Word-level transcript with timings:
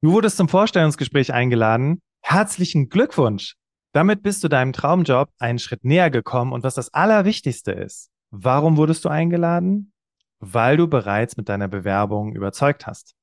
Du 0.00 0.12
wurdest 0.12 0.36
zum 0.36 0.48
Vorstellungsgespräch 0.48 1.32
eingeladen. 1.32 2.00
Herzlichen 2.22 2.88
Glückwunsch! 2.88 3.56
Damit 3.92 4.22
bist 4.22 4.44
du 4.44 4.48
deinem 4.48 4.72
Traumjob 4.72 5.28
einen 5.40 5.58
Schritt 5.58 5.82
näher 5.82 6.08
gekommen 6.08 6.52
und 6.52 6.62
was 6.62 6.76
das 6.76 6.94
Allerwichtigste 6.94 7.72
ist, 7.72 8.08
warum 8.30 8.76
wurdest 8.76 9.04
du 9.04 9.08
eingeladen? 9.08 9.92
Weil 10.38 10.76
du 10.76 10.86
bereits 10.86 11.36
mit 11.36 11.48
deiner 11.48 11.66
Bewerbung 11.66 12.36
überzeugt 12.36 12.86
hast. 12.86 13.16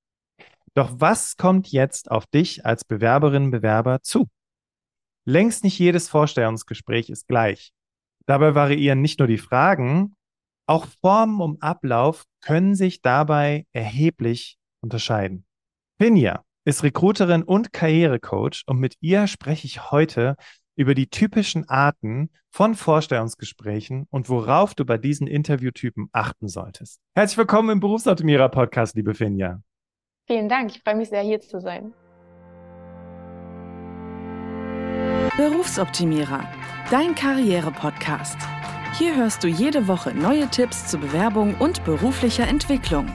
Doch 0.74 0.92
was 0.98 1.38
kommt 1.38 1.70
jetzt 1.70 2.12
auf 2.12 2.26
dich 2.26 2.66
als 2.66 2.84
Bewerberin, 2.84 3.52
Bewerber 3.52 4.02
zu? 4.02 4.28
Längst 5.24 5.64
nicht 5.64 5.80
jedes 5.80 6.10
Vorstellungsgespräch 6.10 7.10
ist 7.10 7.30
gleich. 7.30 7.72
Dabei 8.26 8.54
variieren 8.54 9.02
nicht 9.02 9.20
nur 9.20 9.30
die 9.30 9.38
Fragen, 9.38 10.14
auch 10.68 10.88
Formen 11.00 11.40
und 11.40 11.64
Ablauf 11.64 12.26
können 12.42 12.76
sich 12.76 13.02
dabei 13.02 13.66
erheblich 13.72 14.58
unterscheiden. 14.82 15.46
Finja 15.98 16.44
ist 16.66 16.84
Recruiterin 16.84 17.44
und 17.44 17.72
Karrierecoach 17.72 18.64
und 18.66 18.80
mit 18.80 18.96
ihr 19.00 19.28
spreche 19.28 19.68
ich 19.68 19.92
heute 19.92 20.36
über 20.76 20.96
die 20.96 21.08
typischen 21.08 21.70
Arten 21.70 22.32
von 22.50 22.74
Vorstellungsgesprächen 22.76 24.08
und 24.10 24.30
worauf 24.30 24.74
du 24.74 24.84
bei 24.84 24.98
diesen 24.98 25.28
Interviewtypen 25.28 26.10
achten 26.12 26.48
solltest. 26.48 27.00
Herzlich 27.16 27.38
willkommen 27.38 27.70
im 27.70 27.80
Berufsoptimierer 27.80 28.50
Podcast, 28.50 28.96
liebe 28.96 29.14
Finja. 29.14 29.62
Vielen 30.28 30.50
Dank, 30.50 30.76
ich 30.76 30.82
freue 30.82 30.96
mich 30.96 31.10
sehr, 31.10 31.22
hier 31.22 31.40
zu 31.40 31.62
sein. 31.62 31.94
Berufsoptimierer, 35.38 36.50
dein 36.90 37.14
Karriere-Podcast. 37.14 38.38
Hier 38.98 39.16
hörst 39.16 39.44
du 39.44 39.48
jede 39.48 39.88
Woche 39.88 40.16
neue 40.16 40.48
Tipps 40.48 40.88
zur 40.88 41.02
Bewerbung 41.02 41.56
und 41.56 41.84
beruflicher 41.84 42.48
Entwicklung. 42.48 43.06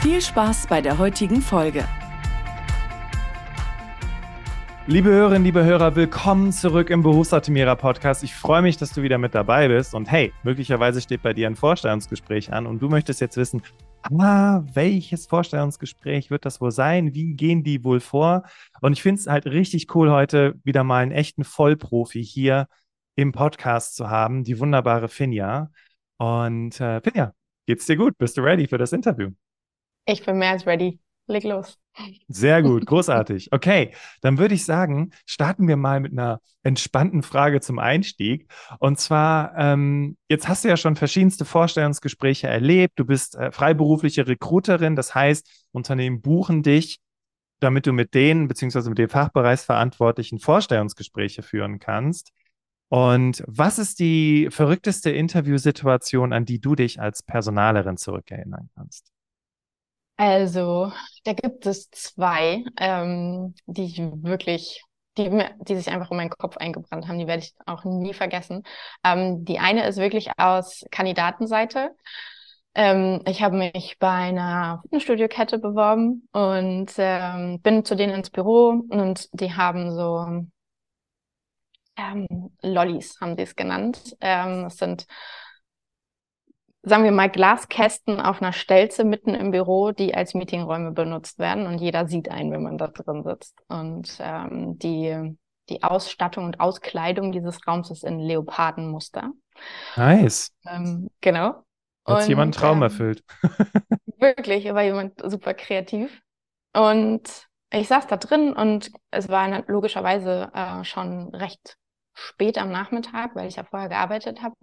Viel 0.00 0.20
Spaß 0.20 0.66
bei 0.66 0.80
der 0.80 0.98
heutigen 0.98 1.40
Folge. 1.40 1.84
Liebe 4.88 5.10
Hörerinnen, 5.10 5.44
liebe 5.44 5.64
Hörer, 5.64 5.94
willkommen 5.94 6.50
zurück 6.50 6.90
im 6.90 7.04
Berufsoptimierer 7.04 7.76
Podcast. 7.76 8.24
Ich 8.24 8.34
freue 8.34 8.62
mich, 8.62 8.78
dass 8.78 8.90
du 8.90 9.02
wieder 9.02 9.16
mit 9.16 9.32
dabei 9.32 9.68
bist. 9.68 9.94
Und 9.94 10.10
hey, 10.10 10.32
möglicherweise 10.42 11.00
steht 11.00 11.22
bei 11.22 11.32
dir 11.32 11.46
ein 11.46 11.54
Vorstellungsgespräch 11.54 12.52
an 12.52 12.66
und 12.66 12.82
du 12.82 12.88
möchtest 12.88 13.20
jetzt 13.20 13.36
wissen, 13.36 13.62
ah, 14.02 14.62
welches 14.74 15.26
Vorstellungsgespräch 15.26 16.32
wird 16.32 16.44
das 16.44 16.60
wohl 16.60 16.72
sein? 16.72 17.14
Wie 17.14 17.34
gehen 17.34 17.62
die 17.62 17.84
wohl 17.84 18.00
vor? 18.00 18.42
Und 18.80 18.94
ich 18.94 19.02
finde 19.02 19.20
es 19.20 19.28
halt 19.28 19.46
richtig 19.46 19.94
cool, 19.94 20.10
heute 20.10 20.54
wieder 20.64 20.82
mal 20.82 21.04
einen 21.04 21.12
echten 21.12 21.44
Vollprofi 21.44 22.24
hier 22.24 22.66
im 23.14 23.30
Podcast 23.30 23.94
zu 23.94 24.10
haben, 24.10 24.42
die 24.42 24.58
wunderbare 24.58 25.08
Finja. 25.08 25.70
Und 26.18 26.80
äh, 26.80 27.00
Finja, 27.00 27.34
geht's 27.66 27.86
dir 27.86 27.96
gut? 27.96 28.18
Bist 28.18 28.36
du 28.36 28.40
ready 28.40 28.66
für 28.66 28.78
das 28.78 28.92
Interview? 28.92 29.30
Ich 30.06 30.24
bin 30.26 30.38
mehr 30.38 30.50
als 30.50 30.66
ready. 30.66 30.98
Leg 31.28 31.44
los. 31.44 31.81
Sehr 32.28 32.62
gut, 32.62 32.86
großartig. 32.86 33.52
Okay, 33.52 33.92
dann 34.22 34.38
würde 34.38 34.54
ich 34.54 34.64
sagen, 34.64 35.10
starten 35.26 35.68
wir 35.68 35.76
mal 35.76 36.00
mit 36.00 36.12
einer 36.12 36.40
entspannten 36.62 37.22
Frage 37.22 37.60
zum 37.60 37.78
Einstieg. 37.78 38.50
Und 38.78 38.98
zwar, 38.98 39.56
ähm, 39.56 40.16
jetzt 40.28 40.48
hast 40.48 40.64
du 40.64 40.68
ja 40.68 40.76
schon 40.76 40.96
verschiedenste 40.96 41.44
Vorstellungsgespräche 41.44 42.48
erlebt. 42.48 42.94
Du 42.96 43.04
bist 43.04 43.36
äh, 43.36 43.52
freiberufliche 43.52 44.26
Recruiterin, 44.26 44.96
das 44.96 45.14
heißt, 45.14 45.66
Unternehmen 45.72 46.22
buchen 46.22 46.62
dich, 46.62 46.98
damit 47.60 47.86
du 47.86 47.92
mit 47.92 48.14
denen 48.14 48.48
beziehungsweise 48.48 48.88
mit 48.88 48.98
den 48.98 49.08
Fachbereichsverantwortlichen 49.08 50.38
Vorstellungsgespräche 50.38 51.42
führen 51.42 51.78
kannst. 51.78 52.32
Und 52.88 53.42
was 53.46 53.78
ist 53.78 54.00
die 54.00 54.48
verrückteste 54.50 55.10
Interviewsituation, 55.10 56.32
an 56.32 56.44
die 56.44 56.60
du 56.60 56.74
dich 56.74 57.00
als 57.00 57.22
Personalerin 57.22 57.96
zurückerinnern 57.96 58.70
kannst? 58.74 59.11
Also, 60.16 60.92
da 61.24 61.32
gibt 61.32 61.66
es 61.66 61.90
zwei, 61.90 62.64
ähm, 62.78 63.54
die 63.66 63.84
ich 63.84 63.98
wirklich, 63.98 64.82
die, 65.18 65.30
die 65.60 65.76
sich 65.76 65.88
einfach 65.90 66.10
in 66.10 66.16
meinen 66.16 66.30
Kopf 66.30 66.56
eingebrannt 66.58 67.08
haben. 67.08 67.18
Die 67.18 67.26
werde 67.26 67.42
ich 67.42 67.54
auch 67.66 67.84
nie 67.84 68.14
vergessen. 68.14 68.62
Ähm, 69.04 69.44
die 69.44 69.58
eine 69.58 69.86
ist 69.86 69.96
wirklich 69.98 70.30
aus 70.38 70.84
Kandidatenseite. 70.90 71.90
Ähm, 72.74 73.22
ich 73.26 73.42
habe 73.42 73.56
mich 73.56 73.96
bei 73.98 74.08
einer 74.10 74.80
Fitnessstudio-Kette 74.82 75.58
beworben 75.58 76.28
und 76.32 76.92
ähm, 76.98 77.60
bin 77.60 77.84
zu 77.84 77.96
denen 77.96 78.14
ins 78.14 78.30
Büro 78.30 78.68
und 78.88 79.28
die 79.32 79.52
haben 79.54 79.92
so 79.94 80.46
ähm, 81.96 82.26
Lollis, 82.62 83.20
haben 83.20 83.36
sie 83.36 83.42
es 83.42 83.56
genannt. 83.56 84.16
Ähm, 84.20 84.64
das 84.64 84.76
sind 84.76 85.06
sagen 86.82 87.04
wir 87.04 87.12
mal, 87.12 87.30
Glaskästen 87.30 88.20
auf 88.20 88.42
einer 88.42 88.52
Stelze 88.52 89.04
mitten 89.04 89.34
im 89.34 89.52
Büro, 89.52 89.92
die 89.92 90.14
als 90.14 90.34
Meetingräume 90.34 90.92
benutzt 90.92 91.38
werden 91.38 91.66
und 91.66 91.78
jeder 91.78 92.08
sieht 92.08 92.30
einen, 92.30 92.50
wenn 92.50 92.62
man 92.62 92.78
da 92.78 92.88
drin 92.88 93.22
sitzt. 93.22 93.56
Und 93.68 94.16
ähm, 94.20 94.78
die, 94.78 95.36
die 95.68 95.82
Ausstattung 95.82 96.44
und 96.44 96.60
Auskleidung 96.60 97.32
dieses 97.32 97.66
Raums 97.66 97.90
ist 97.90 98.04
in 98.04 98.18
Leopardenmuster. 98.18 99.32
Nice. 99.96 100.52
Ähm, 100.66 101.08
genau. 101.20 101.62
Hat 102.04 102.28
jemand 102.28 102.56
einen 102.56 102.62
Traum 102.62 102.78
ähm, 102.78 102.82
erfüllt. 102.82 103.22
wirklich, 104.18 104.64
war 104.72 104.82
jemand 104.82 105.20
super 105.24 105.54
kreativ. 105.54 106.20
Und 106.74 107.46
ich 107.70 107.86
saß 107.88 108.06
da 108.08 108.16
drin 108.16 108.52
und 108.52 108.90
es 109.10 109.28
war 109.28 109.62
logischerweise 109.68 110.50
äh, 110.52 110.84
schon 110.84 111.34
recht 111.34 111.76
spät 112.14 112.58
am 112.58 112.70
Nachmittag, 112.70 113.34
weil 113.34 113.48
ich 113.48 113.56
ja 113.56 113.64
vorher 113.64 113.88
gearbeitet 113.88 114.42
habe. 114.42 114.54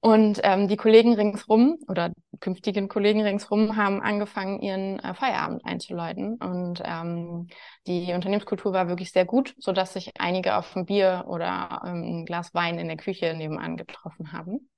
Und 0.00 0.40
ähm, 0.44 0.68
die 0.68 0.76
Kollegen 0.76 1.14
ringsrum 1.14 1.78
oder 1.88 2.12
künftigen 2.38 2.88
Kollegen 2.88 3.22
ringsrum 3.22 3.76
haben 3.76 4.02
angefangen, 4.02 4.60
ihren 4.60 4.98
äh, 5.00 5.14
Feierabend 5.14 5.64
einzuläuten. 5.64 6.36
Und 6.36 6.82
ähm, 6.84 7.48
die 7.86 8.12
Unternehmenskultur 8.12 8.72
war 8.72 8.88
wirklich 8.88 9.10
sehr 9.10 9.24
gut, 9.24 9.54
sodass 9.58 9.94
sich 9.94 10.12
einige 10.18 10.56
auf 10.56 10.76
ein 10.76 10.86
Bier 10.86 11.24
oder 11.26 11.82
ähm, 11.84 12.02
ein 12.20 12.24
Glas 12.26 12.54
Wein 12.54 12.78
in 12.78 12.88
der 12.88 12.98
Küche 12.98 13.34
nebenan 13.34 13.76
getroffen 13.76 14.32
haben. 14.32 14.68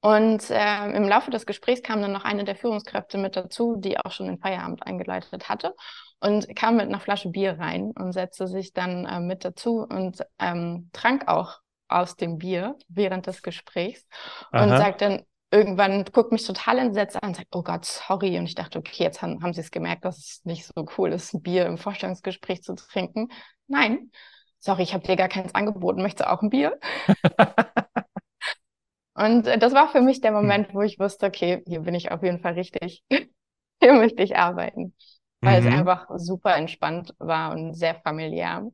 Und 0.00 0.50
äh, 0.50 0.90
im 0.92 1.08
Laufe 1.08 1.30
des 1.30 1.46
Gesprächs 1.46 1.82
kam 1.82 2.00
dann 2.00 2.12
noch 2.12 2.24
eine 2.24 2.44
der 2.44 2.54
Führungskräfte 2.54 3.18
mit 3.18 3.34
dazu, 3.34 3.76
die 3.76 3.98
auch 3.98 4.12
schon 4.12 4.26
den 4.26 4.38
Feierabend 4.38 4.86
eingeleitet 4.86 5.48
hatte 5.48 5.74
und 6.20 6.54
kam 6.54 6.76
mit 6.76 6.86
einer 6.86 7.00
Flasche 7.00 7.30
Bier 7.30 7.58
rein 7.58 7.90
und 7.90 8.12
setzte 8.12 8.46
sich 8.46 8.72
dann 8.72 9.04
äh, 9.04 9.20
mit 9.20 9.44
dazu 9.44 9.80
und 9.80 10.24
ähm, 10.38 10.90
trank 10.92 11.26
auch 11.28 11.60
aus 11.88 12.16
dem 12.16 12.38
Bier 12.38 12.76
während 12.88 13.26
des 13.26 13.42
Gesprächs 13.42 14.06
Aha. 14.50 14.64
und 14.64 14.70
sagt 14.70 15.02
dann 15.02 15.22
irgendwann, 15.50 16.04
guckt 16.04 16.32
mich 16.32 16.46
total 16.46 16.78
entsetzt 16.78 17.22
an 17.22 17.30
und 17.30 17.36
sagt, 17.36 17.48
oh 17.52 17.62
Gott, 17.62 17.84
sorry. 17.84 18.38
Und 18.38 18.46
ich 18.46 18.54
dachte, 18.54 18.78
okay, 18.78 19.04
jetzt 19.04 19.22
haben, 19.22 19.42
haben 19.42 19.52
sie 19.52 19.60
es 19.60 19.70
gemerkt, 19.70 20.04
dass 20.04 20.18
es 20.18 20.40
nicht 20.44 20.66
so 20.66 20.86
cool 20.98 21.12
ist, 21.12 21.34
ein 21.34 21.42
Bier 21.42 21.66
im 21.66 21.78
Vorstellungsgespräch 21.78 22.62
zu 22.62 22.74
trinken. 22.74 23.28
Nein, 23.66 24.10
sorry, 24.58 24.82
ich 24.82 24.94
habe 24.94 25.06
dir 25.06 25.16
gar 25.16 25.28
keins 25.28 25.54
angeboten, 25.54 26.02
möchtest 26.02 26.28
du 26.28 26.32
auch 26.32 26.42
ein 26.42 26.50
Bier? 26.50 26.78
und 29.14 29.46
äh, 29.46 29.58
das 29.58 29.72
war 29.72 29.88
für 29.88 30.00
mich 30.00 30.20
der 30.20 30.32
hm. 30.32 30.36
Moment, 30.36 30.74
wo 30.74 30.82
ich 30.82 30.98
wusste, 30.98 31.26
okay, 31.26 31.62
hier 31.66 31.80
bin 31.80 31.94
ich 31.94 32.10
auf 32.10 32.22
jeden 32.22 32.40
Fall 32.40 32.54
richtig. 32.54 33.04
hier 33.80 33.92
möchte 33.92 34.22
ich 34.22 34.36
arbeiten. 34.36 34.94
Weil 35.42 35.60
mhm. 35.60 35.68
es 35.68 35.74
einfach 35.74 36.06
super 36.16 36.56
entspannt 36.56 37.14
war 37.18 37.52
und 37.52 37.74
sehr 37.74 37.94
familiär. 37.96 38.66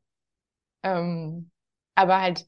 Ähm, 0.85 1.51
aber 1.95 2.21
halt 2.21 2.47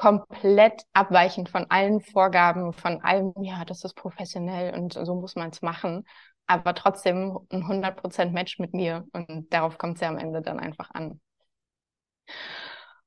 komplett 0.00 0.86
abweichend 0.94 1.50
von 1.50 1.66
allen 1.68 2.00
Vorgaben, 2.00 2.72
von 2.72 3.02
allem, 3.02 3.34
ja, 3.42 3.66
das 3.66 3.84
ist 3.84 3.92
professionell 3.92 4.72
und 4.72 4.94
so 4.94 5.14
muss 5.14 5.36
man 5.36 5.50
es 5.50 5.60
machen, 5.60 6.06
aber 6.46 6.74
trotzdem 6.74 7.38
ein 7.50 7.66
100% 7.66 8.32
Match 8.32 8.58
mit 8.58 8.72
mir 8.72 9.04
und 9.12 9.52
darauf 9.52 9.76
kommt 9.76 9.96
es 9.96 10.00
ja 10.00 10.08
am 10.08 10.16
Ende 10.16 10.40
dann 10.40 10.58
einfach 10.58 10.90
an. 10.92 11.20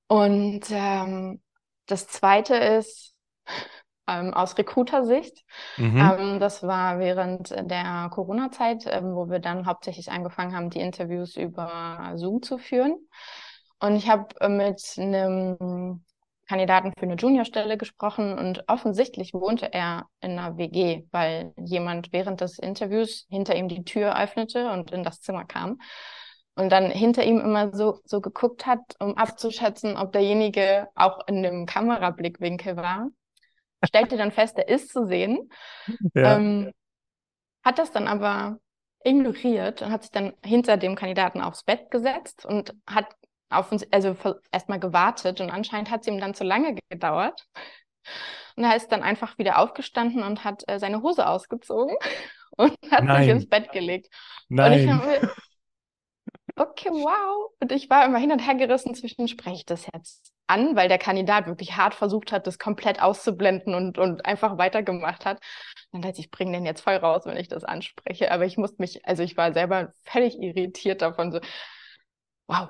Und 0.06 0.62
ähm, 0.70 1.42
das 1.88 2.06
Zweite 2.10 2.58
ist 2.58 3.16
ähm, 4.08 4.32
aus 4.36 4.56
Recruiter-Sicht. 4.56 5.44
Mhm. 5.78 5.98
Ähm, 5.98 6.40
das 6.40 6.62
war 6.62 7.00
während 7.00 7.50
der 7.50 8.12
Corona-Zeit, 8.12 8.86
ähm, 8.86 9.16
wo 9.16 9.32
wir 9.32 9.40
dann 9.40 9.66
hauptsächlich 9.66 10.12
angefangen 10.12 10.56
haben, 10.56 10.70
die 10.70 10.82
Interviews 10.82 11.38
über 11.38 12.12
Zoom 12.18 12.44
zu 12.44 12.60
führen. 12.60 13.00
Und 13.80 13.96
ich 13.96 14.12
habe 14.12 14.28
äh, 14.42 14.48
mit 14.48 14.80
einem 15.00 16.04
Kandidaten 16.48 16.92
für 16.98 17.06
eine 17.06 17.16
Juniorstelle 17.16 17.78
gesprochen 17.78 18.38
und 18.38 18.64
offensichtlich 18.68 19.34
wohnte 19.34 19.74
er 19.74 20.08
in 20.22 20.32
einer 20.32 20.58
WG, 20.58 21.04
weil 21.12 21.54
jemand 21.58 22.12
während 22.12 22.42
des 22.42 22.60
Interviews 22.60 23.26
hinter 23.30 23.56
ihm 23.56 23.68
die 23.68 23.84
Tür 23.84 24.20
öffnete 24.20 24.70
und 24.72 24.92
in 24.92 25.04
das 25.04 25.22
Zimmer 25.22 25.46
kam 25.46 25.80
und 26.56 26.72
dann 26.72 26.92
hinter 26.92 27.24
ihm 27.24 27.40
immer 27.40 27.74
so, 27.74 28.00
so 28.06 28.22
geguckt 28.22 28.66
hat, 28.66 28.80
um 29.00 29.18
abzuschätzen, 29.18 29.98
ob 29.98 30.12
derjenige 30.12 30.88
auch 30.96 31.28
in 31.28 31.42
dem 31.42 31.66
Kamerablickwinkel 31.66 32.76
war. 32.76 33.10
Stellte 33.84 34.18
dann 34.18 34.32
fest, 34.32 34.58
er 34.58 34.70
ist 34.70 34.92
zu 34.92 35.06
sehen. 35.08 35.50
Ja. 36.14 36.38
Ähm, 36.38 36.72
hat 37.64 37.80
das 37.80 37.92
dann 37.92 38.08
aber 38.08 38.58
ignoriert 39.04 39.82
und 39.82 39.92
hat 39.92 40.04
sich 40.04 40.12
dann 40.12 40.34
hinter 40.44 40.78
dem 40.78 40.96
Kandidaten 40.96 41.42
aufs 41.42 41.64
Bett 41.64 41.90
gesetzt 41.92 42.46
und 42.46 42.76
hat 42.86 43.08
auf 43.54 43.72
uns, 43.72 43.86
also 43.92 44.16
erstmal 44.52 44.80
gewartet 44.80 45.42
und 45.42 45.50
anscheinend 45.50 45.90
hat 45.90 46.02
es 46.02 46.08
ihm 46.08 46.20
dann 46.20 46.34
zu 46.34 46.44
lange 46.44 46.78
gedauert. 46.90 47.46
Und 48.56 48.64
er 48.64 48.76
ist 48.76 48.92
dann 48.92 49.04
einfach 49.04 49.38
wieder 49.38 49.60
aufgestanden 49.60 50.24
und 50.24 50.44
hat 50.44 50.64
äh, 50.68 50.80
seine 50.80 51.02
Hose 51.02 51.28
ausgezogen 51.28 51.96
und 52.58 52.78
hat 52.92 53.04
Nein. 53.04 53.24
sich 53.24 53.32
ins 53.32 53.50
Bett 53.50 53.72
gelegt. 53.72 54.14
Nein. 54.50 54.72
Und 54.72 54.80
ich 54.80 54.90
habe 54.90 55.34
okay, 56.56 56.90
wow. 56.90 57.52
Und 57.60 57.72
ich 57.72 57.90
war 57.90 58.06
immer 58.06 58.20
hin 58.20 58.32
und 58.32 58.40
her 58.40 58.56
gerissen 58.56 58.94
zwischen, 58.96 59.28
spreche 59.28 59.56
ich 59.58 59.66
das 59.66 59.88
jetzt 59.94 60.32
an, 60.48 60.76
weil 60.76 60.90
der 60.90 60.98
Kandidat 60.98 61.48
wirklich 61.48 61.78
hart 61.78 61.96
versucht 61.96 62.32
hat, 62.32 62.46
das 62.48 62.60
komplett 62.60 63.02
auszublenden 63.02 63.74
und, 63.74 63.98
und 63.98 64.26
einfach 64.26 64.58
weitergemacht 64.58 65.26
hat. 65.26 65.42
dann 65.92 66.02
dachte 66.02 66.20
ich, 66.20 66.26
ich 66.26 66.32
bringe 66.32 66.52
den 66.52 66.66
jetzt 66.66 66.82
voll 66.82 66.96
raus, 66.96 67.24
wenn 67.26 67.38
ich 67.38 67.48
das 67.48 67.64
anspreche. 67.64 68.32
Aber 68.32 68.46
ich 68.46 68.58
musste 68.58 68.82
mich, 68.82 69.06
also 69.06 69.24
ich 69.24 69.38
war 69.38 69.54
selber 69.54 69.94
völlig 70.04 70.38
irritiert 70.40 71.02
davon, 71.02 71.32
so, 71.32 71.40
wow. 72.48 72.70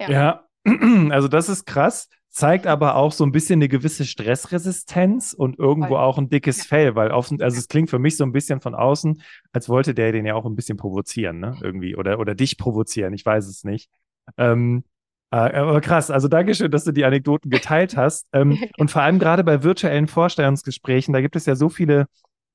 Ja. 0.00 0.08
ja, 0.08 0.48
also 1.10 1.28
das 1.28 1.48
ist 1.48 1.66
krass 1.66 2.08
zeigt 2.32 2.66
aber 2.66 2.96
auch 2.96 3.12
so 3.12 3.24
ein 3.24 3.32
bisschen 3.32 3.58
eine 3.58 3.68
gewisse 3.68 4.06
Stressresistenz 4.06 5.34
und 5.34 5.58
irgendwo 5.58 5.96
auch 5.96 6.16
ein 6.16 6.30
dickes. 6.30 6.64
Fell, 6.64 6.94
weil 6.94 7.10
offen, 7.10 7.42
also 7.42 7.58
es 7.58 7.68
klingt 7.68 7.90
für 7.90 7.98
mich 7.98 8.16
so 8.16 8.24
ein 8.24 8.32
bisschen 8.32 8.60
von 8.60 8.74
außen, 8.74 9.22
als 9.52 9.68
wollte 9.68 9.94
der 9.94 10.12
den 10.12 10.24
ja 10.24 10.34
auch 10.34 10.46
ein 10.46 10.56
bisschen 10.56 10.78
provozieren, 10.78 11.40
ne? 11.40 11.56
Irgendwie 11.60 11.94
oder 11.94 12.18
oder 12.18 12.34
dich 12.34 12.56
provozieren, 12.56 13.12
ich 13.12 13.26
weiß 13.26 13.46
es 13.46 13.64
nicht. 13.64 13.90
Ähm, 14.38 14.84
äh, 15.30 15.36
aber 15.36 15.80
krass, 15.82 16.10
also 16.10 16.28
Dankeschön, 16.28 16.70
dass 16.70 16.84
du 16.84 16.92
die 16.92 17.04
Anekdoten 17.04 17.50
geteilt 17.50 17.96
hast. 17.96 18.26
Ähm, 18.32 18.58
und 18.78 18.90
vor 18.90 19.02
allem 19.02 19.18
gerade 19.18 19.44
bei 19.44 19.62
virtuellen 19.62 20.08
Vorstellungsgesprächen, 20.08 21.12
da 21.12 21.20
gibt 21.20 21.36
es 21.36 21.44
ja 21.44 21.54
so 21.54 21.68
viele 21.68 22.06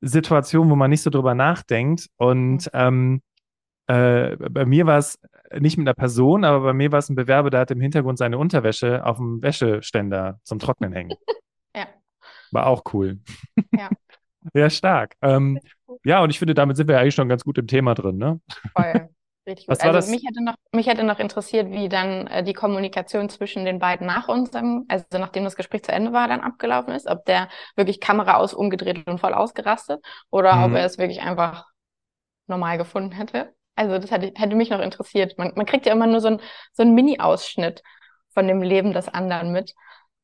Situationen, 0.02 0.72
wo 0.72 0.76
man 0.76 0.90
nicht 0.90 1.04
so 1.04 1.12
drüber 1.12 1.36
nachdenkt. 1.36 2.08
Und 2.18 2.66
mhm. 2.66 2.72
ähm, 2.74 3.22
äh, 3.88 4.36
bei 4.38 4.66
mir 4.66 4.88
war 4.88 4.98
es 4.98 5.20
nicht 5.60 5.78
mit 5.78 5.88
einer 5.88 5.94
Person, 5.94 6.44
aber 6.44 6.62
bei 6.62 6.74
mir 6.74 6.92
war 6.92 7.00
es 7.00 7.10
ein 7.10 7.16
Bewerber, 7.16 7.50
der 7.50 7.62
hat 7.62 7.72
im 7.72 7.82
Hintergrund 7.82 8.18
seine 8.18 8.38
Unterwäsche 8.38 9.06
auf 9.06 9.18
dem 9.18 9.42
Wäscheständer 9.42 10.40
zum 10.44 10.60
Trocknen 10.60 10.94
hängen. 10.94 11.14
ja. 11.76 11.88
War 12.52 12.68
auch 12.68 12.84
cool. 12.94 13.20
Ja. 13.72 13.90
ja, 14.54 14.70
stark. 14.70 15.16
Ähm, 15.22 15.60
ja, 16.04 16.22
und 16.22 16.30
ich 16.30 16.40
finde, 16.40 16.54
damit 16.54 16.78
sind 16.78 16.88
wir 16.88 17.00
eigentlich 17.00 17.16
schon 17.16 17.30
ganz 17.30 17.44
gut 17.44 17.58
im 17.58 17.68
Thema 17.68 17.94
drin, 17.94 18.18
ne? 18.18 18.40
Voll. 18.76 19.10
Richtig 19.48 19.68
gut. 19.68 19.82
also 19.82 20.12
mich 20.12 20.24
hätte, 20.28 20.44
noch, 20.44 20.56
mich 20.74 20.88
hätte 20.88 21.04
noch 21.04 21.20
interessiert, 21.20 21.72
wie 21.72 21.90
dann 21.90 22.28
äh, 22.28 22.44
die 22.44 22.54
Kommunikation 22.54 23.30
zwischen 23.30 23.66
den 23.66 23.80
beiden 23.80 24.06
nach 24.06 24.28
unserem, 24.28 24.86
also 24.90 25.06
nachdem 25.14 25.46
das 25.46 25.56
Gespräch 25.56 25.84
zu 25.84 25.92
Ende 25.92 26.14
war, 26.14 26.28
dann 26.28 26.42
abgelaufen 26.42 26.94
ist. 26.94 27.08
Ob 27.08 27.26
der 27.26 27.48
wirklich 27.76 28.00
Kamera 28.00 28.36
aus 28.36 28.54
umgedreht 28.54 29.08
und 29.08 29.20
voll 29.20 29.34
ausgerastet 29.34 30.04
oder 30.30 30.56
mhm. 30.56 30.64
ob 30.64 30.72
er 30.74 30.86
es 30.86 30.98
wirklich 30.98 31.22
einfach 31.22 31.66
normal 32.48 32.78
gefunden 32.78 33.12
hätte. 33.14 33.54
Also 33.78 34.00
das 34.00 34.12
hätte, 34.12 34.34
hätte 34.36 34.56
mich 34.56 34.70
noch 34.70 34.82
interessiert. 34.82 35.38
Man, 35.38 35.54
man 35.56 35.66
kriegt 35.66 35.86
ja 35.86 35.94
immer 35.94 36.08
nur 36.08 36.20
so, 36.22 36.30
ein, 36.30 36.42
so 36.74 36.84
einen 36.84 36.96
Mini-Ausschnitt 36.96 37.84
von 38.34 38.48
dem 38.48 38.62
Leben 38.62 38.94
des 38.94 39.08
anderen 39.08 39.52
mit. 39.52 39.74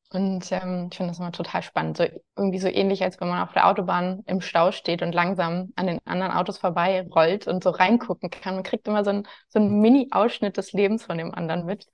Und 0.09 0.51
ähm, 0.51 0.89
ich 0.91 0.97
finde 0.97 1.11
das 1.11 1.19
immer 1.19 1.31
total 1.31 1.63
spannend. 1.63 1.97
So, 1.97 2.05
irgendwie 2.38 2.59
so 2.59 2.67
ähnlich, 2.67 3.03
als 3.03 3.19
wenn 3.19 3.29
man 3.29 3.41
auf 3.41 3.53
der 3.53 3.67
Autobahn 3.67 4.23
im 4.27 4.41
Stau 4.41 4.71
steht 4.71 5.01
und 5.01 5.13
langsam 5.13 5.71
an 5.75 5.88
den 5.88 6.00
anderen 6.05 6.31
Autos 6.31 6.59
vorbei 6.59 7.07
rollt 7.15 7.47
und 7.47 7.63
so 7.63 7.71
reingucken 7.71 8.29
kann. 8.29 8.55
Man 8.55 8.63
kriegt 8.63 8.88
immer 8.88 9.03
so, 9.03 9.11
ein, 9.11 9.27
so 9.50 9.59
einen 9.59 9.81
Mini-Ausschnitt 9.81 10.57
des 10.57 10.73
Lebens 10.73 11.03
von 11.05 11.17
dem 11.17 11.33
anderen 11.33 11.65
mit. 11.65 11.88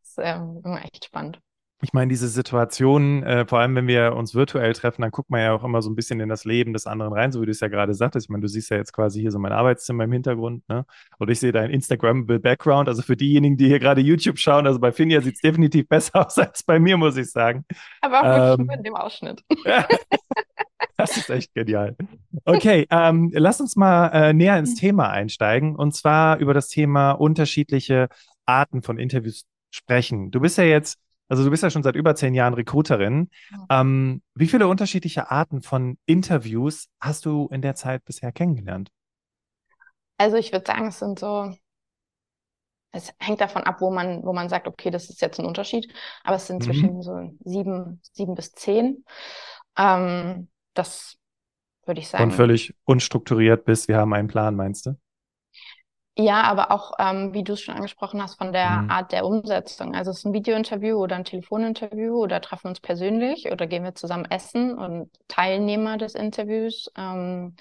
Das 0.00 0.10
ist 0.10 0.18
ähm, 0.18 0.62
immer 0.64 0.84
echt 0.84 1.04
spannend. 1.06 1.40
Ich 1.80 1.92
meine, 1.92 2.08
diese 2.08 2.26
Situation, 2.26 3.22
äh, 3.22 3.46
vor 3.46 3.60
allem 3.60 3.76
wenn 3.76 3.86
wir 3.86 4.16
uns 4.16 4.34
virtuell 4.34 4.72
treffen, 4.72 5.02
dann 5.02 5.12
guckt 5.12 5.30
man 5.30 5.40
ja 5.40 5.52
auch 5.52 5.62
immer 5.62 5.80
so 5.80 5.88
ein 5.88 5.94
bisschen 5.94 6.18
in 6.18 6.28
das 6.28 6.44
Leben 6.44 6.72
des 6.72 6.88
anderen 6.88 7.12
rein, 7.12 7.30
so 7.30 7.40
wie 7.40 7.46
du 7.46 7.52
es 7.52 7.60
ja 7.60 7.68
gerade 7.68 7.94
sagtest. 7.94 8.26
Ich 8.26 8.30
meine, 8.30 8.42
du 8.42 8.48
siehst 8.48 8.70
ja 8.70 8.76
jetzt 8.76 8.92
quasi 8.92 9.20
hier 9.20 9.30
so 9.30 9.38
mein 9.38 9.52
Arbeitszimmer 9.52 10.02
im 10.02 10.10
Hintergrund, 10.10 10.68
ne? 10.68 10.84
Und 11.18 11.30
ich 11.30 11.38
sehe 11.38 11.52
dein 11.52 11.70
Instagram-Background. 11.70 12.88
Also 12.88 13.02
für 13.02 13.16
diejenigen, 13.16 13.56
die 13.56 13.68
hier 13.68 13.78
gerade 13.78 14.00
YouTube 14.00 14.38
schauen, 14.38 14.66
also 14.66 14.80
bei 14.80 14.90
Finja 14.90 15.20
sieht 15.20 15.36
es 15.36 15.40
definitiv 15.40 15.88
besser 15.88 16.26
aus 16.26 16.36
als 16.38 16.64
bei 16.64 16.80
mir, 16.80 16.96
muss 16.96 17.16
ich 17.16 17.30
sagen. 17.30 17.64
Aber 18.00 18.22
auch 18.22 18.58
ähm, 18.58 18.68
in 18.70 18.82
dem 18.82 18.96
Ausschnitt. 18.96 19.44
das 20.96 21.16
ist 21.16 21.30
echt 21.30 21.54
genial. 21.54 21.96
Okay, 22.44 22.88
ähm, 22.90 23.30
lass 23.32 23.60
uns 23.60 23.76
mal 23.76 24.08
äh, 24.08 24.32
näher 24.32 24.58
ins 24.58 24.74
Thema 24.74 25.10
einsteigen 25.10 25.76
und 25.76 25.94
zwar 25.94 26.38
über 26.38 26.54
das 26.54 26.66
Thema 26.66 27.12
unterschiedliche 27.12 28.08
Arten 28.46 28.82
von 28.82 28.98
Interviews 28.98 29.44
sprechen. 29.70 30.32
Du 30.32 30.40
bist 30.40 30.58
ja 30.58 30.64
jetzt 30.64 30.98
also 31.28 31.44
du 31.44 31.50
bist 31.50 31.62
ja 31.62 31.70
schon 31.70 31.82
seit 31.82 31.94
über 31.94 32.14
zehn 32.14 32.34
Jahren 32.34 32.54
Recruiterin. 32.54 33.30
Ja. 33.50 33.80
Ähm, 33.80 34.22
wie 34.34 34.46
viele 34.46 34.66
unterschiedliche 34.66 35.30
Arten 35.30 35.62
von 35.62 35.98
Interviews 36.06 36.88
hast 37.00 37.26
du 37.26 37.48
in 37.52 37.62
der 37.62 37.74
Zeit 37.74 38.04
bisher 38.04 38.32
kennengelernt? 38.32 38.90
Also 40.16 40.36
ich 40.36 40.52
würde 40.52 40.66
sagen, 40.66 40.88
es 40.88 40.98
sind 40.98 41.18
so, 41.18 41.54
es 42.92 43.12
hängt 43.18 43.40
davon 43.40 43.62
ab, 43.64 43.80
wo 43.80 43.90
man, 43.90 44.24
wo 44.24 44.32
man 44.32 44.48
sagt, 44.48 44.66
okay, 44.66 44.90
das 44.90 45.10
ist 45.10 45.20
jetzt 45.20 45.38
ein 45.38 45.46
Unterschied, 45.46 45.92
aber 46.24 46.36
es 46.36 46.46
sind 46.46 46.60
mhm. 46.60 46.64
zwischen 46.64 47.02
so 47.02 47.36
sieben, 47.44 48.00
sieben 48.12 48.34
bis 48.34 48.52
zehn. 48.52 49.04
Ähm, 49.76 50.48
das 50.74 51.16
würde 51.84 52.00
ich 52.00 52.08
sagen. 52.08 52.24
Und 52.24 52.32
völlig 52.32 52.74
unstrukturiert 52.84 53.64
bis, 53.64 53.86
wir 53.86 53.98
haben 53.98 54.12
einen 54.14 54.28
Plan, 54.28 54.56
meinst 54.56 54.86
du? 54.86 54.96
Ja, 56.20 56.42
aber 56.42 56.72
auch, 56.72 56.94
ähm, 56.98 57.32
wie 57.32 57.44
du 57.44 57.52
es 57.52 57.60
schon 57.60 57.76
angesprochen 57.76 58.20
hast, 58.20 58.38
von 58.38 58.52
der 58.52 58.82
mhm. 58.82 58.90
Art 58.90 59.12
der 59.12 59.24
Umsetzung. 59.24 59.94
Also 59.94 60.10
es 60.10 60.18
ist 60.18 60.24
ein 60.24 60.32
Videointerview 60.32 60.96
oder 60.96 61.14
ein 61.14 61.24
Telefoninterview 61.24 62.12
oder 62.20 62.40
treffen 62.40 62.64
wir 62.64 62.70
uns 62.70 62.80
persönlich 62.80 63.52
oder 63.52 63.68
gehen 63.68 63.84
wir 63.84 63.94
zusammen 63.94 64.24
essen 64.28 64.76
und 64.76 65.10
Teilnehmer 65.28 65.96
des 65.96 66.16
Interviews. 66.16 66.90
Ähm, 66.96 67.54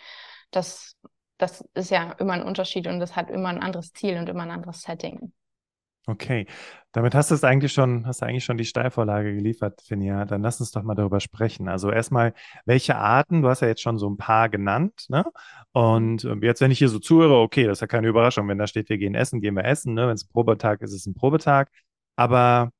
das, 0.49 0.95
das 1.37 1.63
ist 1.75 1.91
ja 1.91 2.13
immer 2.13 2.33
ein 2.33 2.41
Unterschied 2.41 2.87
und 2.87 2.99
das 2.99 3.15
hat 3.15 3.29
immer 3.29 3.49
ein 3.49 3.61
anderes 3.61 3.93
Ziel 3.93 4.17
und 4.17 4.27
immer 4.27 4.41
ein 4.41 4.51
anderes 4.51 4.81
Setting. 4.81 5.33
Okay, 6.09 6.47
damit 6.93 7.13
hast 7.15 7.31
du 7.31 7.35
es 7.35 7.43
eigentlich 7.43 7.73
schon, 7.73 8.07
hast 8.07 8.21
du 8.21 8.25
eigentlich 8.25 8.45
schon 8.45 8.57
die 8.57 8.63
Steilvorlage 8.63 9.35
geliefert, 9.35 9.81
Finja. 9.81 10.23
Dann 10.23 10.41
lass 10.41 10.61
uns 10.61 10.71
doch 10.71 10.81
mal 10.83 10.95
darüber 10.95 11.19
sprechen. 11.19 11.67
Also 11.67 11.91
erstmal, 11.91 12.33
welche 12.65 12.95
Arten, 12.95 13.41
du 13.41 13.49
hast 13.49 13.59
ja 13.61 13.67
jetzt 13.67 13.81
schon 13.81 13.97
so 13.97 14.09
ein 14.09 14.15
paar 14.15 14.47
genannt, 14.47 15.05
ne? 15.09 15.25
Und 15.73 16.23
ähm, 16.23 16.41
jetzt, 16.43 16.61
wenn 16.61 16.71
ich 16.71 16.77
hier 16.77 16.87
so 16.87 16.99
zuhöre, 16.99 17.35
okay, 17.41 17.65
das 17.65 17.79
ist 17.79 17.81
ja 17.81 17.87
keine 17.87 18.07
Überraschung. 18.07 18.47
Wenn 18.47 18.57
da 18.57 18.67
steht, 18.67 18.87
wir 18.87 18.97
gehen 18.97 19.15
essen, 19.15 19.41
gehen 19.41 19.55
wir 19.55 19.65
essen, 19.65 19.95
ne? 19.95 20.07
Wenn 20.07 20.15
es 20.15 20.23
ein 20.23 20.29
Probetag 20.31 20.81
ist, 20.81 20.91
ist 20.93 21.01
es 21.01 21.07
ein 21.07 21.13
Probetag. 21.13 21.69
Aber 22.15 22.71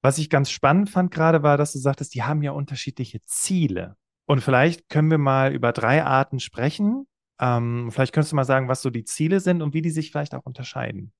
was 0.00 0.18
ich 0.18 0.30
ganz 0.30 0.50
spannend 0.50 0.88
fand 0.88 1.10
gerade 1.10 1.42
war, 1.42 1.56
dass 1.58 1.72
du 1.72 1.80
sagtest, 1.80 2.14
die 2.14 2.22
haben 2.22 2.42
ja 2.42 2.52
unterschiedliche 2.52 3.20
Ziele. 3.24 3.96
Und 4.26 4.42
vielleicht 4.42 4.88
können 4.88 5.10
wir 5.10 5.18
mal 5.18 5.52
über 5.52 5.72
drei 5.72 6.04
Arten 6.04 6.38
sprechen. 6.38 7.08
Ähm, 7.40 7.90
vielleicht 7.90 8.12
könntest 8.12 8.30
du 8.30 8.36
mal 8.36 8.44
sagen, 8.44 8.68
was 8.68 8.80
so 8.80 8.90
die 8.90 9.04
Ziele 9.04 9.40
sind 9.40 9.60
und 9.60 9.74
wie 9.74 9.82
die 9.82 9.90
sich 9.90 10.12
vielleicht 10.12 10.36
auch 10.36 10.46
unterscheiden. 10.46 11.12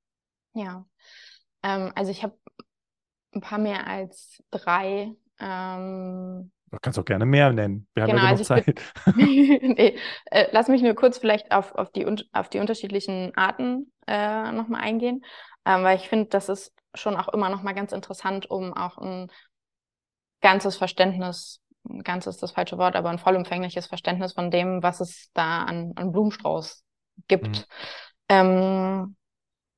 Ja, 0.55 0.85
ähm, 1.62 1.93
also 1.95 2.11
ich 2.11 2.23
habe 2.23 2.35
ein 3.35 3.41
paar 3.41 3.59
mehr 3.59 3.87
als 3.87 4.43
drei. 4.51 5.15
Ähm, 5.39 6.51
du 6.71 6.79
kannst 6.81 6.99
auch 6.99 7.05
gerne 7.05 7.27
mehr 7.27 7.53
nennen. 7.53 7.87
Wir 7.95 8.05
haben 8.05 8.11
genau, 8.11 8.23
ja 8.23 8.35
genug 8.35 8.51
also 8.51 8.65
Zeit. 8.65 8.81
nee, 9.17 9.97
äh, 10.27 10.49
lass 10.53 10.69
mich 10.69 10.83
nur 10.83 10.95
kurz 10.95 11.19
vielleicht 11.19 11.53
auf, 11.53 11.75
auf, 11.75 11.91
die, 11.93 12.07
auf 12.33 12.49
die 12.49 12.59
unterschiedlichen 12.59 13.37
Arten 13.37 13.93
äh, 14.07 14.53
nochmal 14.53 14.83
eingehen, 14.83 15.25
ähm, 15.65 15.84
weil 15.84 15.96
ich 15.96 16.08
finde, 16.08 16.27
das 16.27 16.49
ist 16.49 16.73
schon 16.94 17.17
auch 17.17 17.29
immer 17.29 17.49
nochmal 17.49 17.75
ganz 17.75 17.93
interessant, 17.93 18.51
um 18.51 18.75
auch 18.75 18.99
ein 18.99 19.31
ganzes 20.41 20.77
Verständnis, 20.77 21.61
ein 21.89 22.03
ganzes 22.03 22.37
ist 22.37 22.43
das 22.43 22.53
falsche 22.53 22.79
Wort, 22.79 22.96
aber 22.96 23.11
ein 23.11 23.19
vollumfängliches 23.19 23.87
Verständnis 23.87 24.32
von 24.32 24.51
dem, 24.51 24.82
was 24.82 25.01
es 25.01 25.31
da 25.34 25.63
an, 25.63 25.93
an 25.96 26.13
Blumenstrauß 26.13 26.84
gibt. 27.29 27.58
Mhm. 27.58 27.65
Ähm, 28.29 29.17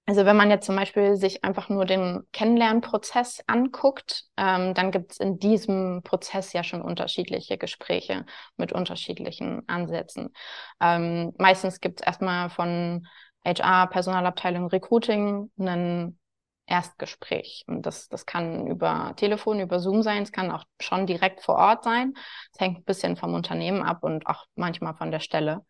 also 0.07 0.25
wenn 0.25 0.37
man 0.37 0.51
jetzt 0.51 0.67
zum 0.67 0.75
Beispiel 0.77 1.17
sich 1.17 1.45
einfach 1.45 1.69
nur 1.69 1.85
den 1.85 2.23
Kennenlernprozess 2.33 3.43
anguckt, 3.47 4.25
ähm, 4.37 4.75
dann 4.75 4.91
gibt 4.91 5.13
es 5.13 5.21
in 5.21 5.39
diesem 5.39 6.03
Prozess 6.03 6.53
ja 6.53 6.65
schon 6.65 6.83
unterschiedliche 6.83 7.57
Gespräche 7.57 8.27
mit 8.57 8.73
unterschiedlichen 8.73 9.63
Ansätzen. 9.69 10.33
Ähm, 10.81 11.33
meistens 11.39 11.81
gibt 11.81 12.01
es 12.01 12.07
erstmal 12.07 12.51
von 12.51 13.07
HR, 13.45 13.87
Personalabteilung, 13.89 14.67
Recruiting 14.67 15.51
einen 15.59 16.19
Erstgespräch. 16.67 17.65
Und 17.69 17.87
das, 17.87 18.09
das 18.09 18.27
kann 18.27 18.67
über 18.67 19.15
Telefon, 19.17 19.61
über 19.61 19.79
Zoom 19.79 20.03
sein, 20.03 20.23
es 20.23 20.33
kann 20.33 20.51
auch 20.51 20.65
schon 20.81 21.07
direkt 21.07 21.43
vor 21.43 21.57
Ort 21.57 21.85
sein. 21.85 22.15
Es 22.53 22.61
hängt 22.61 22.79
ein 22.79 22.85
bisschen 22.85 23.17
vom 23.17 23.35
Unternehmen 23.35 23.83
ab 23.83 24.03
und 24.03 24.27
auch 24.27 24.47
manchmal 24.57 24.95
von 24.95 25.11
der 25.11 25.21
Stelle. 25.21 25.65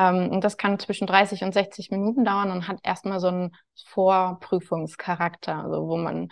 Ähm, 0.00 0.30
und 0.30 0.42
das 0.42 0.56
kann 0.56 0.78
zwischen 0.78 1.06
30 1.06 1.44
und 1.44 1.52
60 1.52 1.90
Minuten 1.90 2.24
dauern 2.24 2.50
und 2.50 2.68
hat 2.68 2.78
erstmal 2.82 3.20
so 3.20 3.28
einen 3.28 3.56
Vorprüfungscharakter, 3.86 5.64
also 5.64 5.88
wo 5.88 5.96
man, 5.98 6.28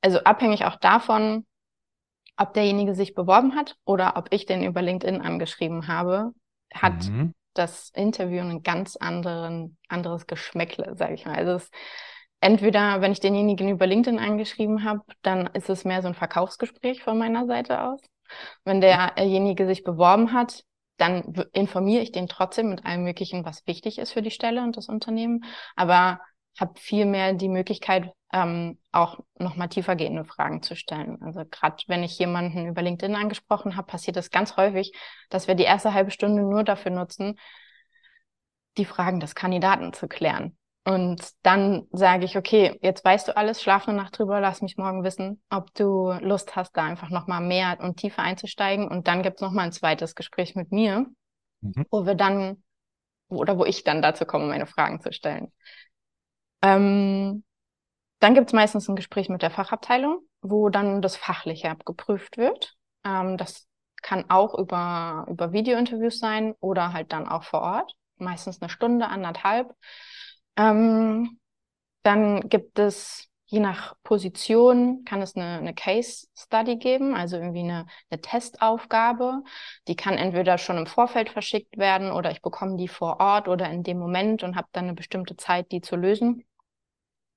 also 0.00 0.20
abhängig 0.20 0.64
auch 0.64 0.76
davon, 0.76 1.44
ob 2.36 2.54
derjenige 2.54 2.94
sich 2.94 3.14
beworben 3.14 3.56
hat 3.56 3.76
oder 3.84 4.16
ob 4.16 4.28
ich 4.30 4.46
den 4.46 4.62
über 4.62 4.80
LinkedIn 4.80 5.20
angeschrieben 5.20 5.88
habe, 5.88 6.30
hat 6.72 7.08
mhm. 7.08 7.34
das 7.54 7.90
Interview 7.90 8.40
ein 8.40 8.62
ganz 8.62 8.94
anderen, 8.94 9.76
anderes 9.88 10.28
Geschmäckle, 10.28 10.94
sage 10.96 11.14
ich 11.14 11.26
mal. 11.26 11.34
Also 11.34 11.52
es, 11.52 11.70
entweder, 12.40 13.00
wenn 13.00 13.10
ich 13.10 13.18
denjenigen 13.18 13.68
über 13.68 13.88
LinkedIn 13.88 14.20
angeschrieben 14.20 14.84
habe, 14.84 15.02
dann 15.22 15.48
ist 15.48 15.68
es 15.68 15.84
mehr 15.84 16.02
so 16.02 16.08
ein 16.08 16.14
Verkaufsgespräch 16.14 17.02
von 17.02 17.18
meiner 17.18 17.46
Seite 17.46 17.82
aus. 17.82 18.00
Wenn 18.64 18.80
derjenige 18.80 19.66
sich 19.66 19.82
beworben 19.82 20.32
hat, 20.32 20.62
dann 20.98 21.34
informiere 21.52 22.02
ich 22.02 22.12
den 22.12 22.28
trotzdem 22.28 22.70
mit 22.70 22.84
allem 22.84 23.04
Möglichen, 23.04 23.44
was 23.44 23.66
wichtig 23.66 23.98
ist 23.98 24.12
für 24.12 24.22
die 24.22 24.30
Stelle 24.30 24.62
und 24.62 24.76
das 24.76 24.88
Unternehmen, 24.88 25.44
aber 25.76 26.20
habe 26.58 26.78
viel 26.78 27.06
mehr 27.06 27.32
die 27.32 27.48
Möglichkeit, 27.48 28.12
ähm, 28.32 28.78
auch 28.92 29.20
nochmal 29.38 29.68
tiefergehende 29.68 30.24
Fragen 30.24 30.62
zu 30.62 30.76
stellen. 30.76 31.18
Also 31.22 31.44
gerade 31.48 31.82
wenn 31.86 32.02
ich 32.02 32.18
jemanden 32.18 32.66
über 32.66 32.82
LinkedIn 32.82 33.14
angesprochen 33.14 33.76
habe, 33.76 33.86
passiert 33.86 34.16
es 34.16 34.30
ganz 34.30 34.56
häufig, 34.56 34.92
dass 35.30 35.48
wir 35.48 35.54
die 35.54 35.64
erste 35.64 35.94
halbe 35.94 36.10
Stunde 36.10 36.42
nur 36.42 36.64
dafür 36.64 36.90
nutzen, 36.90 37.38
die 38.76 38.84
Fragen 38.84 39.20
des 39.20 39.34
Kandidaten 39.34 39.92
zu 39.92 40.08
klären. 40.08 40.57
Und 40.88 41.34
dann 41.42 41.86
sage 41.92 42.24
ich, 42.24 42.38
okay, 42.38 42.78
jetzt 42.80 43.04
weißt 43.04 43.28
du 43.28 43.36
alles, 43.36 43.62
schlaf 43.62 43.86
eine 43.86 43.98
Nacht 43.98 44.18
drüber, 44.18 44.40
lass 44.40 44.62
mich 44.62 44.78
morgen 44.78 45.04
wissen, 45.04 45.38
ob 45.50 45.74
du 45.74 46.12
Lust 46.22 46.56
hast, 46.56 46.74
da 46.78 46.84
einfach 46.84 47.10
nochmal 47.10 47.42
mehr 47.42 47.76
und 47.80 47.98
tiefer 47.98 48.22
einzusteigen. 48.22 48.88
Und 48.88 49.06
dann 49.06 49.22
gibt 49.22 49.36
es 49.36 49.42
nochmal 49.42 49.66
ein 49.66 49.72
zweites 49.72 50.14
Gespräch 50.14 50.54
mit 50.54 50.72
mir, 50.72 51.04
mhm. 51.60 51.84
wo 51.90 52.06
wir 52.06 52.14
dann, 52.14 52.62
oder 53.28 53.58
wo 53.58 53.66
ich 53.66 53.84
dann 53.84 54.00
dazu 54.00 54.24
komme, 54.24 54.46
meine 54.46 54.64
Fragen 54.64 55.02
zu 55.02 55.12
stellen. 55.12 55.52
Ähm, 56.62 57.44
dann 58.18 58.32
gibt 58.32 58.46
es 58.46 58.54
meistens 58.54 58.88
ein 58.88 58.96
Gespräch 58.96 59.28
mit 59.28 59.42
der 59.42 59.50
Fachabteilung, 59.50 60.20
wo 60.40 60.70
dann 60.70 61.02
das 61.02 61.16
Fachliche 61.16 61.68
abgeprüft 61.68 62.38
wird. 62.38 62.76
Ähm, 63.04 63.36
das 63.36 63.68
kann 64.00 64.30
auch 64.30 64.58
über, 64.58 65.26
über 65.28 65.52
Videointerviews 65.52 66.18
sein 66.18 66.54
oder 66.60 66.94
halt 66.94 67.12
dann 67.12 67.28
auch 67.28 67.42
vor 67.42 67.60
Ort. 67.60 67.92
Meistens 68.16 68.62
eine 68.62 68.70
Stunde, 68.70 69.08
anderthalb. 69.08 69.74
Ähm, 70.58 71.38
dann 72.02 72.48
gibt 72.48 72.78
es, 72.78 73.28
je 73.46 73.60
nach 73.60 73.94
Position, 74.02 75.04
kann 75.04 75.22
es 75.22 75.36
eine, 75.36 75.58
eine 75.58 75.74
Case 75.74 76.26
Study 76.36 76.76
geben, 76.76 77.14
also 77.14 77.36
irgendwie 77.36 77.60
eine, 77.60 77.86
eine 78.10 78.20
Testaufgabe. 78.20 79.42
Die 79.86 79.96
kann 79.96 80.14
entweder 80.18 80.58
schon 80.58 80.78
im 80.78 80.86
Vorfeld 80.86 81.30
verschickt 81.30 81.78
werden 81.78 82.12
oder 82.12 82.30
ich 82.30 82.42
bekomme 82.42 82.76
die 82.76 82.88
vor 82.88 83.20
Ort 83.20 83.48
oder 83.48 83.70
in 83.70 83.84
dem 83.84 83.98
Moment 83.98 84.42
und 84.42 84.56
habe 84.56 84.68
dann 84.72 84.84
eine 84.84 84.94
bestimmte 84.94 85.36
Zeit, 85.36 85.72
die 85.72 85.80
zu 85.80 85.96
lösen 85.96 86.44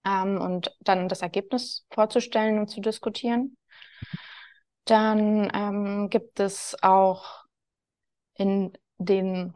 ähm, 0.05 0.39
und 0.41 0.75
dann 0.81 1.07
das 1.07 1.21
Ergebnis 1.21 1.85
vorzustellen 1.91 2.59
und 2.59 2.69
zu 2.69 2.81
diskutieren. 2.81 3.55
Dann 4.85 5.51
ähm, 5.53 6.09
gibt 6.09 6.39
es 6.39 6.75
auch 6.81 7.45
in 8.35 8.73
den 8.97 9.53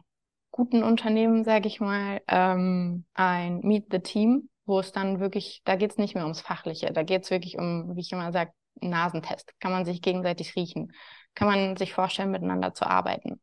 guten 0.55 0.83
Unternehmen, 0.83 1.43
sage 1.43 1.67
ich 1.67 1.81
mal, 1.81 2.21
ähm, 2.29 3.03
ein 3.13 3.59
Meet 3.59 3.87
the 3.91 3.99
Team, 3.99 4.49
wo 4.65 4.79
es 4.79 4.93
dann 4.93 5.19
wirklich, 5.19 5.61
da 5.65 5.75
geht 5.75 5.91
es 5.91 5.97
nicht 5.97 6.15
mehr 6.15 6.23
ums 6.23 6.39
Fachliche, 6.39 6.93
da 6.93 7.03
geht 7.03 7.25
es 7.25 7.29
wirklich 7.29 7.57
um, 7.57 7.93
wie 7.93 7.99
ich 7.99 8.13
immer 8.13 8.31
sage, 8.31 8.51
Nasentest. 8.79 9.51
Kann 9.59 9.73
man 9.73 9.83
sich 9.83 10.01
gegenseitig 10.01 10.55
riechen? 10.55 10.93
Kann 11.33 11.49
man 11.49 11.75
sich 11.75 11.93
vorstellen, 11.93 12.31
miteinander 12.31 12.73
zu 12.73 12.87
arbeiten? 12.87 13.41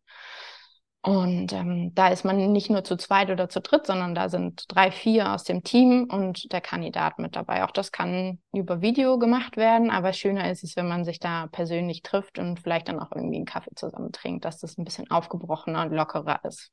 Und 1.03 1.53
ähm, 1.53 1.95
da 1.95 2.09
ist 2.09 2.25
man 2.25 2.51
nicht 2.51 2.71
nur 2.71 2.83
zu 2.83 2.97
zweit 2.97 3.31
oder 3.31 3.51
zu 3.51 3.61
dritt, 3.61 3.87
sondern 3.87 4.15
da 4.15 4.31
sind 4.31 4.65
drei, 4.69 4.91
vier 4.91 5.35
aus 5.35 5.45
dem 5.45 5.63
Team 5.63 6.09
und 6.11 6.51
der 6.51 6.63
Kandidat 6.63 7.19
mit 7.19 7.37
dabei. 7.37 7.65
Auch 7.65 7.73
das 7.73 7.93
kann 7.93 8.39
über 8.55 8.81
Video 8.81 9.19
gemacht 9.19 9.59
werden, 9.59 9.91
aber 9.91 10.15
schöner 10.15 10.51
ist 10.51 10.65
es, 10.65 10.77
wenn 10.77 10.89
man 10.89 11.05
sich 11.05 11.19
da 11.19 11.49
persönlich 11.49 12.01
trifft 12.01 12.39
und 12.39 12.59
vielleicht 12.59 12.89
dann 12.89 13.01
auch 13.01 13.13
irgendwie 13.15 13.37
einen 13.37 13.45
Kaffee 13.45 13.75
zusammen 13.75 14.13
trinkt, 14.13 14.47
dass 14.47 14.61
das 14.61 14.79
ein 14.79 14.85
bisschen 14.85 15.11
aufgebrochener 15.11 15.83
und 15.83 15.93
lockerer 15.93 16.41
ist. 16.45 16.73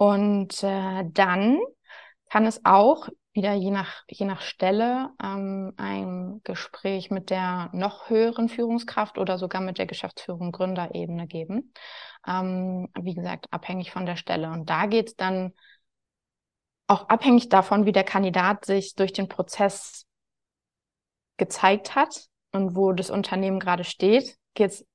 Und 0.00 0.62
äh, 0.62 1.04
dann 1.12 1.58
kann 2.30 2.46
es 2.46 2.64
auch 2.64 3.08
wieder 3.34 3.52
je 3.52 3.70
nach, 3.70 4.02
je 4.08 4.24
nach 4.24 4.40
Stelle 4.40 5.10
ähm, 5.22 5.74
ein 5.76 6.40
Gespräch 6.42 7.10
mit 7.10 7.28
der 7.28 7.68
noch 7.74 8.08
höheren 8.08 8.48
Führungskraft 8.48 9.18
oder 9.18 9.36
sogar 9.36 9.60
mit 9.60 9.76
der 9.76 9.84
Geschäftsführung 9.84 10.52
Gründerebene 10.52 11.26
geben. 11.26 11.74
Ähm, 12.26 12.88
wie 12.98 13.12
gesagt, 13.12 13.48
abhängig 13.50 13.90
von 13.90 14.06
der 14.06 14.16
Stelle. 14.16 14.50
Und 14.50 14.70
da 14.70 14.86
geht 14.86 15.08
es 15.08 15.16
dann 15.16 15.52
auch 16.86 17.10
abhängig 17.10 17.50
davon, 17.50 17.84
wie 17.84 17.92
der 17.92 18.04
Kandidat 18.04 18.64
sich 18.64 18.94
durch 18.94 19.12
den 19.12 19.28
Prozess 19.28 20.06
gezeigt 21.36 21.94
hat 21.94 22.24
und 22.52 22.74
wo 22.74 22.92
das 22.92 23.10
Unternehmen 23.10 23.60
gerade 23.60 23.84
steht, 23.84 24.38
geht 24.54 24.70
es 24.70 24.86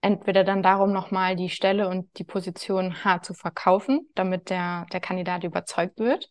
entweder 0.00 0.44
dann 0.44 0.62
darum, 0.62 0.92
nochmal 0.92 1.36
die 1.36 1.50
Stelle 1.50 1.88
und 1.88 2.18
die 2.18 2.24
Position 2.24 3.04
hart 3.04 3.24
zu 3.24 3.34
verkaufen, 3.34 4.08
damit 4.14 4.50
der, 4.50 4.86
der 4.92 5.00
Kandidat 5.00 5.44
überzeugt 5.44 5.98
wird, 5.98 6.30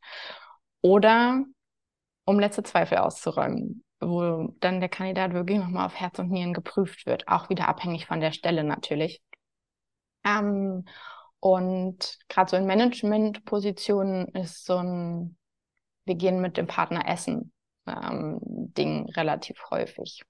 oder 0.81 1.43
um 2.25 2.39
letzte 2.39 2.63
Zweifel 2.63 2.99
auszuräumen, 2.99 3.83
wo 3.99 4.53
dann 4.59 4.79
der 4.79 4.89
Kandidat 4.89 5.33
wirklich 5.33 5.59
nochmal 5.59 5.85
auf 5.85 5.95
Herz 5.95 6.19
und 6.19 6.31
Nieren 6.31 6.53
geprüft 6.53 7.05
wird, 7.05 7.27
auch 7.27 7.49
wieder 7.49 7.67
abhängig 7.67 8.05
von 8.05 8.19
der 8.19 8.31
Stelle 8.31 8.63
natürlich. 8.63 9.21
Ähm, 10.25 10.85
und 11.39 12.17
gerade 12.27 12.49
so 12.49 12.57
in 12.57 12.65
Managementpositionen 12.65 14.27
ist 14.29 14.65
so 14.65 14.77
ein, 14.77 15.38
wir 16.05 16.15
gehen 16.15 16.41
mit 16.41 16.57
dem 16.57 16.67
Partner 16.67 17.07
essen, 17.07 17.53
ähm, 17.88 18.39
Ding 18.41 19.09
relativ 19.11 19.57
häufig 19.69 20.23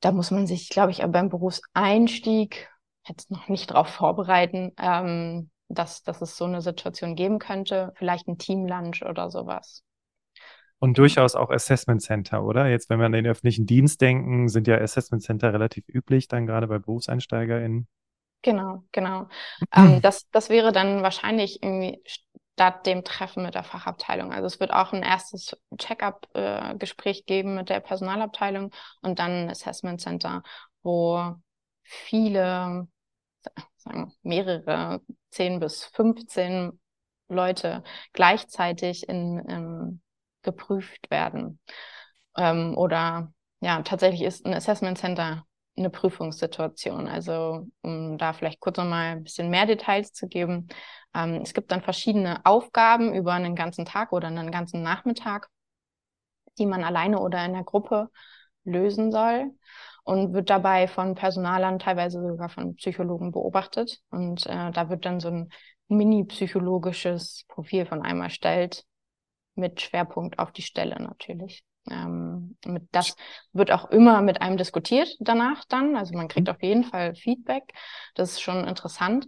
da 0.00 0.12
muss 0.12 0.30
man 0.30 0.46
sich, 0.46 0.68
glaube 0.68 0.90
ich, 0.90 0.98
beim 0.98 1.28
Berufseinstieg 1.28 2.68
jetzt 3.06 3.30
noch 3.30 3.48
nicht 3.48 3.70
darauf 3.70 3.88
vorbereiten, 3.88 4.72
ähm, 4.78 5.50
dass, 5.68 6.02
dass 6.02 6.20
es 6.20 6.36
so 6.36 6.44
eine 6.44 6.62
Situation 6.62 7.16
geben 7.16 7.38
könnte. 7.38 7.92
Vielleicht 7.96 8.28
ein 8.28 8.38
Teamlunch 8.38 9.04
oder 9.04 9.30
sowas. 9.30 9.84
Und 10.78 10.96
durchaus 10.96 11.34
auch 11.34 11.50
Assessment 11.50 12.00
Center, 12.00 12.42
oder? 12.42 12.66
Jetzt, 12.66 12.88
wenn 12.88 12.98
wir 12.98 13.06
an 13.06 13.12
den 13.12 13.26
öffentlichen 13.26 13.66
Dienst 13.66 14.00
denken, 14.00 14.48
sind 14.48 14.66
ja 14.66 14.78
Assessment 14.78 15.22
Center 15.22 15.52
relativ 15.52 15.84
üblich, 15.88 16.26
dann 16.26 16.46
gerade 16.46 16.66
bei 16.66 16.78
BerufseinsteigerInnen. 16.78 17.86
Genau, 18.42 18.84
genau. 18.90 19.28
ähm, 19.76 20.00
das, 20.00 20.28
das 20.30 20.48
wäre 20.48 20.72
dann 20.72 21.02
wahrscheinlich 21.02 21.62
irgendwie 21.62 22.02
statt 22.60 22.84
dem 22.84 23.04
Treffen 23.04 23.42
mit 23.42 23.54
der 23.54 23.64
Fachabteilung. 23.64 24.34
Also 24.34 24.44
es 24.44 24.60
wird 24.60 24.70
auch 24.70 24.92
ein 24.92 25.02
erstes 25.02 25.56
Check-up-Gespräch 25.78 27.20
äh, 27.20 27.22
geben 27.22 27.54
mit 27.54 27.70
der 27.70 27.80
Personalabteilung 27.80 28.70
und 29.00 29.18
dann 29.18 29.30
ein 29.30 29.50
Assessment 29.50 29.98
Center, 30.02 30.42
wo 30.82 31.36
viele, 31.82 32.86
sagen 33.78 34.12
mehrere, 34.22 35.00
zehn 35.30 35.58
bis 35.58 35.86
15 35.86 36.78
Leute 37.28 37.82
gleichzeitig 38.12 39.08
in, 39.08 39.38
in 39.38 40.02
geprüft 40.42 41.10
werden. 41.10 41.60
Ähm, 42.36 42.76
oder 42.76 43.32
ja, 43.60 43.80
tatsächlich 43.80 44.20
ist 44.20 44.44
ein 44.44 44.52
Assessment 44.52 44.98
Center 44.98 45.46
eine 45.80 45.90
Prüfungssituation. 45.90 47.08
Also 47.08 47.66
um 47.82 48.18
da 48.18 48.32
vielleicht 48.32 48.60
kurz 48.60 48.76
nochmal 48.76 49.12
ein 49.16 49.24
bisschen 49.24 49.50
mehr 49.50 49.66
Details 49.66 50.12
zu 50.12 50.28
geben. 50.28 50.68
Ähm, 51.14 51.40
es 51.42 51.54
gibt 51.54 51.72
dann 51.72 51.82
verschiedene 51.82 52.44
Aufgaben 52.44 53.14
über 53.14 53.32
einen 53.32 53.56
ganzen 53.56 53.84
Tag 53.84 54.12
oder 54.12 54.28
einen 54.28 54.50
ganzen 54.50 54.82
Nachmittag, 54.82 55.48
die 56.58 56.66
man 56.66 56.84
alleine 56.84 57.20
oder 57.20 57.44
in 57.44 57.54
der 57.54 57.64
Gruppe 57.64 58.10
lösen 58.64 59.10
soll 59.10 59.50
und 60.04 60.32
wird 60.32 60.50
dabei 60.50 60.88
von 60.88 61.14
Personalern, 61.14 61.78
teilweise 61.78 62.20
sogar 62.22 62.48
von 62.48 62.76
Psychologen 62.76 63.32
beobachtet. 63.32 64.00
Und 64.10 64.46
äh, 64.46 64.70
da 64.70 64.88
wird 64.88 65.04
dann 65.04 65.20
so 65.20 65.28
ein 65.28 65.50
mini-psychologisches 65.88 67.44
Profil 67.48 67.86
von 67.86 68.02
einem 68.02 68.22
erstellt, 68.22 68.84
mit 69.54 69.80
Schwerpunkt 69.80 70.38
auf 70.38 70.52
die 70.52 70.62
Stelle 70.62 70.96
natürlich. 71.02 71.64
Ähm, 71.88 72.56
das 72.92 73.14
wird 73.52 73.70
auch 73.70 73.90
immer 73.90 74.22
mit 74.22 74.42
einem 74.42 74.56
diskutiert 74.56 75.16
danach 75.20 75.64
dann. 75.66 75.96
Also 75.96 76.14
man 76.14 76.28
kriegt 76.28 76.48
mhm. 76.48 76.54
auf 76.54 76.62
jeden 76.62 76.84
Fall 76.84 77.14
Feedback. 77.14 77.72
Das 78.14 78.32
ist 78.32 78.40
schon 78.40 78.66
interessant. 78.66 79.26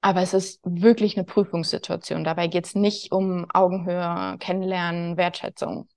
Aber 0.00 0.22
es 0.22 0.34
ist 0.34 0.60
wirklich 0.62 1.16
eine 1.16 1.24
Prüfungssituation. 1.24 2.22
Dabei 2.22 2.46
geht 2.46 2.66
es 2.66 2.74
nicht 2.74 3.12
um 3.12 3.46
Augenhöhe, 3.52 4.36
Kennenlernen, 4.38 5.16
Wertschätzung. 5.16 5.88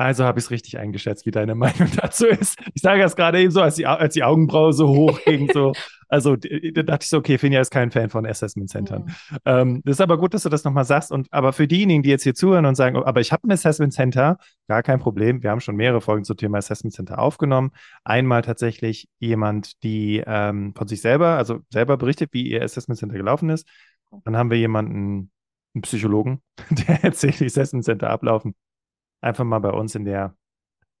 Also 0.00 0.24
habe 0.24 0.38
ich 0.38 0.46
es 0.46 0.50
richtig 0.50 0.78
eingeschätzt, 0.78 1.26
wie 1.26 1.30
deine 1.30 1.54
Meinung 1.56 1.90
dazu 1.94 2.26
ist. 2.26 2.58
Ich 2.72 2.80
sage 2.80 3.02
das 3.02 3.16
gerade 3.16 3.38
eben 3.38 3.50
so, 3.50 3.60
als 3.60 3.74
die, 3.74 3.84
als 3.84 4.14
die 4.14 4.22
Augenbraue 4.22 4.72
so 4.72 4.88
hoch 4.88 5.20
ging, 5.26 5.50
so. 5.52 5.72
Also 6.08 6.36
da 6.36 6.82
dachte 6.82 7.04
ich 7.04 7.08
so, 7.10 7.18
okay, 7.18 7.36
Finja 7.36 7.60
ist 7.60 7.70
kein 7.70 7.90
Fan 7.90 8.08
von 8.08 8.26
Assessment 8.26 8.70
Centern. 8.70 9.04
Mhm. 9.04 9.36
Ähm, 9.44 9.82
das 9.84 9.96
ist 9.96 10.00
aber 10.00 10.16
gut, 10.16 10.32
dass 10.32 10.42
du 10.42 10.48
das 10.48 10.64
nochmal 10.64 10.86
sagst. 10.86 11.12
Und 11.12 11.28
aber 11.30 11.52
für 11.52 11.68
diejenigen, 11.68 12.02
die 12.02 12.08
jetzt 12.08 12.22
hier 12.22 12.34
zuhören 12.34 12.64
und 12.64 12.76
sagen, 12.76 12.96
oh, 12.96 13.04
aber 13.04 13.20
ich 13.20 13.30
habe 13.30 13.46
ein 13.46 13.52
Assessment 13.52 13.92
Center, 13.92 14.38
gar 14.68 14.82
kein 14.82 15.00
Problem. 15.00 15.42
Wir 15.42 15.50
haben 15.50 15.60
schon 15.60 15.76
mehrere 15.76 16.00
Folgen 16.00 16.24
zum 16.24 16.38
Thema 16.38 16.58
Assessment 16.58 16.94
Center 16.94 17.18
aufgenommen. 17.18 17.70
Einmal 18.02 18.40
tatsächlich 18.40 19.06
jemand, 19.18 19.82
die 19.82 20.22
ähm, 20.26 20.72
von 20.74 20.88
sich 20.88 21.02
selber, 21.02 21.36
also 21.36 21.58
selber 21.70 21.98
berichtet, 21.98 22.30
wie 22.32 22.48
ihr 22.48 22.62
Assessment 22.62 22.98
Center 22.98 23.18
gelaufen 23.18 23.50
ist. 23.50 23.68
Dann 24.24 24.34
haben 24.34 24.50
wir 24.50 24.58
jemanden, 24.58 25.30
einen 25.74 25.82
Psychologen, 25.82 26.40
der 26.88 27.04
erzählt, 27.04 27.38
wie 27.40 27.44
Assessment 27.44 27.84
Center 27.84 28.08
ablaufen 28.08 28.54
einfach 29.20 29.44
mal 29.44 29.58
bei 29.60 29.70
uns 29.70 29.94
in 29.94 30.04
der 30.04 30.36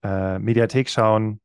äh, 0.02 0.38
Mediathek 0.38 0.88
schauen, 0.88 1.40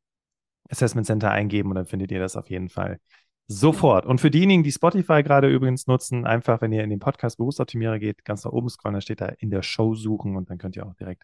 Assessment 0.70 1.08
Center 1.08 1.32
eingeben 1.32 1.70
und 1.70 1.76
dann 1.76 1.86
findet 1.86 2.12
ihr 2.12 2.20
das 2.20 2.36
auf 2.36 2.50
jeden 2.50 2.70
Fall 2.70 3.00
sofort. 3.48 4.06
Und 4.06 4.22
für 4.22 4.32
diejenigen, 4.32 4.64
die 4.64 4.72
Spotify 4.72 5.22
gerade 5.24 5.50
übrigens 5.50 5.88
nutzen, 5.88 6.26
einfach, 6.26 6.62
wenn 6.62 6.72
ihr 6.72 6.84
in 6.84 6.90
den 6.90 7.00
Podcast 7.00 7.38
Berufsoptimierer 7.38 8.00
geht, 8.00 8.26
ganz 8.26 8.44
nach 8.44 8.52
oben 8.52 8.70
scrollen, 8.70 8.96
da 8.96 9.02
steht 9.02 9.22
da 9.22 9.28
in 9.28 9.52
der 9.52 9.62
Show 9.62 9.94
suchen 9.94 10.36
und 10.36 10.50
dann 10.50 10.58
könnt 10.58 10.76
ihr 10.76 10.86
auch 10.86 10.96
direkt 10.96 11.24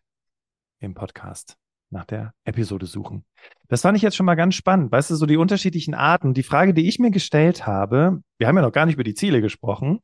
im 0.79 0.93
Podcast 0.93 1.57
nach 1.91 2.05
der 2.05 2.33
Episode 2.45 2.85
suchen. 2.85 3.25
Das 3.67 3.81
fand 3.81 3.97
ich 3.97 4.03
jetzt 4.03 4.15
schon 4.15 4.25
mal 4.25 4.35
ganz 4.35 4.55
spannend. 4.55 4.91
Weißt 4.91 5.09
du, 5.11 5.15
so 5.15 5.25
die 5.25 5.37
unterschiedlichen 5.37 5.93
Arten. 5.93 6.33
Die 6.33 6.43
Frage, 6.43 6.73
die 6.73 6.87
ich 6.87 6.99
mir 6.99 7.11
gestellt 7.11 7.67
habe, 7.67 8.21
wir 8.37 8.47
haben 8.47 8.55
ja 8.55 8.61
noch 8.61 8.71
gar 8.71 8.85
nicht 8.85 8.95
über 8.95 9.03
die 9.03 9.13
Ziele 9.13 9.41
gesprochen. 9.41 10.01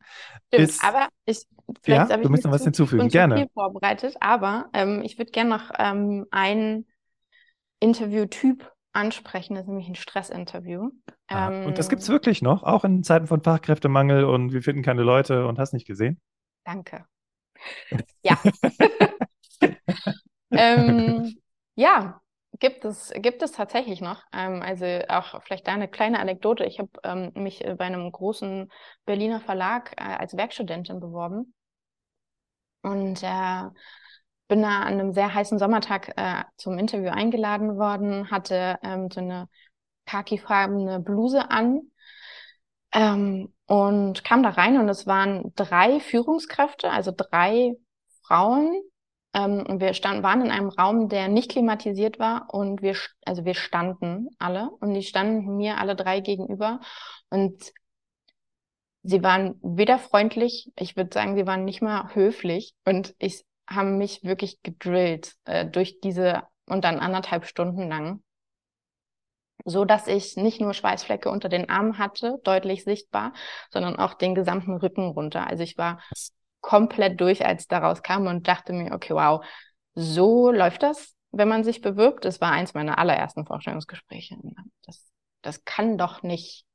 Stimmt, 0.48 0.70
ist, 0.70 0.84
aber 0.84 1.08
ich, 1.26 1.44
vielleicht 1.82 2.10
ja, 2.10 2.18
du 2.18 2.30
musst 2.30 2.44
noch 2.44 2.52
was 2.52 2.64
hinzufügen. 2.64 3.10
Gerne. 3.10 3.38
Viel 3.38 3.50
vorbereitet, 3.54 4.16
aber 4.20 4.70
ähm, 4.74 5.02
ich 5.04 5.18
würde 5.18 5.32
gerne 5.32 5.50
noch 5.50 5.72
ähm, 5.78 6.26
einen 6.32 6.86
Interviewtyp 7.80 8.72
ansprechen. 8.94 9.56
Das 9.56 9.64
ist 9.64 9.70
nämlich 9.70 9.88
ein 9.88 9.96
Stressinterview. 9.96 10.90
Ah, 11.28 11.52
ähm, 11.52 11.68
und 11.68 11.78
das 11.78 11.90
gibt 11.90 12.02
es 12.02 12.10
wirklich 12.10 12.42
noch, 12.42 12.64
auch 12.64 12.84
in 12.84 13.04
Zeiten 13.04 13.28
von 13.28 13.42
Fachkräftemangel 13.42 14.24
und 14.26 14.54
wir 14.54 14.62
finden 14.62 14.82
keine 14.82 15.04
Leute 15.04 15.46
und 15.48 15.60
hast 15.60 15.74
nicht 15.74 15.88
gesehen? 15.88 16.20
Danke. 16.66 17.06
Ja. 18.24 18.38
ähm, 20.52 21.38
ja, 21.78 22.22
gibt 22.60 22.86
es, 22.86 23.14
gibt 23.16 23.44
es 23.44 23.52
tatsächlich 23.52 24.02
noch. 24.02 24.24
Ähm, 24.34 24.62
also 24.62 24.86
auch 25.10 25.42
vielleicht 25.44 25.68
da 25.68 25.74
eine 25.74 25.88
kleine 25.88 26.20
Anekdote. 26.20 26.66
Ich 26.66 26.80
habe 26.80 26.90
ähm, 27.04 27.32
mich 27.36 27.60
bei 27.60 27.86
einem 27.86 28.12
großen 28.12 28.72
Berliner 29.06 29.40
Verlag 29.40 29.94
äh, 29.98 30.04
als 30.04 30.36
Werkstudentin 30.36 31.00
beworben 31.00 31.54
und 32.82 33.22
äh, 33.22 33.64
bin 34.48 34.62
da 34.62 34.80
an 34.80 34.94
einem 34.94 35.14
sehr 35.14 35.34
heißen 35.34 35.60
Sommertag 35.60 36.14
äh, 36.16 36.44
zum 36.56 36.80
Interview 36.80 37.10
eingeladen 37.10 37.78
worden, 37.78 38.32
hatte 38.32 38.80
ähm, 38.82 39.10
so 39.12 39.20
eine 39.20 39.50
khakifarbene 40.06 41.00
Bluse 41.00 41.52
an 41.52 41.92
ähm, 42.92 43.54
und 43.68 44.24
kam 44.24 44.42
da 44.42 44.50
rein 44.50 44.80
und 44.80 44.90
es 44.90 45.06
waren 45.06 45.54
drei 45.56 46.00
Führungskräfte, 46.00 46.90
also 46.90 47.12
drei 47.16 47.76
Frauen. 48.24 48.82
Ähm, 49.38 49.80
wir 49.80 49.94
stand, 49.94 50.24
waren 50.24 50.42
in 50.42 50.50
einem 50.50 50.70
Raum, 50.70 51.10
der 51.10 51.28
nicht 51.28 51.52
klimatisiert 51.52 52.18
war 52.18 52.52
und 52.52 52.82
wir, 52.82 52.96
also 53.24 53.46
wir 53.46 53.54
standen 53.54 54.30
alle 54.40 54.72
und 54.80 54.96
die 54.96 55.04
standen 55.04 55.58
mir 55.58 55.78
alle 55.78 55.96
drei 55.96 56.22
gegenüber 56.22 56.80
und 57.30 57.72
sie 59.04 59.22
waren 59.22 59.60
weder 59.62 60.00
freundlich, 60.00 60.72
ich 60.76 60.98
würde 60.98 61.14
sagen, 61.14 61.36
sie 61.36 61.46
waren 61.46 61.66
nicht 61.66 61.84
mal 61.84 62.16
höflich 62.16 62.74
und 62.84 63.14
ich 63.20 63.46
haben 63.70 64.00
mich 64.00 64.24
wirklich 64.24 64.64
gedrillt 64.64 65.36
äh, 65.46 65.68
durch 65.68 66.00
diese 66.00 66.42
und 66.66 66.84
dann 66.84 67.00
anderthalb 67.00 67.46
Stunden 67.46 67.88
lang 67.88 68.24
so 69.66 69.84
dass 69.84 70.08
ich 70.08 70.38
nicht 70.38 70.62
nur 70.62 70.74
Schweißflecke 70.74 71.30
unter 71.30 71.50
den 71.50 71.70
Armen 71.70 71.98
hatte, 71.98 72.40
deutlich 72.44 72.86
sichtbar, 72.86 73.34
sondern 73.70 73.98
auch 73.98 74.14
den 74.14 74.34
gesamten 74.34 74.78
Rücken 74.78 75.10
runter. 75.10 75.46
Also 75.46 75.64
ich 75.64 75.78
war 75.78 76.00
komplett 76.62 77.20
durch, 77.22 77.46
als 77.46 77.68
daraus 77.68 78.04
kam 78.04 78.28
und 78.28 78.48
dachte 78.48 78.74
mir, 78.74 78.94
okay, 78.94 79.14
wow, 79.14 79.46
so 79.96 80.52
läuft 80.52 80.84
das, 80.84 81.16
wenn 81.32 81.48
man 81.48 81.64
sich 81.64 81.82
bewirbt. 81.82 82.26
Das 82.26 82.42
war 82.42 82.52
eins 82.52 82.74
meiner 82.74 82.98
allerersten 82.98 83.46
Vorstellungsgespräche. 83.46 84.38
Das, 84.86 85.12
das 85.42 85.66
kann 85.66 85.98
doch 85.98 86.24
nicht, 86.24 86.66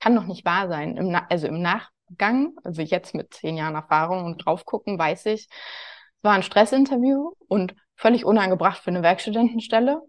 kann 0.00 0.14
doch 0.14 0.24
nicht 0.24 0.44
wahr 0.44 0.68
sein. 0.68 0.96
Im 0.96 1.16
also 1.28 1.46
im 1.46 1.62
Nachgang, 1.62 2.54
also 2.64 2.82
jetzt 2.82 3.14
mit 3.14 3.32
zehn 3.32 3.56
Jahren 3.56 3.74
Erfahrung 3.74 4.24
und 4.24 4.44
drauf 4.44 4.64
gucken, 4.64 4.98
weiß 4.98 5.26
ich, 5.26 5.48
es 5.48 6.22
war 6.22 6.32
ein 6.32 6.42
Stressinterview 6.42 7.32
und 7.48 7.74
völlig 7.96 8.24
unangebracht 8.24 8.82
für 8.82 8.90
eine 8.90 9.02
Werkstudentenstelle. 9.02 10.02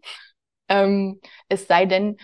Ähm, 0.69 1.21
es 1.47 1.67
sei 1.67 1.85
denn, 1.85 2.17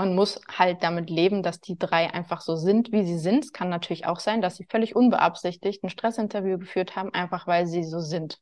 man 0.00 0.14
muss 0.14 0.40
halt 0.48 0.82
damit 0.82 1.10
leben, 1.10 1.42
dass 1.42 1.60
die 1.60 1.78
drei 1.78 2.10
einfach 2.10 2.40
so 2.40 2.56
sind, 2.56 2.90
wie 2.90 3.04
sie 3.04 3.18
sind. 3.18 3.44
Es 3.44 3.52
kann 3.52 3.68
natürlich 3.68 4.06
auch 4.06 4.18
sein, 4.18 4.40
dass 4.40 4.56
sie 4.56 4.64
völlig 4.64 4.96
unbeabsichtigt 4.96 5.84
ein 5.84 5.90
Stressinterview 5.90 6.56
geführt 6.58 6.96
haben, 6.96 7.12
einfach 7.12 7.46
weil 7.46 7.66
sie 7.66 7.84
so 7.84 8.00
sind. 8.00 8.38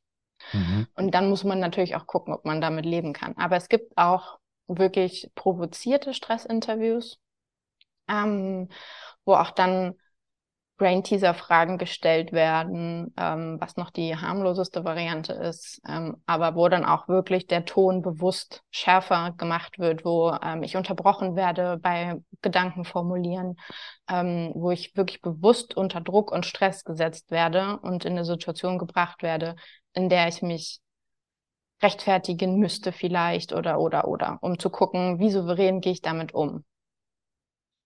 Mhm. 0.52 0.86
Und 0.94 1.14
dann 1.16 1.28
muss 1.28 1.42
man 1.42 1.58
natürlich 1.58 1.96
auch 1.96 2.06
gucken, 2.06 2.32
ob 2.32 2.44
man 2.44 2.60
damit 2.60 2.86
leben 2.86 3.12
kann. 3.12 3.36
Aber 3.36 3.56
es 3.56 3.68
gibt 3.68 3.98
auch 3.98 4.38
wirklich 4.68 5.32
provozierte 5.34 6.14
Stressinterviews, 6.14 7.18
ähm, 8.06 8.68
wo 9.24 9.34
auch 9.34 9.50
dann 9.50 9.94
Brain-Teaser-Fragen 10.78 11.76
gestellt 11.76 12.32
werden, 12.32 13.12
ähm, 13.18 13.58
was 13.60 13.76
noch 13.76 13.90
die 13.90 14.16
harmloseste 14.16 14.84
Variante 14.84 15.32
ist, 15.32 15.82
ähm, 15.86 16.22
aber 16.24 16.54
wo 16.54 16.68
dann 16.68 16.84
auch 16.84 17.08
wirklich 17.08 17.46
der 17.46 17.64
Ton 17.64 18.00
bewusst 18.00 18.62
schärfer 18.70 19.34
gemacht 19.36 19.78
wird, 19.78 20.04
wo 20.04 20.32
ähm, 20.42 20.62
ich 20.62 20.76
unterbrochen 20.76 21.36
werde 21.36 21.78
bei 21.78 22.22
Gedanken 22.40 22.84
formulieren, 22.84 23.56
ähm, 24.08 24.52
wo 24.54 24.70
ich 24.70 24.96
wirklich 24.96 25.20
bewusst 25.20 25.76
unter 25.76 26.00
Druck 26.00 26.30
und 26.32 26.46
Stress 26.46 26.84
gesetzt 26.84 27.30
werde 27.30 27.78
und 27.82 28.04
in 28.04 28.12
eine 28.12 28.24
Situation 28.24 28.78
gebracht 28.78 29.22
werde, 29.22 29.56
in 29.92 30.08
der 30.08 30.28
ich 30.28 30.42
mich 30.42 30.80
rechtfertigen 31.82 32.56
müsste 32.58 32.92
vielleicht 32.92 33.52
oder 33.52 33.80
oder 33.80 34.06
oder, 34.06 34.38
um 34.42 34.58
zu 34.58 34.70
gucken, 34.70 35.18
wie 35.18 35.30
souverän 35.30 35.80
gehe 35.80 35.92
ich 35.92 36.02
damit 36.02 36.34
um. 36.34 36.64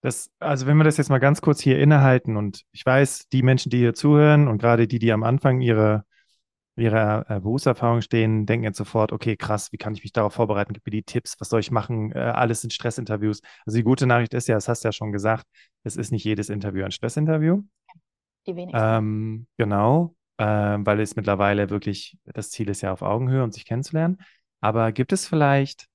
Das, 0.03 0.31
also 0.41 0.67
wenn 0.67 0.77
wir 0.77 0.85
das 0.85 0.97
jetzt 0.97 1.11
mal 1.11 1.19
ganz 1.19 1.41
kurz 1.41 1.61
hier 1.61 1.79
innehalten 1.79 2.37
und 2.37 2.65
ich 2.73 2.85
weiß, 2.85 3.29
die 3.29 3.43
Menschen, 3.43 3.71
die 3.71 3.79
hier 3.79 3.95
zuhören 3.95 4.49
und 4.49 4.59
gerade 4.59 4.88
die, 4.88 4.99
die 4.99 5.12
am 5.12 5.23
Anfang 5.23 5.61
ihrer, 5.61 6.05
ihrer 6.75 7.25
äh, 7.31 7.41
Berufserfahrung 7.41 8.01
stehen, 8.01 8.45
denken 8.45 8.65
jetzt 8.65 8.79
sofort, 8.79 9.12
okay, 9.12 9.37
krass, 9.37 9.71
wie 9.71 9.77
kann 9.77 9.95
ich 9.95 10.03
mich 10.03 10.12
darauf 10.12 10.35
vorbereiten? 10.35 10.73
Gib 10.73 10.85
mir 10.85 10.91
die 10.91 11.05
Tipps, 11.05 11.37
was 11.38 11.49
soll 11.49 11.61
ich 11.61 11.71
machen? 11.71 12.11
Äh, 12.12 12.19
alles 12.19 12.62
sind 12.62 12.73
Stressinterviews. 12.73 13.43
Also 13.65 13.77
die 13.77 13.85
gute 13.85 14.09
Nachricht 14.09 14.35
ist 14.35 14.49
ja, 14.49 14.57
das 14.57 14.67
hast 14.67 14.83
du 14.83 14.88
ja 14.88 14.93
schon 14.93 15.12
gesagt, 15.12 15.47
es 15.85 15.97
ist 15.97 16.11
nicht 16.11 16.25
jedes 16.25 16.49
Interview 16.49 16.85
ein 16.85 16.91
Stressinterview. 16.91 17.62
Die 18.49 18.57
wenigsten. 18.57 18.83
Ähm, 18.83 19.47
genau, 19.57 20.17
äh, 20.38 20.45
weil 20.45 20.99
es 20.99 21.15
mittlerweile 21.15 21.71
wirklich, 21.71 22.19
das 22.25 22.51
Ziel 22.51 22.69
ist 22.69 22.81
ja 22.81 22.93
auf 22.93 23.03
Augenhöhe 23.03 23.45
und 23.45 23.55
sich 23.55 23.65
kennenzulernen. 23.65 24.19
Aber 24.61 24.91
gibt 24.91 25.12
es 25.12 25.29
vielleicht 25.29 25.87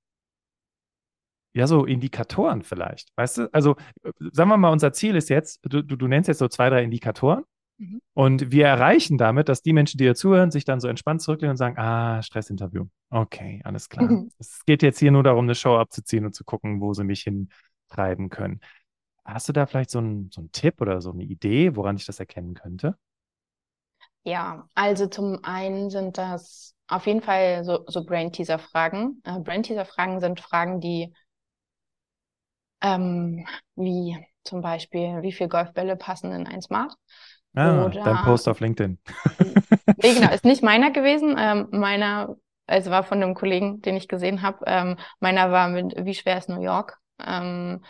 ja, 1.58 1.66
so 1.66 1.86
Indikatoren 1.86 2.62
vielleicht. 2.62 3.12
Weißt 3.16 3.38
du, 3.40 3.54
also 3.54 3.76
sagen 4.32 4.50
wir 4.50 4.58
mal, 4.58 4.72
unser 4.72 4.94
Ziel 4.94 5.16
ist 5.16 5.30
jetzt, 5.30 5.60
du, 5.64 5.82
du, 5.82 5.96
du 5.96 6.08
nennst 6.08 6.28
jetzt 6.28 6.38
so 6.38 6.48
zwei, 6.48 6.70
drei 6.70 6.84
Indikatoren. 6.84 7.44
Mhm. 7.80 8.02
Und 8.14 8.52
wir 8.52 8.68
erreichen 8.68 9.18
damit, 9.18 9.50
dass 9.50 9.64
die 9.64 9.74
Menschen, 9.74 9.98
die 9.98 10.04
hier 10.04 10.16
zuhören, 10.16 10.52
sich 10.52 10.66
dann 10.66 10.80
so 10.80 10.88
entspannt 10.88 11.22
zurücklehnen 11.22 11.52
und 11.52 11.58
sagen, 11.58 11.78
ah, 11.78 12.22
Stressinterview. 12.22 12.86
Okay, 13.10 13.62
alles 13.64 13.90
klar. 13.90 14.06
Mhm. 14.06 14.32
Es 14.38 14.64
geht 14.66 14.84
jetzt 14.84 15.00
hier 15.00 15.12
nur 15.12 15.24
darum, 15.24 15.46
eine 15.46 15.56
Show 15.56 15.78
abzuziehen 15.78 16.26
und 16.26 16.34
zu 16.34 16.44
gucken, 16.44 16.80
wo 16.80 16.94
sie 16.94 17.04
mich 17.04 17.22
hintreiben 17.22 18.30
können. 18.30 18.62
Hast 19.26 19.50
du 19.50 19.54
da 19.54 19.66
vielleicht 19.66 19.90
so 19.90 20.00
einen, 20.00 20.30
so 20.32 20.42
einen 20.42 20.52
Tipp 20.52 20.80
oder 20.80 21.02
so 21.02 21.12
eine 21.12 21.24
Idee, 21.24 21.76
woran 21.76 21.98
ich 21.98 22.06
das 22.06 22.20
erkennen 22.20 22.54
könnte? 22.54 22.96
Ja, 24.24 24.68
also 24.76 25.08
zum 25.08 25.40
einen 25.44 25.90
sind 25.90 26.18
das 26.18 26.76
auf 26.88 27.06
jeden 27.06 27.22
Fall 27.22 27.64
so, 27.64 27.84
so 27.88 28.06
Brain-Teaser-Fragen. 28.06 29.22
Äh, 29.24 29.40
Brain-Teaser-Fragen 29.40 30.20
sind 30.20 30.40
Fragen, 30.40 30.80
die 30.80 31.14
ähm, 32.82 33.46
wie 33.76 34.18
zum 34.44 34.62
Beispiel, 34.62 35.22
wie 35.22 35.32
viele 35.32 35.50
Golfbälle 35.50 35.96
passen 35.96 36.32
in 36.32 36.48
ein 36.48 36.62
Smart. 36.62 36.94
Ah, 37.56 37.86
Oder, 37.86 38.04
dein 38.04 38.24
Post 38.24 38.48
auf 38.48 38.60
LinkedIn. 38.60 39.00
nee, 39.98 40.14
genau, 40.14 40.32
ist 40.32 40.46
nicht 40.46 40.64
meiner 40.64 40.92
gewesen. 40.92 41.36
Ähm, 41.38 41.68
meiner, 41.72 42.36
also 42.68 42.92
war 42.92 43.04
von 43.04 43.22
einem 43.22 43.34
Kollegen, 43.34 43.82
den 43.82 43.96
ich 43.96 44.08
gesehen 44.08 44.42
habe. 44.42 44.64
Ähm, 44.68 44.98
meiner 45.20 45.52
war 45.52 45.70
mit, 45.70 45.94
wie 45.98 46.14
schwer 46.14 46.38
ist 46.38 46.50
New 46.50 46.62
York? 46.62 47.00
Ähm, 47.26 47.84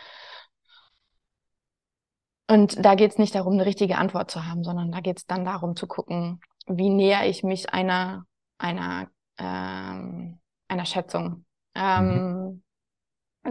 und 2.49 2.83
da 2.83 2.95
geht 2.95 3.11
es 3.11 3.17
nicht 3.17 3.35
darum, 3.35 3.53
eine 3.53 3.65
richtige 3.65 3.97
Antwort 3.97 4.31
zu 4.31 4.45
haben, 4.45 4.63
sondern 4.63 4.91
da 4.91 5.01
geht 5.01 5.17
es 5.17 5.25
dann 5.25 5.43
darum 5.43 5.75
zu 5.75 5.85
gucken, 5.85 6.39
wie 6.65 6.89
näher 6.89 7.27
ich 7.27 7.43
mich 7.43 7.73
einer, 7.73 8.25
einer, 8.57 9.07
ähm, 9.37 10.39
einer 10.69 10.85
Schätzung. 10.85 11.45
Ähm, 11.75 12.05
mhm. 12.07 12.63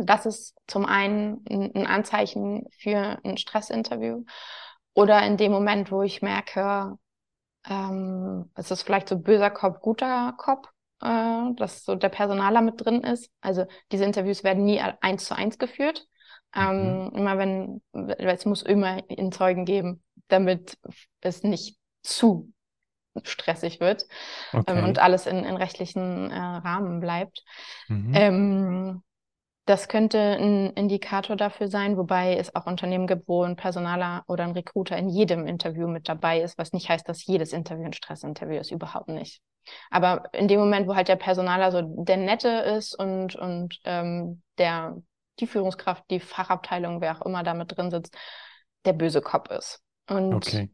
Das 0.04 0.26
ist 0.26 0.56
zum 0.66 0.84
einen 0.84 1.44
ein 1.48 1.86
Anzeichen 1.86 2.66
für 2.78 3.18
ein 3.24 3.36
Stressinterview 3.36 4.24
oder 4.94 5.24
in 5.26 5.36
dem 5.36 5.52
Moment, 5.52 5.90
wo 5.90 6.02
ich 6.02 6.22
merke, 6.22 6.96
ähm, 7.68 8.50
es 8.54 8.70
ist 8.70 8.82
vielleicht 8.82 9.08
so 9.08 9.18
böser 9.18 9.50
Kopf, 9.50 9.80
guter 9.80 10.34
Kopf, 10.38 10.68
äh, 11.02 11.52
dass 11.56 11.84
so 11.84 11.94
der 11.94 12.08
Personaler 12.08 12.62
mit 12.62 12.84
drin 12.84 13.02
ist. 13.02 13.30
Also 13.40 13.66
diese 13.92 14.04
Interviews 14.04 14.44
werden 14.44 14.64
nie 14.64 14.80
eins 14.80 15.26
zu 15.26 15.36
eins 15.36 15.58
geführt. 15.58 16.06
Ähm, 16.54 17.04
mhm. 17.04 17.16
Immer 17.16 17.38
wenn, 17.38 17.82
es 18.18 18.46
muss 18.46 18.62
immer 18.62 19.02
einen 19.10 19.32
Zeugen 19.32 19.64
geben, 19.64 20.02
damit 20.28 20.78
es 21.20 21.42
nicht 21.42 21.78
zu 22.02 22.52
stressig 23.24 23.80
wird 23.80 24.06
ähm, 24.52 24.60
okay. 24.60 24.78
ähm, 24.78 24.84
und 24.84 24.98
alles 24.98 25.26
in, 25.26 25.44
in 25.44 25.56
rechtlichen 25.56 26.30
äh, 26.30 26.38
Rahmen 26.38 27.00
bleibt. 27.00 27.44
Mhm. 27.88 28.12
Ähm, 28.14 29.02
das 29.66 29.88
könnte 29.88 30.18
ein 30.18 30.70
Indikator 30.70 31.34
dafür 31.34 31.66
sein, 31.66 31.96
wobei 31.96 32.36
es 32.36 32.54
auch 32.54 32.66
Unternehmen 32.66 33.08
gibt, 33.08 33.26
wo 33.26 33.42
ein 33.42 33.56
Personaler 33.56 34.22
oder 34.28 34.44
ein 34.44 34.52
Recruiter 34.52 34.96
in 34.96 35.08
jedem 35.08 35.46
Interview 35.48 35.88
mit 35.88 36.08
dabei 36.08 36.40
ist, 36.40 36.56
was 36.56 36.72
nicht 36.72 36.88
heißt, 36.88 37.08
dass 37.08 37.26
jedes 37.26 37.52
Interview 37.52 37.84
ein 37.84 37.92
Stressinterview 37.92 38.60
ist, 38.60 38.70
überhaupt 38.70 39.08
nicht. 39.08 39.42
Aber 39.90 40.32
in 40.32 40.46
dem 40.46 40.60
Moment, 40.60 40.86
wo 40.86 40.94
halt 40.94 41.08
der 41.08 41.16
Personaler 41.16 41.72
so 41.72 41.82
der 41.82 42.16
Nette 42.16 42.48
ist 42.48 42.94
und, 42.94 43.34
und 43.34 43.80
ähm, 43.82 44.40
der, 44.56 44.96
die 45.40 45.48
Führungskraft, 45.48 46.04
die 46.10 46.20
Fachabteilung, 46.20 47.00
wer 47.00 47.16
auch 47.16 47.26
immer 47.26 47.42
da 47.42 47.52
mit 47.52 47.76
drin 47.76 47.90
sitzt, 47.90 48.16
der 48.84 48.92
böse 48.92 49.20
Kopf 49.20 49.50
ist. 49.50 49.82
Und 50.08 50.32
okay. 50.32 50.70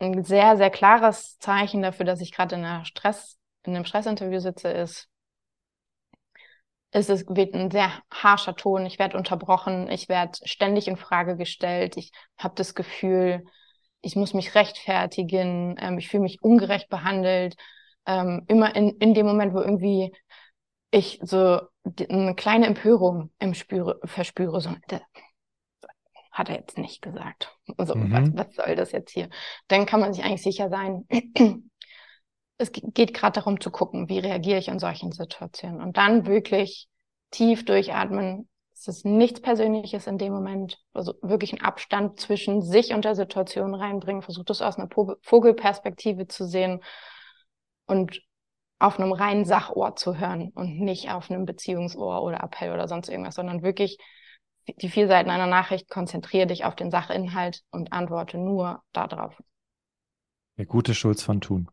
ein 0.00 0.24
sehr, 0.24 0.56
sehr 0.56 0.70
klares 0.70 1.38
Zeichen 1.38 1.82
dafür, 1.82 2.04
dass 2.04 2.20
ich 2.20 2.32
gerade 2.32 2.56
in 2.56 2.64
einer 2.64 2.84
Stress, 2.84 3.38
in 3.62 3.76
einem 3.76 3.84
Stressinterview 3.84 4.40
sitze, 4.40 4.70
ist, 4.70 5.08
es 6.90 7.08
ist, 7.08 7.28
wird 7.28 7.54
ein 7.54 7.70
sehr 7.70 7.90
harscher 8.10 8.56
Ton, 8.56 8.86
ich 8.86 8.98
werde 8.98 9.16
unterbrochen, 9.16 9.90
ich 9.90 10.08
werde 10.08 10.38
ständig 10.44 10.88
in 10.88 10.96
Frage 10.96 11.36
gestellt, 11.36 11.96
ich 11.96 12.12
habe 12.38 12.54
das 12.54 12.74
Gefühl, 12.74 13.44
ich 14.00 14.16
muss 14.16 14.34
mich 14.34 14.54
rechtfertigen, 14.54 15.76
ähm, 15.80 15.98
ich 15.98 16.08
fühle 16.08 16.22
mich 16.22 16.42
ungerecht 16.42 16.88
behandelt. 16.88 17.56
Ähm, 18.06 18.44
immer 18.48 18.74
in, 18.74 18.90
in 18.98 19.12
dem 19.12 19.26
Moment, 19.26 19.52
wo 19.52 19.60
irgendwie 19.60 20.12
ich 20.90 21.18
so 21.22 21.60
eine 22.08 22.34
kleine 22.34 22.66
Empörung 22.66 23.30
im 23.38 23.54
Spüre, 23.54 24.00
verspüre, 24.04 24.60
so, 24.60 24.70
hat 26.32 26.48
er 26.48 26.56
jetzt 26.56 26.78
nicht 26.78 27.02
gesagt. 27.02 27.54
Also, 27.76 27.94
mhm. 27.94 28.12
was, 28.12 28.46
was 28.46 28.54
soll 28.54 28.76
das 28.76 28.92
jetzt 28.92 29.10
hier? 29.10 29.28
Dann 29.66 29.86
kann 29.86 30.00
man 30.00 30.14
sich 30.14 30.24
eigentlich 30.24 30.42
sicher 30.42 30.70
sein, 30.70 31.06
es 32.58 32.72
geht 32.72 33.14
gerade 33.14 33.34
darum 33.34 33.60
zu 33.60 33.70
gucken, 33.70 34.08
wie 34.08 34.18
reagiere 34.18 34.58
ich 34.58 34.68
in 34.68 34.80
solchen 34.80 35.12
Situationen. 35.12 35.80
Und 35.80 35.96
dann 35.96 36.26
wirklich 36.26 36.88
tief 37.30 37.64
durchatmen. 37.64 38.48
Es 38.72 38.88
ist 38.88 39.04
nichts 39.04 39.40
Persönliches 39.40 40.06
in 40.06 40.18
dem 40.18 40.32
Moment. 40.32 40.78
Also 40.92 41.14
wirklich 41.22 41.52
einen 41.52 41.62
Abstand 41.62 42.20
zwischen 42.20 42.62
sich 42.62 42.92
und 42.92 43.04
der 43.04 43.14
Situation 43.14 43.74
reinbringen. 43.74 44.22
Versucht 44.22 44.50
es 44.50 44.60
aus 44.60 44.76
einer 44.76 44.88
Vogelperspektive 45.22 46.26
zu 46.26 46.46
sehen 46.46 46.82
und 47.86 48.20
auf 48.80 48.98
einem 48.98 49.12
reinen 49.12 49.44
Sachohr 49.44 49.96
zu 49.96 50.18
hören 50.18 50.50
und 50.54 50.80
nicht 50.80 51.10
auf 51.10 51.30
einem 51.30 51.44
Beziehungsohr 51.44 52.22
oder 52.22 52.42
Appell 52.42 52.72
oder 52.72 52.86
sonst 52.86 53.08
irgendwas, 53.08 53.34
sondern 53.34 53.62
wirklich 53.62 53.98
die 54.66 54.88
vier 54.88 55.08
Seiten 55.08 55.30
einer 55.30 55.46
Nachricht, 55.46 55.88
konzentriere 55.88 56.46
dich 56.46 56.64
auf 56.64 56.76
den 56.76 56.90
Sachinhalt 56.90 57.62
und 57.70 57.92
antworte 57.92 58.38
nur 58.38 58.82
darauf. 58.92 59.36
Der 60.58 60.66
gute 60.66 60.94
Schulz 60.94 61.22
von 61.22 61.40
Thun. 61.40 61.68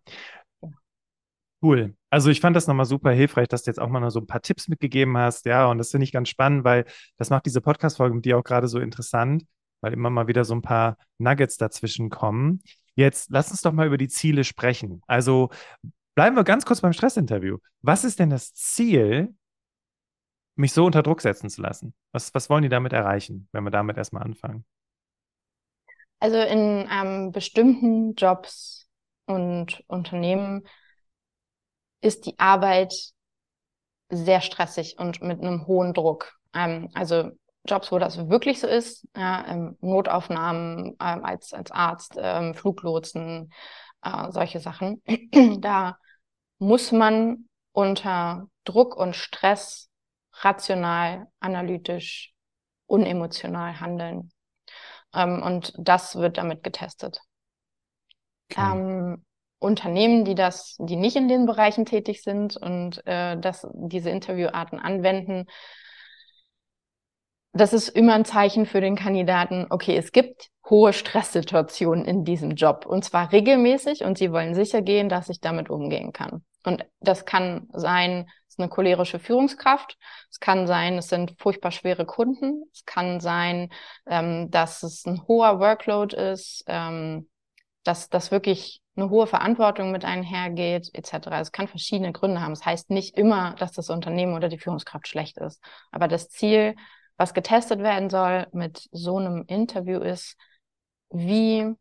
Cool. 1.66 1.96
Also 2.12 2.30
ich 2.30 2.42
fand 2.42 2.56
das 2.56 2.68
nochmal 2.68 2.86
super 2.86 3.10
hilfreich, 3.10 3.48
dass 3.48 3.64
du 3.64 3.72
jetzt 3.72 3.80
auch 3.80 3.90
mal 3.90 4.00
noch 4.00 4.12
so 4.12 4.20
ein 4.20 4.28
paar 4.28 4.44
Tipps 4.44 4.68
mitgegeben 4.68 5.18
hast. 5.18 5.48
Ja, 5.48 5.66
und 5.66 5.80
das 5.80 5.90
finde 5.90 6.04
ich 6.04 6.12
ganz 6.12 6.30
spannend, 6.30 6.64
weil 6.64 6.86
das 7.18 7.32
macht 7.32 7.48
diese 7.48 7.60
Podcast-Folge 7.60 8.14
mit 8.14 8.24
dir 8.24 8.38
auch 8.38 8.44
gerade 8.44 8.68
so 8.68 8.80
interessant, 8.80 9.44
weil 9.82 9.92
immer 9.92 10.12
mal 10.12 10.28
wieder 10.28 10.46
so 10.46 10.54
ein 10.54 10.62
paar 10.62 10.96
Nuggets 11.18 11.58
dazwischen 11.58 12.12
kommen. 12.12 12.62
Jetzt 12.94 13.32
lass 13.32 13.50
uns 13.50 13.64
doch 13.64 13.72
mal 13.72 13.88
über 13.88 13.98
die 13.98 14.10
Ziele 14.10 14.44
sprechen. 14.44 15.02
Also 15.08 15.50
bleiben 16.14 16.36
wir 16.36 16.44
ganz 16.44 16.66
kurz 16.66 16.82
beim 16.82 16.94
Stressinterview. 16.94 17.58
Was 17.82 18.04
ist 18.04 18.20
denn 18.20 18.30
das 18.30 18.54
Ziel, 18.54 19.34
mich 20.56 20.72
so 20.72 20.86
unter 20.86 21.02
Druck 21.02 21.22
setzen 21.22 21.50
zu 21.50 21.64
lassen? 21.64 21.96
Was, 22.12 22.32
was 22.36 22.48
wollen 22.48 22.62
die 22.62 22.70
damit 22.70 22.94
erreichen, 22.94 23.50
wenn 23.54 23.64
wir 23.64 23.72
damit 23.72 23.98
erstmal 23.98 24.22
anfangen? 24.22 24.66
Also 26.20 26.38
in 26.38 26.88
ähm, 26.92 27.32
bestimmten 27.32 28.14
Jobs 28.14 28.88
und 29.26 29.84
Unternehmen 29.88 30.68
ist 32.06 32.26
die 32.26 32.38
Arbeit 32.38 32.94
sehr 34.10 34.42
stressig 34.42 34.98
und 35.00 35.22
mit 35.22 35.42
einem 35.42 35.66
hohen 35.66 35.94
Druck. 35.94 36.38
Ähm, 36.54 36.90
also 36.94 37.32
Jobs, 37.68 37.92
wo 37.92 37.98
das 37.98 38.30
wirklich 38.30 38.60
so 38.60 38.68
ist, 38.68 39.08
ja, 39.18 39.46
ähm, 39.48 39.78
Notaufnahmen 39.82 40.96
ähm, 41.02 41.26
als, 41.26 41.52
als 41.54 41.72
Arzt, 41.72 42.14
ähm, 42.18 42.54
Fluglotsen, 42.54 43.52
äh, 44.04 44.32
solche 44.32 44.60
Sachen. 44.60 45.02
da 45.60 45.98
muss 46.60 46.92
man 46.92 47.50
unter 47.72 48.48
Druck 48.64 48.96
und 48.96 49.16
Stress 49.16 49.90
rational, 50.34 51.28
analytisch, 51.40 52.34
unemotional 52.86 53.80
handeln. 53.80 54.32
Ähm, 55.14 55.42
und 55.42 55.74
das 55.78 56.16
wird 56.16 56.38
damit 56.38 56.62
getestet. 56.62 57.20
Okay. 58.52 58.62
Unternehmen, 59.66 60.24
die 60.26 60.36
das, 60.36 60.76
die 60.80 60.96
nicht 60.96 61.16
in 61.16 61.28
den 61.28 61.46
Bereichen 61.46 61.86
tätig 61.86 62.24
sind 62.24 62.56
und 62.56 63.06
äh, 63.06 63.38
das, 63.38 63.68
diese 63.74 64.10
Interviewarten 64.10 64.80
anwenden, 64.80 65.46
das 67.56 67.72
ist 67.72 67.90
immer 67.90 68.14
ein 68.14 68.26
Zeichen 68.26 68.66
für 68.66 68.82
den 68.82 68.96
Kandidaten, 68.96 69.68
okay, 69.70 69.96
es 69.96 70.12
gibt 70.12 70.50
hohe 70.70 70.92
Stresssituationen 70.92 72.04
in 72.04 72.26
diesem 72.26 72.52
Job 72.52 72.86
und 72.86 73.06
zwar 73.06 73.32
regelmäßig 73.32 74.04
und 74.04 74.18
sie 74.18 74.32
wollen 74.32 74.56
sicher 74.56 74.82
gehen, 74.82 75.08
dass 75.10 75.30
ich 75.30 75.40
damit 75.40 75.70
umgehen 75.70 76.12
kann. 76.12 76.44
Und 76.66 76.86
das 77.00 77.26
kann 77.26 77.70
sein, 77.72 78.28
es 78.48 78.56
ist 78.56 78.60
eine 78.60 78.70
cholerische 78.70 79.20
Führungskraft, 79.20 79.98
es 80.30 80.40
kann 80.40 80.68
sein, 80.68 80.98
es 80.98 81.08
sind 81.08 81.36
furchtbar 81.38 81.72
schwere 81.72 82.06
Kunden, 82.06 82.64
es 82.74 82.84
kann 82.86 83.22
sein, 83.22 83.70
ähm, 84.08 84.50
dass 84.52 84.84
es 84.84 85.06
ein 85.06 85.26
hoher 85.28 85.60
Workload 85.60 86.16
ist, 86.16 86.64
ähm, 86.68 87.30
dass 87.84 88.10
das 88.10 88.32
wirklich 88.32 88.82
eine 88.96 89.10
hohe 89.10 89.28
Verantwortung 89.28 89.92
mit 89.92 90.06
einhergeht, 90.06 90.90
etc. 90.94 91.40
Es 91.42 91.52
kann 91.52 91.68
verschiedene 91.68 92.12
Gründe 92.12 92.42
haben. 92.42 92.54
Es 92.54 92.60
das 92.60 92.66
heißt 92.66 92.90
nicht 92.90 93.18
immer, 93.18 93.56
dass 93.56 93.72
das 93.74 93.90
Unternehmen 93.90 94.34
oder 94.34 94.48
die 94.48 94.58
Führungskraft 94.58 95.08
schlecht 95.08 95.38
ist. 95.38 95.62
Aber 95.92 96.08
das 96.08 96.30
Ziel, 96.30 96.76
was 97.18 97.34
getestet 97.34 97.80
werden 97.80 98.10
soll 98.10 98.48
mit 98.54 98.88
so 98.92 99.18
einem 99.18 99.44
Interview 99.48 100.00
ist, 100.00 100.38
wie 101.10 101.74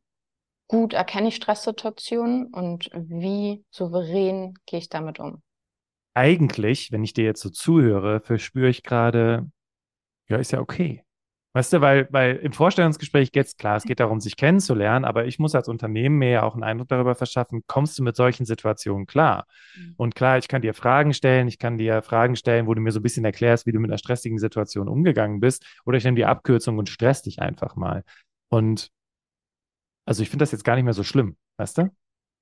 gut 0.68 0.92
erkenne 0.92 1.28
ich 1.28 1.36
Stresssituationen 1.36 2.46
und 2.46 2.90
wie 2.94 3.64
souverän 3.70 4.54
gehe 4.66 4.78
ich 4.80 4.88
damit 4.88 5.20
um. 5.20 5.42
Eigentlich, 6.14 6.92
wenn 6.92 7.04
ich 7.04 7.12
dir 7.12 7.24
jetzt 7.24 7.40
so 7.40 7.50
zuhöre, 7.50 8.20
verspüre 8.20 8.68
ich 8.68 8.82
gerade, 8.82 9.50
ja, 10.28 10.36
ist 10.38 10.52
ja 10.52 10.60
okay. 10.60 11.03
Weißt 11.56 11.72
du, 11.72 11.80
weil, 11.80 12.08
weil 12.10 12.34
im 12.36 12.52
Vorstellungsgespräch 12.52 13.30
geht 13.30 13.46
es 13.46 13.56
klar, 13.56 13.76
es 13.76 13.84
geht 13.84 14.00
darum, 14.00 14.20
sich 14.20 14.36
kennenzulernen, 14.36 15.04
aber 15.04 15.26
ich 15.26 15.38
muss 15.38 15.54
als 15.54 15.68
Unternehmen 15.68 16.18
mir 16.18 16.30
ja 16.30 16.42
auch 16.42 16.54
einen 16.54 16.64
Eindruck 16.64 16.88
darüber 16.88 17.14
verschaffen, 17.14 17.62
kommst 17.68 17.96
du 17.96 18.02
mit 18.02 18.16
solchen 18.16 18.44
Situationen 18.44 19.06
klar? 19.06 19.46
Mhm. 19.76 19.94
Und 19.96 20.14
klar, 20.16 20.36
ich 20.36 20.48
kann 20.48 20.62
dir 20.62 20.74
Fragen 20.74 21.14
stellen, 21.14 21.46
ich 21.46 21.60
kann 21.60 21.78
dir 21.78 22.02
Fragen 22.02 22.34
stellen, 22.34 22.66
wo 22.66 22.74
du 22.74 22.80
mir 22.80 22.90
so 22.90 22.98
ein 22.98 23.04
bisschen 23.04 23.24
erklärst, 23.24 23.66
wie 23.66 23.72
du 23.72 23.78
mit 23.78 23.88
einer 23.88 23.98
stressigen 23.98 24.38
Situation 24.38 24.88
umgegangen 24.88 25.38
bist, 25.38 25.64
oder 25.86 25.96
ich 25.96 26.02
nehme 26.02 26.16
die 26.16 26.24
Abkürzung 26.24 26.76
und 26.76 26.88
stress 26.88 27.22
dich 27.22 27.40
einfach 27.40 27.76
mal. 27.76 28.02
Und 28.48 28.90
also 30.06 30.24
ich 30.24 30.30
finde 30.30 30.42
das 30.42 30.50
jetzt 30.50 30.64
gar 30.64 30.74
nicht 30.74 30.84
mehr 30.84 30.92
so 30.92 31.04
schlimm, 31.04 31.36
weißt 31.58 31.78
du? 31.78 31.90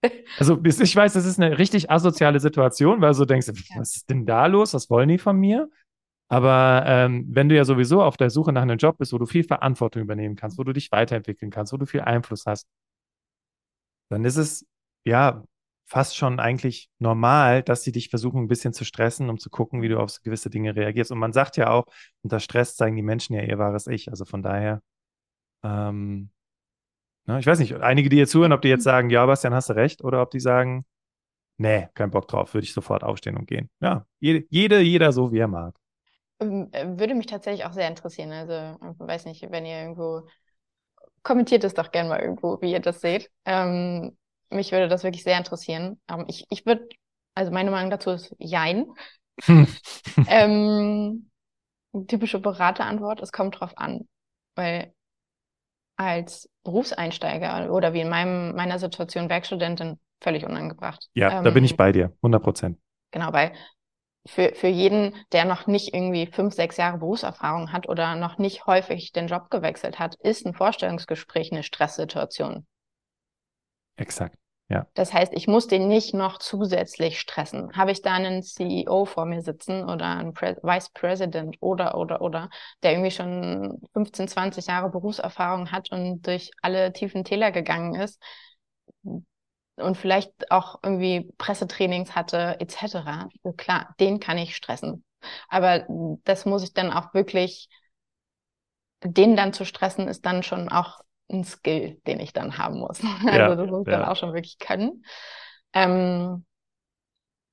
Also 0.38 0.60
ich 0.64 0.96
weiß, 0.96 1.12
das 1.12 1.26
ist 1.26 1.38
eine 1.38 1.58
richtig 1.58 1.88
asoziale 1.88 2.40
Situation, 2.40 3.00
weil 3.00 3.14
du 3.14 3.24
denkst, 3.24 3.46
was 3.76 3.96
ist 3.96 4.10
denn 4.10 4.26
da 4.26 4.46
los? 4.46 4.74
Was 4.74 4.90
wollen 4.90 5.08
die 5.08 5.18
von 5.18 5.36
mir? 5.36 5.68
Aber 6.32 6.84
ähm, 6.86 7.26
wenn 7.28 7.50
du 7.50 7.54
ja 7.54 7.66
sowieso 7.66 8.02
auf 8.02 8.16
der 8.16 8.30
Suche 8.30 8.54
nach 8.54 8.62
einem 8.62 8.78
Job 8.78 8.96
bist, 8.96 9.12
wo 9.12 9.18
du 9.18 9.26
viel 9.26 9.44
Verantwortung 9.44 10.00
übernehmen 10.00 10.34
kannst, 10.34 10.56
wo 10.56 10.64
du 10.64 10.72
dich 10.72 10.90
weiterentwickeln 10.90 11.50
kannst, 11.50 11.74
wo 11.74 11.76
du 11.76 11.84
viel 11.84 12.00
Einfluss 12.00 12.46
hast, 12.46 12.66
dann 14.08 14.24
ist 14.24 14.38
es 14.38 14.66
ja 15.04 15.44
fast 15.84 16.16
schon 16.16 16.40
eigentlich 16.40 16.88
normal, 16.98 17.62
dass 17.62 17.82
sie 17.82 17.92
dich 17.92 18.08
versuchen, 18.08 18.44
ein 18.44 18.48
bisschen 18.48 18.72
zu 18.72 18.86
stressen, 18.86 19.28
um 19.28 19.38
zu 19.38 19.50
gucken, 19.50 19.82
wie 19.82 19.88
du 19.88 20.00
auf 20.00 20.22
gewisse 20.22 20.48
Dinge 20.48 20.74
reagierst. 20.74 21.12
Und 21.12 21.18
man 21.18 21.34
sagt 21.34 21.58
ja 21.58 21.70
auch, 21.70 21.84
unter 22.22 22.40
Stress 22.40 22.76
zeigen 22.76 22.96
die 22.96 23.02
Menschen 23.02 23.34
ja 23.34 23.42
ihr 23.42 23.58
wahres 23.58 23.86
Ich. 23.86 24.08
Also 24.08 24.24
von 24.24 24.42
daher, 24.42 24.80
ähm, 25.62 26.30
ne, 27.26 27.40
ich 27.40 27.46
weiß 27.46 27.58
nicht, 27.58 27.74
einige, 27.74 28.08
die 28.08 28.16
hier 28.16 28.26
zuhören, 28.26 28.54
ob 28.54 28.62
die 28.62 28.68
jetzt 28.68 28.84
sagen, 28.84 29.10
ja, 29.10 29.26
Bastian, 29.26 29.52
hast 29.52 29.68
du 29.68 29.74
recht, 29.74 30.02
oder 30.02 30.22
ob 30.22 30.30
die 30.30 30.40
sagen, 30.40 30.86
nee, 31.58 31.88
kein 31.92 32.10
Bock 32.10 32.26
drauf, 32.26 32.54
würde 32.54 32.64
ich 32.64 32.72
sofort 32.72 33.04
aufstehen 33.04 33.36
und 33.36 33.46
gehen. 33.46 33.68
Ja, 33.80 34.06
jede 34.18 34.80
jeder 34.80 35.12
so, 35.12 35.30
wie 35.30 35.38
er 35.38 35.48
mag. 35.48 35.76
Ähm, 36.42 36.68
äh, 36.72 36.98
würde 36.98 37.14
mich 37.14 37.26
tatsächlich 37.26 37.64
auch 37.64 37.72
sehr 37.72 37.88
interessieren. 37.88 38.32
Also, 38.32 38.76
ich 38.92 38.98
weiß 39.00 39.24
nicht, 39.26 39.50
wenn 39.50 39.66
ihr 39.66 39.80
irgendwo 39.80 40.22
kommentiert 41.22 41.64
es 41.64 41.74
doch 41.74 41.90
gerne 41.90 42.08
mal 42.08 42.20
irgendwo, 42.20 42.60
wie 42.60 42.72
ihr 42.72 42.80
das 42.80 43.00
seht. 43.00 43.30
Ähm, 43.44 44.16
mich 44.50 44.72
würde 44.72 44.88
das 44.88 45.04
wirklich 45.04 45.22
sehr 45.22 45.38
interessieren. 45.38 46.00
Ähm, 46.08 46.24
ich 46.28 46.46
ich 46.50 46.66
würde, 46.66 46.88
also 47.34 47.52
meine 47.52 47.70
Meinung 47.70 47.90
dazu 47.90 48.10
ist 48.10 48.34
Jein. 48.38 48.86
ähm, 50.26 51.30
typische 52.08 52.38
Beraterantwort, 52.38 53.20
es 53.22 53.32
kommt 53.32 53.60
drauf 53.60 53.72
an. 53.76 54.08
Weil 54.54 54.92
als 55.96 56.48
Berufseinsteiger 56.64 57.72
oder 57.72 57.92
wie 57.92 58.00
in 58.00 58.08
meinem, 58.08 58.54
meiner 58.54 58.78
Situation 58.78 59.28
Werkstudentin 59.28 59.98
völlig 60.20 60.44
unangebracht. 60.44 61.08
Ja, 61.14 61.42
da 61.42 61.50
bin 61.50 61.64
ich 61.64 61.72
ähm, 61.72 61.76
bei 61.76 61.92
dir, 61.92 62.12
100 62.16 62.42
Prozent. 62.42 62.78
Genau, 63.10 63.32
weil 63.32 63.52
für, 64.26 64.54
für 64.54 64.68
jeden, 64.68 65.14
der 65.32 65.44
noch 65.44 65.66
nicht 65.66 65.94
irgendwie 65.94 66.26
fünf, 66.26 66.54
sechs 66.54 66.76
Jahre 66.76 66.98
Berufserfahrung 66.98 67.72
hat 67.72 67.88
oder 67.88 68.14
noch 68.14 68.38
nicht 68.38 68.66
häufig 68.66 69.12
den 69.12 69.26
Job 69.26 69.50
gewechselt 69.50 69.98
hat, 69.98 70.14
ist 70.16 70.46
ein 70.46 70.54
Vorstellungsgespräch 70.54 71.52
eine 71.52 71.62
Stresssituation. 71.62 72.66
Exakt. 73.96 74.36
Ja. 74.68 74.86
Das 74.94 75.12
heißt, 75.12 75.34
ich 75.34 75.48
muss 75.48 75.66
den 75.66 75.88
nicht 75.88 76.14
noch 76.14 76.38
zusätzlich 76.38 77.20
stressen. 77.20 77.76
Habe 77.76 77.90
ich 77.90 78.00
da 78.00 78.14
einen 78.14 78.42
CEO 78.42 79.04
vor 79.04 79.26
mir 79.26 79.42
sitzen 79.42 79.84
oder 79.84 80.06
einen 80.06 80.32
Pre 80.32 80.56
Vice 80.62 80.88
President 80.94 81.56
oder, 81.60 81.98
oder, 81.98 82.22
oder, 82.22 82.48
der 82.82 82.92
irgendwie 82.92 83.10
schon 83.10 83.82
15, 83.92 84.28
20 84.28 84.66
Jahre 84.68 84.88
Berufserfahrung 84.88 85.72
hat 85.72 85.92
und 85.92 86.26
durch 86.26 86.52
alle 86.62 86.92
tiefen 86.92 87.24
Täler 87.24 87.52
gegangen 87.52 87.96
ist, 87.96 88.22
und 89.76 89.96
vielleicht 89.96 90.50
auch 90.50 90.80
irgendwie 90.82 91.32
Pressetrainings 91.38 92.14
hatte 92.14 92.60
etc. 92.60 93.28
Klar, 93.56 93.94
den 94.00 94.20
kann 94.20 94.38
ich 94.38 94.56
stressen. 94.56 95.04
Aber 95.48 95.86
das 96.24 96.44
muss 96.46 96.62
ich 96.62 96.72
dann 96.72 96.92
auch 96.92 97.14
wirklich, 97.14 97.68
den 99.04 99.36
dann 99.36 99.52
zu 99.52 99.64
stressen, 99.64 100.08
ist 100.08 100.26
dann 100.26 100.42
schon 100.42 100.68
auch 100.68 101.00
ein 101.30 101.44
Skill, 101.44 102.00
den 102.06 102.20
ich 102.20 102.32
dann 102.32 102.58
haben 102.58 102.78
muss. 102.80 103.00
Ja, 103.24 103.48
also 103.48 103.62
das 103.62 103.70
muss 103.70 103.86
ich 103.86 103.92
ja. 103.92 104.00
dann 104.00 104.08
auch 104.08 104.16
schon 104.16 104.34
wirklich 104.34 104.58
können. 104.58 105.04
Ähm, 105.72 106.44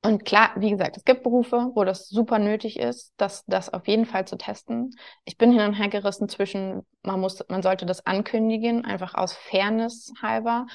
und 0.02 0.24
klar, 0.24 0.52
wie 0.56 0.70
gesagt, 0.70 0.96
es 0.96 1.04
gibt 1.04 1.24
Berufe, 1.24 1.72
wo 1.76 1.84
das 1.84 2.08
super 2.08 2.40
nötig 2.40 2.80
ist, 2.80 3.14
das, 3.18 3.44
das 3.48 3.74
auf 3.74 3.86
jeden 3.88 4.06
Fall 4.06 4.26
zu 4.26 4.38
testen. 4.38 4.92
Ich 5.26 5.38
bin 5.38 5.52
hin 5.52 5.62
und 5.62 5.74
her 5.74 5.90
gerissen 5.90 6.30
zwischen, 6.30 6.88
man 7.04 7.20
muss, 7.20 7.44
man 7.50 7.62
sollte 7.62 7.86
das 7.86 8.06
ankündigen, 8.06 8.86
einfach 8.86 9.14
aus 9.16 9.34
Fairness 9.34 10.14
halber, 10.22 10.68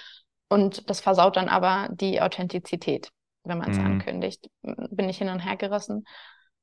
und 0.54 0.88
das 0.88 1.00
versaut 1.00 1.36
dann 1.36 1.48
aber 1.48 1.88
die 1.90 2.20
Authentizität, 2.20 3.10
wenn 3.42 3.58
man 3.58 3.72
es 3.72 3.76
mhm. 3.76 3.86
ankündigt. 3.86 4.48
Bin 4.62 5.08
ich 5.08 5.18
hin 5.18 5.28
und 5.28 5.40
her 5.40 5.56
gerissen. 5.56 6.04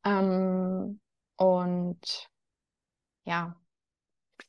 Ähm, 0.06 1.02
und 1.36 2.30
ja, 3.26 3.58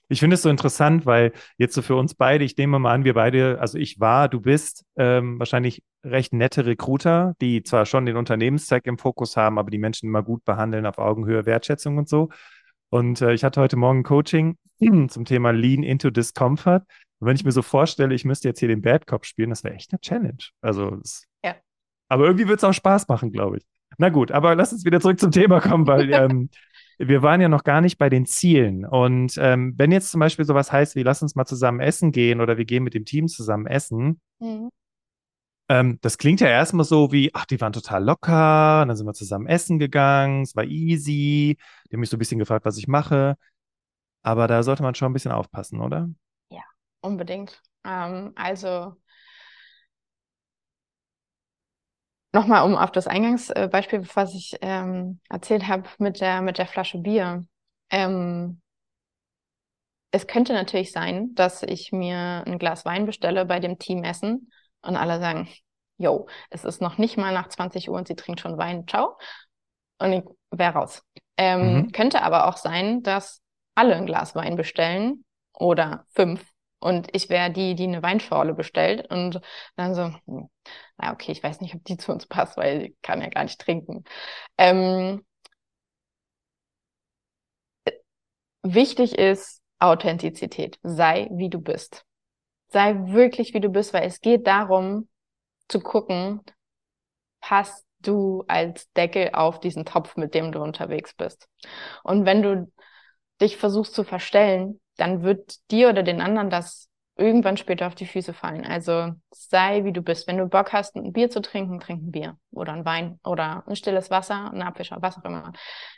Ich 0.09 0.21
finde 0.21 0.35
es 0.35 0.43
so 0.43 0.49
interessant, 0.49 1.07
weil 1.07 1.33
jetzt 1.59 1.75
so 1.75 1.83
für 1.83 1.97
uns 1.97 2.15
beide, 2.15 2.45
ich 2.45 2.57
nehme 2.57 2.79
mal 2.79 2.93
an, 2.93 3.03
wir 3.03 3.15
beide, 3.15 3.59
also 3.61 3.79
ich 3.79 3.99
war, 3.99 4.29
du 4.29 4.41
bist 4.41 4.85
ähm, 4.95 5.41
wahrscheinlich 5.41 5.83
recht 6.05 6.33
nette 6.33 6.65
Recruiter, 6.65 7.35
die 7.41 7.65
zwar 7.65 7.85
schon 7.85 8.07
den 8.07 8.17
Unternehmenszweck 8.17 8.87
im 8.87 8.97
Fokus 8.97 9.37
haben, 9.37 9.59
aber 9.59 9.73
die 9.73 9.79
Menschen 9.79 10.07
immer 10.07 10.23
gut 10.23 10.45
behandeln 10.45 10.87
auf 10.87 10.99
Augenhöhe, 10.99 11.47
Wertschätzung 11.47 11.99
und 11.99 12.09
so. 12.09 12.29
Und 12.91 13.21
äh, 13.23 13.33
ich 13.33 13.43
hatte 13.43 13.61
heute 13.61 13.77
Morgen 13.77 14.05
Coaching 14.05 14.57
zum 15.09 15.25
Thema 15.25 15.51
Lean 15.51 15.83
into 15.83 16.11
Discomfort. 16.11 16.85
Und 17.23 17.29
wenn 17.29 17.37
ich 17.37 17.45
mir 17.45 17.53
so 17.53 17.63
vorstelle, 17.63 18.17
ich 18.17 18.25
müsste 18.25 18.49
jetzt 18.49 18.59
hier 18.59 18.67
den 18.67 18.83
Bad 18.83 19.07
Cop 19.07 19.25
spielen, 19.25 19.51
das 19.51 19.63
wäre 19.63 19.77
echt 19.77 19.93
eine 19.93 20.01
Challenge. 20.01 20.43
Also, 20.61 20.99
ja. 21.45 21.55
Aber 22.09 22.25
irgendwie 22.25 22.49
wird 22.49 22.59
es 22.59 22.65
auch 22.65 22.73
Spaß 22.73 23.07
machen, 23.07 23.31
glaube 23.31 23.59
ich. 23.59 23.63
Na 23.97 24.09
gut, 24.09 24.33
aber 24.33 24.57
lass 24.57 24.73
uns 24.73 24.85
wieder 24.85 25.01
zurück 25.01 25.21
zum 25.21 25.31
Thema 25.31 25.61
kommen, 25.61 25.87
weil 25.87 26.13
ähm, 26.13 26.51
wir 26.99 27.23
waren 27.23 27.41
ja 27.41 27.49
noch 27.49 27.63
gar 27.63 27.81
nicht 27.81 27.97
bei 27.97 28.09
den 28.09 28.27
Zielen. 28.27 28.85
Und 28.85 29.39
ähm, 29.39 29.75
wenn 29.77 29.93
jetzt 29.93 30.11
zum 30.11 30.19
Beispiel 30.19 30.45
sowas 30.45 30.73
heißt 30.73 30.97
wie, 30.97 31.05
lass 31.05 31.23
uns 31.23 31.37
mal 31.37 31.47
zusammen 31.47 31.79
essen 31.79 32.11
gehen 32.11 32.41
oder 32.41 32.59
wir 32.59 32.65
gehen 32.65 32.83
mit 32.83 32.95
dem 32.95 33.05
Team 33.05 33.29
zusammen 33.29 33.69
essen, 33.69 34.21
mhm. 34.41 34.71
ähm, 35.69 35.99
das 36.01 36.19
klingt 36.19 36.41
ja 36.41 36.49
erstmal 36.49 36.85
so 36.85 37.13
wie, 37.13 37.31
ach, 37.35 37.47
die 37.47 37.61
waren 37.61 37.73
total 37.73 38.03
locker, 38.03 38.85
dann 38.85 38.97
sind 38.97 39.07
wir 39.07 39.15
zusammen 39.15 39.47
essen 39.47 39.79
gegangen, 39.79 40.43
es 40.43 40.57
war 40.57 40.65
easy, 40.65 41.57
die 41.89 41.95
haben 41.95 42.01
mich 42.01 42.11
so 42.11 42.17
ein 42.17 42.19
bisschen 42.19 42.41
gefragt, 42.41 42.65
was 42.65 42.79
ich 42.79 42.89
mache. 42.89 43.37
Aber 44.25 44.49
da 44.49 44.65
sollte 44.65 44.83
man 44.83 44.97
schon 44.97 45.11
ein 45.11 45.13
bisschen 45.13 45.31
aufpassen, 45.31 45.81
oder? 45.81 46.09
Unbedingt. 47.03 47.61
Ähm, 47.85 48.33
also 48.37 48.97
Nochmal, 52.35 52.65
um 52.65 52.77
auf 52.77 52.91
das 52.91 53.07
Eingangsbeispiel, 53.07 54.09
was 54.15 54.35
ich 54.35 54.57
ähm, 54.63 55.21
erzählt 55.29 55.69
habe 55.69 55.87
mit 55.99 56.23
der, 56.23 56.41
mit 56.41 56.57
der 56.57 56.67
Flasche 56.67 56.97
Bier. 56.97 57.45
Ähm, 57.91 58.63
es 60.13 60.27
könnte 60.27 60.55
natürlich 60.55 60.93
sein, 60.93 61.35
dass 61.35 61.63
ich 61.63 61.93
mir 61.93 62.43
ein 62.47 62.59
Glas 62.59 62.87
Wein 62.87 63.05
bestelle 63.05 63.45
bei 63.45 63.61
dem 63.61 63.79
Teamessen 63.79 64.51
und 64.81 64.97
alle 64.97 65.19
sagen, 65.21 65.49
yo, 65.99 66.27
es 66.49 66.65
ist 66.65 66.81
noch 66.81 66.97
nicht 66.97 67.19
mal 67.19 67.35
nach 67.35 67.49
20 67.49 67.91
Uhr 67.91 67.97
und 67.97 68.09
sie 68.09 68.17
trinkt 68.17 68.41
schon 68.41 68.57
Wein, 68.57 68.87
ciao. 68.89 69.19
Und 69.99 70.13
ich 70.13 70.25
wäre 70.51 70.73
raus. 70.73 71.03
Ähm, 71.37 71.75
mhm. 71.75 71.93
Könnte 71.93 72.23
aber 72.23 72.49
auch 72.49 72.57
sein, 72.57 73.03
dass 73.03 73.43
alle 73.75 73.95
ein 73.95 74.07
Glas 74.07 74.35
Wein 74.35 74.57
bestellen 74.57 75.25
oder 75.53 76.07
fünf 76.11 76.52
und 76.83 77.09
ich 77.15 77.29
wäre 77.29 77.51
die, 77.51 77.75
die 77.75 77.85
eine 77.85 78.03
Weinschorle 78.03 78.55
bestellt 78.55 79.11
und 79.11 79.41
dann 79.77 79.95
so, 79.95 80.05
hm, 80.27 80.49
na 80.99 81.13
okay, 81.13 81.33
ich 81.33 81.43
weiß 81.43 81.61
nicht, 81.61 81.75
ob 81.75 81.85
die 81.85 81.97
zu 81.99 82.13
uns 82.13 82.27
passt, 82.27 82.57
weil 82.57 82.83
ich 82.83 83.03
kann 83.03 83.21
ja 83.23 83.29
gar 83.29 83.45
nicht 83.45 83.61
trinken. 83.61 84.05
Ähm, 84.59 85.25
wichtig 88.63 89.19
ist 89.19 89.61
Authentizität. 89.79 90.79
Sei, 90.83 91.29
wie 91.33 91.49
du 91.51 91.61
bist. 91.61 92.05
Sei 92.69 92.95
wirklich, 93.09 93.55
wie 93.55 93.61
du 93.61 93.71
bist, 93.71 93.93
weil 93.95 94.07
es 94.07 94.21
geht 94.21 94.47
darum, 94.47 95.09
zu 95.69 95.81
gucken, 95.81 96.43
passt 97.41 97.87
du 98.01 98.45
als 98.49 98.91
Deckel 98.93 99.31
auf 99.33 99.61
diesen 99.61 99.85
Topf, 99.85 100.17
mit 100.17 100.35
dem 100.35 100.53
du 100.53 100.61
unterwegs 100.61 101.15
bist. 101.15 101.49
Und 102.03 102.25
wenn 102.27 102.43
du 102.43 102.73
dich 103.41 103.57
versuchst 103.57 103.95
zu 103.95 104.05
verstellen, 104.05 104.81
dann 104.97 105.23
wird 105.23 105.59
dir 105.71 105.89
oder 105.89 106.03
den 106.03 106.21
anderen 106.21 106.51
das 106.51 106.89
irgendwann 107.17 107.57
später 107.57 107.87
auf 107.87 107.95
die 107.95 108.07
Füße 108.07 108.33
fallen. 108.33 108.65
Also 108.65 109.13
sei 109.31 109.85
wie 109.85 109.93
du 109.93 110.03
bist. 110.03 110.27
Wenn 110.27 110.39
du 110.39 110.47
Bock 110.47 110.73
hast, 110.73 110.97
ein 110.97 111.13
Bier 111.13 111.31
zu 111.31 111.43
trinken, 111.43 111.81
trink 111.81 112.03
ein 112.03 112.11
Bier 112.11 112.39
oder 112.51 112.73
ein 112.73 112.85
Wein 112.85 113.21
oder 113.25 113.65
ein 113.67 113.77
stilles 113.77 114.11
Wasser, 114.11 114.51
ein 114.53 114.63
Abwischer, 114.63 114.99
was 115.01 115.19
auch 115.19 115.25
immer. 115.25 115.53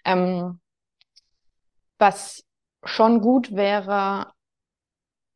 Ähm, 0.05 0.61
was 1.99 2.45
schon 2.85 3.21
gut 3.21 3.55
wäre, 3.55 4.33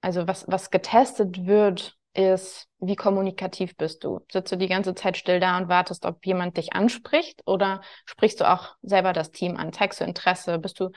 also 0.01 0.27
was, 0.27 0.47
was 0.49 0.71
getestet 0.71 1.47
wird, 1.47 1.97
ist, 2.15 2.69
wie 2.81 2.97
kommunikativ 2.97 3.77
bist 3.77 4.03
du? 4.03 4.21
Sitzt 4.31 4.51
du 4.51 4.57
die 4.57 4.67
ganze 4.67 4.95
Zeit 4.95 5.17
still 5.17 5.39
da 5.41 5.57
und 5.57 5.69
wartest, 5.69 6.05
ob 6.05 6.25
jemand 6.27 6.57
dich 6.57 6.73
anspricht 6.73 7.43
oder 7.47 7.81
sprichst 8.07 8.41
du 8.41 8.51
auch 8.51 8.75
selber 8.83 9.13
das 9.13 9.31
Team 9.31 9.57
an? 9.57 9.73
Zeigst 9.73 10.01
du 10.01 10.05
Interesse? 10.05 10.59
Bist 10.59 10.81
du 10.81 10.91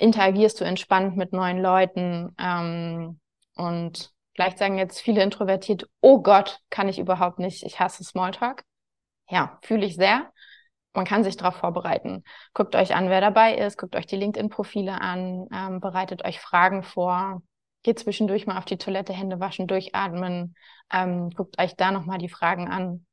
interagierst 0.00 0.60
du 0.60 0.64
entspannt 0.64 1.16
mit 1.16 1.32
neuen 1.32 1.60
Leuten 1.60 2.34
ähm, 2.38 3.20
und 3.56 4.12
vielleicht 4.34 4.58
sagen 4.58 4.78
jetzt 4.78 5.00
viele 5.00 5.22
introvertiert, 5.22 5.86
oh 6.00 6.22
Gott, 6.22 6.60
kann 6.70 6.88
ich 6.88 6.98
überhaupt 6.98 7.38
nicht, 7.38 7.62
ich 7.64 7.78
hasse 7.80 8.02
Smalltalk. 8.02 8.64
Ja, 9.28 9.58
fühle 9.62 9.84
ich 9.86 9.96
sehr. 9.96 10.32
Man 10.92 11.04
kann 11.04 11.22
sich 11.22 11.36
darauf 11.36 11.56
vorbereiten. 11.56 12.24
Guckt 12.54 12.74
euch 12.74 12.94
an, 12.94 13.10
wer 13.10 13.20
dabei 13.20 13.54
ist, 13.54 13.78
guckt 13.78 13.94
euch 13.94 14.06
die 14.06 14.16
LinkedIn-Profile 14.16 15.00
an, 15.00 15.46
ähm, 15.54 15.80
bereitet 15.80 16.24
euch 16.24 16.40
Fragen 16.40 16.82
vor, 16.82 17.42
geht 17.82 17.98
zwischendurch 17.98 18.46
mal 18.46 18.58
auf 18.58 18.64
die 18.64 18.78
Toilette, 18.78 19.12
Hände 19.12 19.38
waschen, 19.38 19.66
durchatmen, 19.66 20.54
ähm, 20.92 21.30
guckt 21.30 21.60
euch 21.60 21.76
da 21.76 21.92
nochmal 21.92 22.18
die 22.18 22.28
Fragen 22.28 22.68
an, 22.68 23.06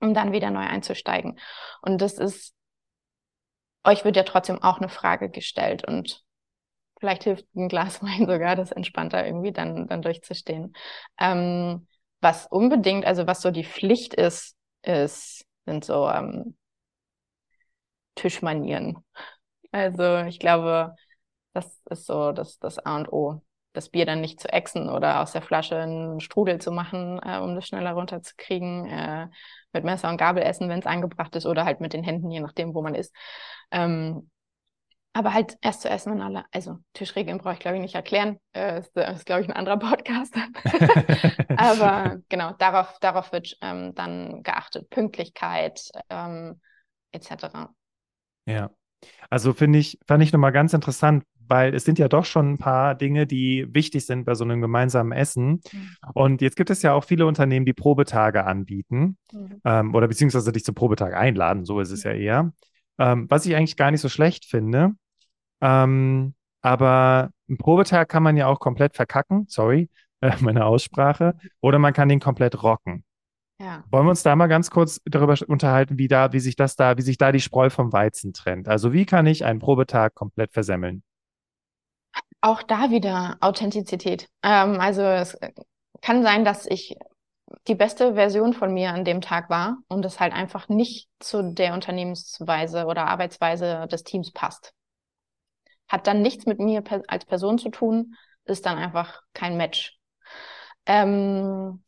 um 0.00 0.12
dann 0.12 0.32
wieder 0.32 0.50
neu 0.50 0.66
einzusteigen. 0.66 1.38
Und 1.80 2.02
das 2.02 2.18
ist 2.18 2.55
euch 3.86 4.04
wird 4.04 4.16
ja 4.16 4.22
trotzdem 4.24 4.62
auch 4.62 4.78
eine 4.78 4.88
Frage 4.88 5.30
gestellt 5.30 5.86
und 5.86 6.24
vielleicht 7.00 7.24
hilft 7.24 7.46
ein 7.56 7.68
Glas 7.68 8.02
Wein 8.04 8.26
sogar, 8.26 8.56
das 8.56 8.72
entspannter 8.72 9.26
irgendwie 9.26 9.52
dann, 9.52 9.88
dann 9.88 10.02
durchzustehen. 10.02 10.74
Ähm, 11.18 11.86
was 12.20 12.46
unbedingt, 12.46 13.06
also 13.06 13.26
was 13.26 13.42
so 13.42 13.50
die 13.50 13.64
Pflicht 13.64 14.14
ist, 14.14 14.56
ist, 14.82 15.46
sind 15.66 15.84
so 15.84 16.08
ähm, 16.10 16.56
Tischmanieren. 18.14 19.04
Also 19.72 20.18
ich 20.26 20.38
glaube, 20.38 20.96
das 21.54 21.80
ist 21.90 22.06
so 22.06 22.32
das, 22.32 22.58
das 22.60 22.78
A 22.80 22.96
und 22.98 23.12
O. 23.12 23.42
Das 23.76 23.90
Bier 23.90 24.06
dann 24.06 24.20
nicht 24.20 24.40
zu 24.40 24.52
exen 24.52 24.88
oder 24.88 25.20
aus 25.20 25.32
der 25.32 25.42
Flasche 25.42 25.76
einen 25.76 26.20
Strudel 26.20 26.60
zu 26.60 26.72
machen, 26.72 27.20
äh, 27.22 27.38
um 27.38 27.54
das 27.54 27.66
schneller 27.66 27.92
runterzukriegen. 27.92 28.86
Äh, 28.86 29.28
mit 29.76 29.84
Messer 29.84 30.08
und 30.08 30.16
Gabel 30.16 30.42
essen, 30.42 30.68
wenn 30.68 30.80
es 30.80 30.86
angebracht 30.86 31.36
ist, 31.36 31.46
oder 31.46 31.64
halt 31.64 31.80
mit 31.80 31.92
den 31.92 32.02
Händen, 32.02 32.30
je 32.30 32.40
nachdem, 32.40 32.74
wo 32.74 32.82
man 32.82 32.94
ist. 32.94 33.14
Ähm, 33.70 34.30
aber 35.12 35.32
halt 35.32 35.56
erst 35.62 35.82
zu 35.82 35.88
essen, 35.88 36.12
wenn 36.12 36.20
alle, 36.20 36.44
also 36.52 36.78
Tischregeln 36.92 37.38
brauche 37.38 37.54
ich 37.54 37.60
glaube 37.60 37.76
ich 37.76 37.82
nicht 37.82 37.94
erklären. 37.94 38.38
Äh, 38.52 38.80
ist, 38.80 38.94
ist 38.96 39.24
glaube 39.24 39.42
ich 39.42 39.48
ein 39.48 39.56
anderer 39.56 39.78
Podcast. 39.78 40.34
aber 41.56 42.18
genau, 42.28 42.52
darauf, 42.58 42.98
darauf 43.00 43.32
wird 43.32 43.56
ähm, 43.62 43.94
dann 43.94 44.42
geachtet. 44.42 44.90
Pünktlichkeit 44.90 45.90
ähm, 46.10 46.60
etc. 47.12 47.70
Ja. 48.46 48.70
Also 49.30 49.54
finde 49.54 49.78
ich, 49.78 49.98
fand 50.06 50.22
ich 50.22 50.32
nochmal 50.32 50.52
ganz 50.52 50.74
interessant, 50.74 51.24
weil 51.48 51.74
es 51.74 51.84
sind 51.84 51.98
ja 51.98 52.08
doch 52.08 52.24
schon 52.24 52.52
ein 52.52 52.58
paar 52.58 52.94
Dinge, 52.94 53.26
die 53.26 53.66
wichtig 53.72 54.06
sind 54.06 54.24
bei 54.24 54.34
so 54.34 54.44
einem 54.44 54.60
gemeinsamen 54.60 55.12
Essen. 55.12 55.60
Mhm. 55.72 55.90
Und 56.14 56.42
jetzt 56.42 56.56
gibt 56.56 56.70
es 56.70 56.82
ja 56.82 56.92
auch 56.92 57.04
viele 57.04 57.26
Unternehmen, 57.26 57.66
die 57.66 57.72
Probetage 57.72 58.44
anbieten 58.44 59.16
mhm. 59.32 59.60
ähm, 59.64 59.94
oder 59.94 60.08
beziehungsweise 60.08 60.52
dich 60.52 60.64
zum 60.64 60.74
Probetag 60.74 61.14
einladen, 61.14 61.64
so 61.64 61.80
ist 61.80 61.90
es 61.90 62.02
ja 62.02 62.12
eher. 62.12 62.52
Ähm, 62.98 63.26
was 63.28 63.46
ich 63.46 63.54
eigentlich 63.54 63.76
gar 63.76 63.90
nicht 63.90 64.00
so 64.00 64.08
schlecht 64.08 64.46
finde. 64.46 64.92
Ähm, 65.60 66.34
aber 66.62 67.30
einen 67.48 67.58
Probetag 67.58 68.08
kann 68.08 68.22
man 68.22 68.36
ja 68.36 68.46
auch 68.46 68.58
komplett 68.58 68.96
verkacken, 68.96 69.46
sorry, 69.48 69.88
äh, 70.20 70.32
meine 70.40 70.64
Aussprache, 70.64 71.36
oder 71.60 71.78
man 71.78 71.92
kann 71.92 72.08
den 72.08 72.20
komplett 72.20 72.62
rocken. 72.62 73.04
Ja. 73.58 73.84
Wollen 73.90 74.06
wir 74.06 74.10
uns 74.10 74.22
da 74.22 74.36
mal 74.36 74.48
ganz 74.48 74.70
kurz 74.70 75.00
darüber 75.06 75.34
unterhalten, 75.46 75.98
wie 75.98 76.08
da, 76.08 76.32
wie 76.32 76.40
sich 76.40 76.56
das 76.56 76.76
da, 76.76 76.98
wie 76.98 77.02
sich 77.02 77.16
da 77.16 77.32
die 77.32 77.40
Spreu 77.40 77.70
vom 77.70 77.92
Weizen 77.92 78.32
trennt? 78.32 78.68
Also 78.68 78.92
wie 78.92 79.06
kann 79.06 79.26
ich 79.26 79.44
einen 79.44 79.60
Probetag 79.60 80.14
komplett 80.14 80.52
versemmeln? 80.52 81.02
Auch 82.40 82.62
da 82.62 82.90
wieder 82.90 83.36
Authentizität. 83.40 84.28
Ähm, 84.42 84.80
also 84.80 85.02
es 85.02 85.36
kann 86.00 86.22
sein, 86.22 86.44
dass 86.44 86.66
ich 86.66 86.96
die 87.66 87.74
beste 87.74 88.14
Version 88.14 88.52
von 88.52 88.72
mir 88.72 88.90
an 88.92 89.04
dem 89.04 89.20
Tag 89.20 89.50
war 89.50 89.78
und 89.88 90.04
es 90.04 90.20
halt 90.20 90.32
einfach 90.32 90.68
nicht 90.68 91.08
zu 91.20 91.52
der 91.52 91.74
Unternehmensweise 91.74 92.86
oder 92.86 93.06
Arbeitsweise 93.06 93.86
des 93.86 94.04
Teams 94.04 94.32
passt. 94.32 94.72
Hat 95.88 96.06
dann 96.06 96.22
nichts 96.22 96.46
mit 96.46 96.58
mir 96.58 96.82
als 97.08 97.24
Person 97.24 97.58
zu 97.58 97.70
tun, 97.70 98.14
ist 98.44 98.66
dann 98.66 98.78
einfach 98.78 99.22
kein 99.32 99.56
Match. 99.56 99.96
Ähm, 100.86 101.82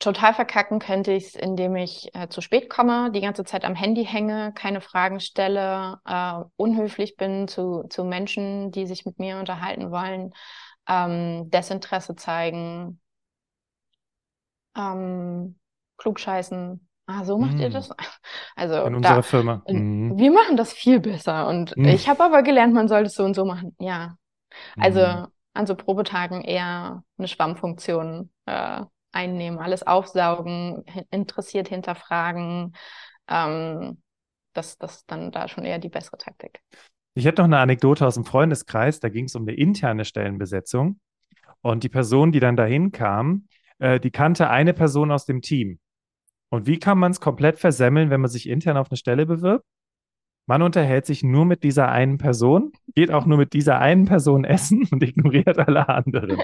total 0.00 0.34
verkacken 0.34 0.78
könnte 0.78 1.12
ich 1.12 1.26
es, 1.26 1.34
indem 1.36 1.76
ich 1.76 2.12
äh, 2.14 2.28
zu 2.28 2.40
spät 2.40 2.68
komme, 2.68 3.12
die 3.12 3.20
ganze 3.20 3.44
Zeit 3.44 3.64
am 3.64 3.74
Handy 3.74 4.04
hänge, 4.04 4.52
keine 4.54 4.80
Fragen 4.80 5.20
stelle, 5.20 6.00
äh, 6.06 6.40
unhöflich 6.56 7.16
bin 7.16 7.46
zu, 7.46 7.84
zu 7.88 8.04
Menschen, 8.04 8.72
die 8.72 8.86
sich 8.86 9.04
mit 9.04 9.18
mir 9.18 9.38
unterhalten 9.38 9.90
wollen, 9.90 10.32
ähm, 10.88 11.50
Desinteresse 11.50 12.16
zeigen, 12.16 12.98
ähm, 14.76 15.58
klugscheißen. 15.98 16.88
Ah, 17.06 17.24
so 17.24 17.38
macht 17.38 17.54
mm. 17.54 17.60
ihr 17.60 17.70
das? 17.70 17.90
Also 18.56 18.82
in 18.84 18.94
unserer 18.94 19.22
Firma. 19.22 19.62
Mm. 19.68 20.16
Wir 20.18 20.30
machen 20.30 20.56
das 20.56 20.72
viel 20.72 21.00
besser. 21.00 21.46
Und 21.48 21.76
mm. 21.76 21.86
ich 21.86 22.08
habe 22.08 22.22
aber 22.24 22.42
gelernt, 22.42 22.72
man 22.72 22.88
sollte 22.88 23.06
es 23.06 23.14
so 23.14 23.24
und 23.24 23.34
so 23.34 23.44
machen. 23.44 23.74
Ja. 23.78 24.16
Also 24.76 25.00
mm. 25.00 25.26
an 25.54 25.66
so 25.66 25.74
Probetagen 25.74 26.42
eher 26.42 27.02
eine 27.18 27.28
Schwammfunktion 27.28 28.30
äh, 28.46 28.82
einnehmen, 29.12 29.58
alles 29.58 29.86
aufsaugen, 29.86 30.84
interessiert 31.10 31.68
hinterfragen. 31.68 32.74
Ähm, 33.28 34.02
das, 34.52 34.78
das 34.78 35.06
dann 35.06 35.30
da 35.30 35.48
schon 35.48 35.64
eher 35.64 35.78
die 35.78 35.88
bessere 35.88 36.18
Taktik. 36.18 36.60
Ich 37.14 37.24
hätte 37.24 37.42
noch 37.42 37.46
eine 37.46 37.58
Anekdote 37.58 38.06
aus 38.06 38.14
dem 38.14 38.24
Freundeskreis, 38.24 39.00
da 39.00 39.08
ging 39.08 39.26
es 39.26 39.34
um 39.34 39.42
eine 39.42 39.54
interne 39.54 40.04
Stellenbesetzung. 40.04 41.00
Und 41.62 41.84
die 41.84 41.88
Person, 41.88 42.32
die 42.32 42.40
dann 42.40 42.56
dahin 42.56 42.92
kam, 42.92 43.46
äh, 43.78 44.00
die 44.00 44.10
kannte 44.10 44.48
eine 44.48 44.72
Person 44.72 45.10
aus 45.10 45.26
dem 45.26 45.42
Team. 45.42 45.78
Und 46.48 46.66
wie 46.66 46.78
kann 46.78 46.98
man 46.98 47.12
es 47.12 47.20
komplett 47.20 47.58
versemmeln, 47.58 48.10
wenn 48.10 48.20
man 48.20 48.30
sich 48.30 48.48
intern 48.48 48.76
auf 48.76 48.90
eine 48.90 48.96
Stelle 48.96 49.26
bewirbt? 49.26 49.64
Man 50.46 50.62
unterhält 50.62 51.06
sich 51.06 51.22
nur 51.22 51.44
mit 51.44 51.62
dieser 51.62 51.90
einen 51.90 52.18
Person, 52.18 52.72
geht 52.94 53.12
auch 53.12 53.24
nur 53.24 53.38
mit 53.38 53.52
dieser 53.52 53.78
einen 53.78 54.06
Person 54.06 54.44
essen 54.44 54.88
und 54.90 55.02
ignoriert 55.02 55.58
alle 55.58 55.88
anderen. 55.88 56.42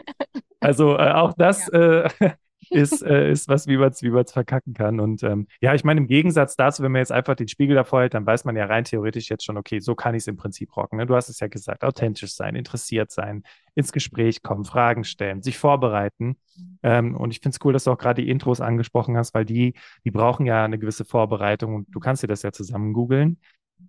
Also 0.60 0.96
äh, 0.96 1.10
auch 1.12 1.32
das 1.34 1.68
ja. 1.72 2.02
äh, 2.02 2.30
ist, 2.70 3.02
äh, 3.02 3.30
ist 3.30 3.48
was, 3.48 3.66
wie 3.66 3.76
man 3.76 3.90
es 3.90 4.02
wie 4.02 4.10
verkacken 4.10 4.74
kann. 4.74 5.00
Und 5.00 5.22
ähm, 5.22 5.46
ja, 5.60 5.74
ich 5.74 5.84
meine, 5.84 6.00
im 6.00 6.06
Gegensatz 6.06 6.56
dazu, 6.56 6.82
wenn 6.82 6.92
man 6.92 7.00
jetzt 7.00 7.12
einfach 7.12 7.34
den 7.34 7.48
Spiegel 7.48 7.76
davor 7.76 8.00
hält, 8.00 8.14
dann 8.14 8.26
weiß 8.26 8.44
man 8.44 8.56
ja 8.56 8.66
rein 8.66 8.84
theoretisch 8.84 9.28
jetzt 9.28 9.44
schon, 9.44 9.56
okay, 9.56 9.80
so 9.80 9.94
kann 9.94 10.14
ich 10.14 10.22
es 10.22 10.26
im 10.26 10.36
Prinzip 10.36 10.76
rocken. 10.76 10.98
Ne? 10.98 11.06
Du 11.06 11.14
hast 11.14 11.28
es 11.28 11.40
ja 11.40 11.48
gesagt, 11.48 11.84
authentisch 11.84 12.34
sein, 12.34 12.56
interessiert 12.56 13.10
sein, 13.10 13.42
ins 13.74 13.92
Gespräch 13.92 14.42
kommen, 14.42 14.64
Fragen 14.64 15.04
stellen, 15.04 15.42
sich 15.42 15.58
vorbereiten. 15.58 16.36
Ähm, 16.82 17.16
und 17.16 17.30
ich 17.30 17.40
finde 17.40 17.56
es 17.56 17.64
cool, 17.64 17.72
dass 17.72 17.84
du 17.84 17.90
auch 17.90 17.98
gerade 17.98 18.22
die 18.22 18.30
Intros 18.30 18.60
angesprochen 18.60 19.16
hast, 19.16 19.34
weil 19.34 19.44
die, 19.44 19.74
die 20.04 20.10
brauchen 20.10 20.46
ja 20.46 20.64
eine 20.64 20.78
gewisse 20.78 21.04
Vorbereitung 21.04 21.74
und 21.74 21.94
du 21.94 22.00
kannst 22.00 22.22
dir 22.22 22.28
das 22.28 22.42
ja 22.42 22.52
zusammen 22.52 22.92
googeln. 22.92 23.38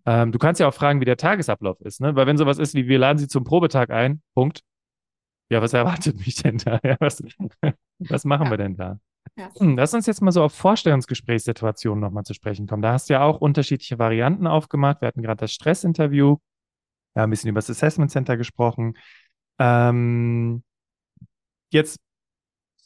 Ähm, 0.06 0.32
du 0.32 0.40
kannst 0.40 0.60
ja 0.60 0.68
auch 0.68 0.74
fragen, 0.74 1.02
wie 1.02 1.06
der 1.06 1.18
Tagesablauf 1.18 1.80
ist, 1.82 2.02
ne? 2.02 2.16
Weil 2.16 2.28
wenn 2.28 2.38
sowas 2.38 2.60
ist 2.60 2.76
wie, 2.76 2.88
wir 2.88 3.00
laden 3.00 3.18
sie 3.18 3.28
zum 3.28 3.44
Probetag 3.44 3.90
ein, 3.90 4.22
Punkt, 4.34 4.64
ja, 5.50 5.62
was 5.62 5.74
erwartet 5.74 6.18
mich 6.18 6.36
denn 6.36 6.58
da? 6.58 6.80
Ja, 6.84 6.98
was, 7.00 7.24
was 8.00 8.26
machen 8.26 8.46
ja. 8.46 8.52
wir 8.52 8.58
denn 8.58 8.76
da? 8.76 9.00
Ja. 9.38 9.52
Hm, 9.58 9.78
lass 9.78 9.94
uns 9.94 10.06
jetzt 10.06 10.22
mal 10.22 10.32
so 10.32 10.44
auf 10.44 10.54
Vorstellungsgesprächssituationen 10.54 12.02
nochmal 12.02 12.24
zu 12.24 12.34
sprechen 12.34 12.68
kommen. 12.68 12.82
Da 12.82 12.94
hast 12.94 13.10
du 13.10 13.14
ja 13.14 13.24
auch 13.24 13.40
unterschiedliche 13.40 14.00
Varianten 14.00 14.48
aufgemacht. 14.48 15.02
Wir 15.02 15.08
hatten 15.08 15.22
gerade 15.22 15.40
das 15.40 15.54
Stressinterview, 15.54 16.38
ja, 17.16 17.24
ein 17.24 17.30
bisschen 17.30 17.50
über 17.50 17.60
das 17.60 17.70
Assessment 17.70 18.12
Center 18.12 18.38
gesprochen. 18.38 18.98
Ähm, 19.60 20.64
jetzt 21.72 22.00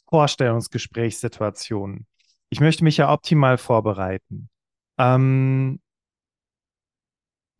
Vorstellungsgesprächssituationen. 0.08 2.06
Ich 2.50 2.60
möchte 2.60 2.84
mich 2.84 2.98
ja 2.98 3.10
optimal 3.12 3.56
vorbereiten. 3.56 4.50
Ähm, 4.98 5.80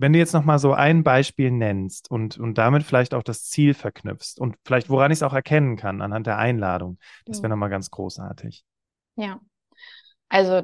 wenn 0.03 0.13
du 0.13 0.19
jetzt 0.19 0.35
noch 0.35 0.45
mal 0.45 0.59
so 0.59 0.73
ein 0.73 1.05
Beispiel 1.05 1.53
nennst 1.53 2.11
und, 2.11 2.37
und 2.37 2.59
damit 2.59 2.83
vielleicht 2.83 3.15
auch 3.15 3.23
das 3.23 3.45
Ziel 3.45 3.73
verknüpfst 3.73 4.41
und 4.41 4.57
vielleicht 4.65 4.91
woran 4.91 5.13
ich 5.13 5.19
es 5.19 5.23
auch 5.23 5.33
erkennen 5.33 5.77
kann 5.77 6.03
anhand 6.03 6.27
der 6.27 6.39
Einladung, 6.39 6.99
das 7.25 7.39
wäre 7.39 7.47
mhm. 7.47 7.51
noch 7.53 7.61
mal 7.61 7.69
ganz 7.69 7.89
großartig. 7.91 8.65
Ja, 9.15 9.39
also 10.29 10.63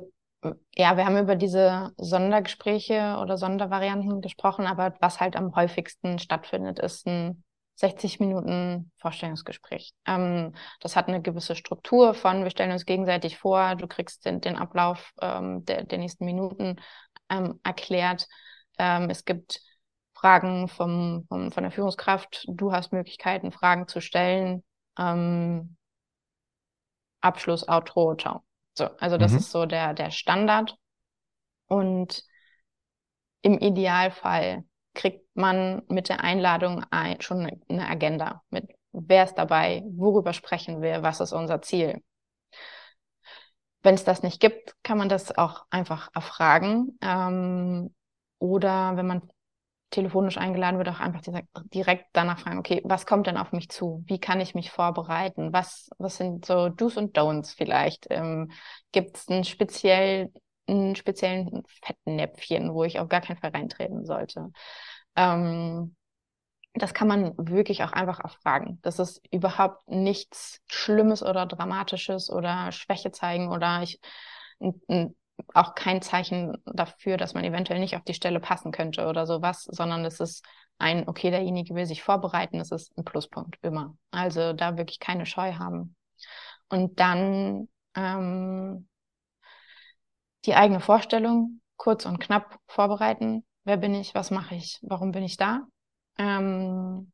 ja, 0.74 0.96
wir 0.96 1.07
haben 1.07 1.18
über 1.18 1.37
diese 1.37 1.92
Sondergespräche 1.96 3.16
oder 3.22 3.38
Sondervarianten 3.38 4.22
gesprochen, 4.22 4.66
aber 4.66 4.96
was 5.01 5.20
halt 5.20 5.37
am 5.37 5.55
häufigsten 5.55 6.18
stattfindet, 6.18 6.81
ist 6.81 7.07
ein 7.07 7.44
60 7.77 8.18
Minuten 8.18 8.90
Vorstellungsgespräch. 8.98 9.92
Ähm, 10.05 10.53
das 10.81 10.96
hat 10.96 11.07
eine 11.07 11.22
gewisse 11.22 11.55
Struktur 11.55 12.12
von, 12.14 12.42
wir 12.42 12.51
stellen 12.51 12.72
uns 12.72 12.87
gegenseitig 12.87 13.38
vor, 13.38 13.77
du 13.77 13.87
kriegst 13.87 14.24
den, 14.24 14.40
den 14.40 14.57
Ablauf 14.57 15.12
ähm, 15.20 15.64
der, 15.64 15.85
der 15.85 15.98
nächsten 15.98 16.24
Minuten 16.24 16.81
ähm, 17.31 17.61
erklärt 17.62 18.27
ähm, 18.78 19.10
es 19.10 19.24
gibt 19.24 19.60
Fragen 20.14 20.68
vom, 20.68 21.24
vom, 21.28 21.52
von 21.52 21.62
der 21.62 21.70
Führungskraft. 21.70 22.44
Du 22.48 22.72
hast 22.72 22.92
Möglichkeiten, 22.92 23.52
Fragen 23.52 23.86
zu 23.86 24.00
stellen. 24.00 24.64
Ähm, 24.98 25.76
Abschluss, 27.20 27.68
Outro, 27.68 28.14
ciao. 28.16 28.42
So, 28.74 28.86
also 28.98 29.18
das 29.18 29.32
mhm. 29.32 29.38
ist 29.38 29.50
so 29.50 29.66
der, 29.66 29.94
der 29.94 30.10
Standard. 30.10 30.76
Und 31.66 32.24
im 33.42 33.58
Idealfall 33.58 34.64
kriegt 34.94 35.24
man 35.34 35.82
mit 35.88 36.08
der 36.08 36.24
Einladung 36.24 36.84
ein, 36.90 37.20
schon 37.20 37.48
eine 37.68 37.88
Agenda 37.88 38.42
mit, 38.50 38.68
wer 38.92 39.24
ist 39.24 39.34
dabei, 39.34 39.84
worüber 39.92 40.32
sprechen 40.32 40.82
wir, 40.82 41.02
was 41.02 41.20
ist 41.20 41.32
unser 41.32 41.62
Ziel. 41.62 42.02
Wenn 43.82 43.94
es 43.94 44.04
das 44.04 44.22
nicht 44.22 44.40
gibt, 44.40 44.74
kann 44.82 44.98
man 44.98 45.08
das 45.08 45.36
auch 45.38 45.66
einfach 45.70 46.10
erfragen. 46.14 46.98
Ähm, 47.00 47.94
oder 48.38 48.96
wenn 48.96 49.07
man 49.07 49.22
telefonisch 49.90 50.37
eingeladen 50.37 50.79
wird, 50.79 50.88
auch 50.90 51.01
einfach 51.01 51.22
direkt 51.72 52.07
danach 52.12 52.40
fragen, 52.40 52.59
okay, 52.59 52.83
was 52.85 53.07
kommt 53.07 53.27
denn 53.27 53.38
auf 53.38 53.53
mich 53.53 53.70
zu? 53.70 54.05
Wie 54.07 54.20
kann 54.20 54.40
ich 54.40 54.55
mich 54.55 54.70
vorbereiten? 54.70 55.53
Was, 55.53 55.90
was 55.98 56.18
sind 56.18 56.44
so 56.44 56.68
Do's 56.68 56.96
und 56.98 57.16
Don'ts 57.16 57.55
vielleicht? 57.57 58.07
Ähm, 58.11 58.51
Gibt 58.92 59.16
es 59.16 59.29
einen, 59.29 59.44
speziell, 59.44 60.31
einen 60.66 60.94
speziellen 60.94 61.62
Fettnäpfchen, 61.85 62.74
wo 62.74 62.85
ich 62.85 62.98
auf 63.01 63.09
gar 63.09 63.22
keinen 63.22 63.38
Fall 63.38 63.51
reintreten 63.51 64.05
sollte? 64.05 64.51
Ähm, 65.16 65.96
das 66.74 66.94
kann 66.94 67.09
man 67.09 67.35
wirklich 67.38 67.83
auch 67.83 67.92
einfach 67.92 68.20
erfragen. 68.20 68.79
Das 68.83 68.98
ist 68.98 69.20
überhaupt 69.33 69.88
nichts 69.88 70.61
Schlimmes 70.66 71.22
oder 71.22 71.46
Dramatisches 71.46 72.31
oder 72.31 72.72
Schwäche 72.72 73.11
zeigen 73.11 73.51
oder 73.51 73.83
ich, 73.83 74.01
ein, 74.61 75.14
auch 75.55 75.74
kein 75.74 76.03
Zeichen 76.03 76.57
dafür, 76.66 77.16
dass 77.16 77.35
man 77.35 77.44
eventuell 77.44 77.81
nicht 77.81 77.96
auf 77.96 78.03
die 78.03 78.14
Stelle 78.14 78.40
passen 78.40 78.72
könnte 78.72 79.07
oder 79.07 79.27
sowas, 79.27 79.64
sondern 79.64 80.05
es 80.05 80.20
ist 80.20 80.44
ein, 80.79 81.09
okay, 81.09 81.31
derjenige 81.31 81.74
will 81.74 81.87
sich 81.87 82.03
vorbereiten, 82.03 82.61
es 82.61 82.70
ist 82.70 82.96
ein 82.96 83.05
Pluspunkt 83.05 83.59
immer. 83.62 83.96
Also 84.11 84.53
da 84.53 84.77
wirklich 84.77 85.01
keine 85.01 85.27
Scheu 85.27 85.55
haben. 85.55 85.96
Und 86.68 87.01
dann 87.01 87.68
ähm, 87.94 88.88
die 90.44 90.55
eigene 90.55 90.81
Vorstellung 90.81 91.61
kurz 91.77 92.07
und 92.07 92.18
knapp 92.18 92.59
vorbereiten. 92.66 93.44
Wer 93.64 93.77
bin 93.77 93.94
ich? 93.94 94.14
Was 94.14 94.31
mache 94.31 94.55
ich? 94.55 94.79
Warum 94.83 95.12
bin 95.12 95.22
ich 95.22 95.37
da? 95.37 95.62
Ähm, 96.18 97.12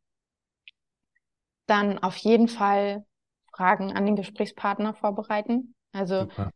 dann 1.67 1.99
auf 1.99 2.17
jeden 2.17 2.49
Fall 2.49 3.05
Fragen 3.53 3.93
an 3.97 4.05
den 4.07 4.17
Gesprächspartner 4.17 4.95
vorbereiten. 4.95 5.75
Also 5.93 6.21
Super 6.21 6.51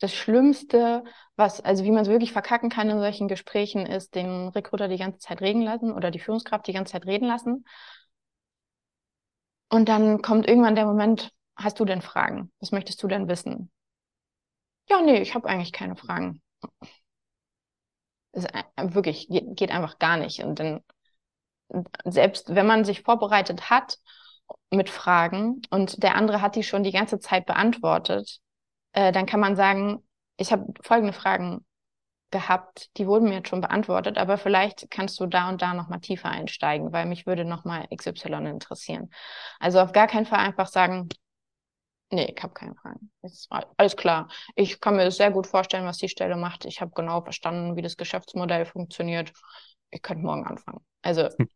das 0.00 0.14
Schlimmste, 0.14 1.04
was, 1.36 1.60
also 1.60 1.84
wie 1.84 1.90
man 1.90 2.02
es 2.02 2.08
wirklich 2.08 2.32
verkacken 2.32 2.70
kann 2.70 2.90
in 2.90 2.98
solchen 2.98 3.28
Gesprächen, 3.28 3.86
ist 3.86 4.14
den 4.14 4.48
Recruiter 4.48 4.88
die 4.88 4.96
ganze 4.96 5.18
Zeit 5.18 5.40
reden 5.40 5.62
lassen 5.62 5.92
oder 5.92 6.10
die 6.10 6.18
Führungskraft 6.18 6.66
die 6.66 6.72
ganze 6.72 6.92
Zeit 6.92 7.06
reden 7.06 7.26
lassen. 7.28 7.64
Und 9.68 9.88
dann 9.88 10.22
kommt 10.22 10.48
irgendwann 10.48 10.74
der 10.74 10.86
Moment, 10.86 11.32
hast 11.54 11.78
du 11.78 11.84
denn 11.84 12.02
Fragen? 12.02 12.50
Was 12.60 12.72
möchtest 12.72 13.02
du 13.02 13.08
denn 13.08 13.28
wissen? 13.28 13.70
Ja, 14.88 15.00
nee, 15.02 15.20
ich 15.20 15.34
habe 15.34 15.48
eigentlich 15.48 15.72
keine 15.72 15.96
Fragen. 15.96 16.42
Ist 18.32 18.48
wirklich, 18.76 19.28
geht, 19.28 19.56
geht 19.56 19.70
einfach 19.70 19.98
gar 19.98 20.16
nicht. 20.16 20.42
Und 20.42 20.58
dann, 20.58 20.80
selbst 22.04 22.54
wenn 22.54 22.66
man 22.66 22.84
sich 22.84 23.02
vorbereitet 23.02 23.70
hat 23.70 23.98
mit 24.70 24.88
Fragen 24.88 25.62
und 25.70 26.02
der 26.02 26.14
andere 26.16 26.40
hat 26.40 26.56
die 26.56 26.62
schon 26.62 26.82
die 26.82 26.92
ganze 26.92 27.18
Zeit 27.20 27.46
beantwortet, 27.46 28.40
äh, 28.92 29.12
dann 29.12 29.26
kann 29.26 29.40
man 29.40 29.56
sagen, 29.56 30.02
ich 30.36 30.52
habe 30.52 30.72
folgende 30.82 31.12
Fragen 31.12 31.64
gehabt, 32.30 32.96
die 32.96 33.06
wurden 33.06 33.28
mir 33.28 33.36
jetzt 33.36 33.48
schon 33.48 33.60
beantwortet, 33.60 34.16
aber 34.16 34.38
vielleicht 34.38 34.90
kannst 34.90 35.18
du 35.20 35.26
da 35.26 35.48
und 35.48 35.62
da 35.62 35.74
nochmal 35.74 36.00
tiefer 36.00 36.28
einsteigen, 36.28 36.92
weil 36.92 37.06
mich 37.06 37.26
würde 37.26 37.44
nochmal 37.44 37.86
XY 37.94 38.46
interessieren. 38.48 39.10
Also 39.58 39.80
auf 39.80 39.92
gar 39.92 40.06
keinen 40.06 40.26
Fall 40.26 40.38
einfach 40.38 40.68
sagen, 40.68 41.08
nee, 42.10 42.32
ich 42.36 42.42
habe 42.42 42.54
keine 42.54 42.74
Fragen. 42.76 43.10
Ist 43.22 43.50
alles 43.76 43.96
klar. 43.96 44.28
Ich 44.54 44.80
kann 44.80 44.96
mir 44.96 45.10
sehr 45.10 45.30
gut 45.30 45.46
vorstellen, 45.46 45.86
was 45.86 45.98
die 45.98 46.08
Stelle 46.08 46.36
macht. 46.36 46.64
Ich 46.64 46.80
habe 46.80 46.92
genau 46.94 47.22
verstanden, 47.22 47.76
wie 47.76 47.82
das 47.82 47.96
Geschäftsmodell 47.96 48.64
funktioniert. 48.64 49.32
Ich 49.90 50.02
könnte 50.02 50.24
morgen 50.24 50.46
anfangen. 50.46 50.84
Also 51.02 51.28
hm. 51.36 51.48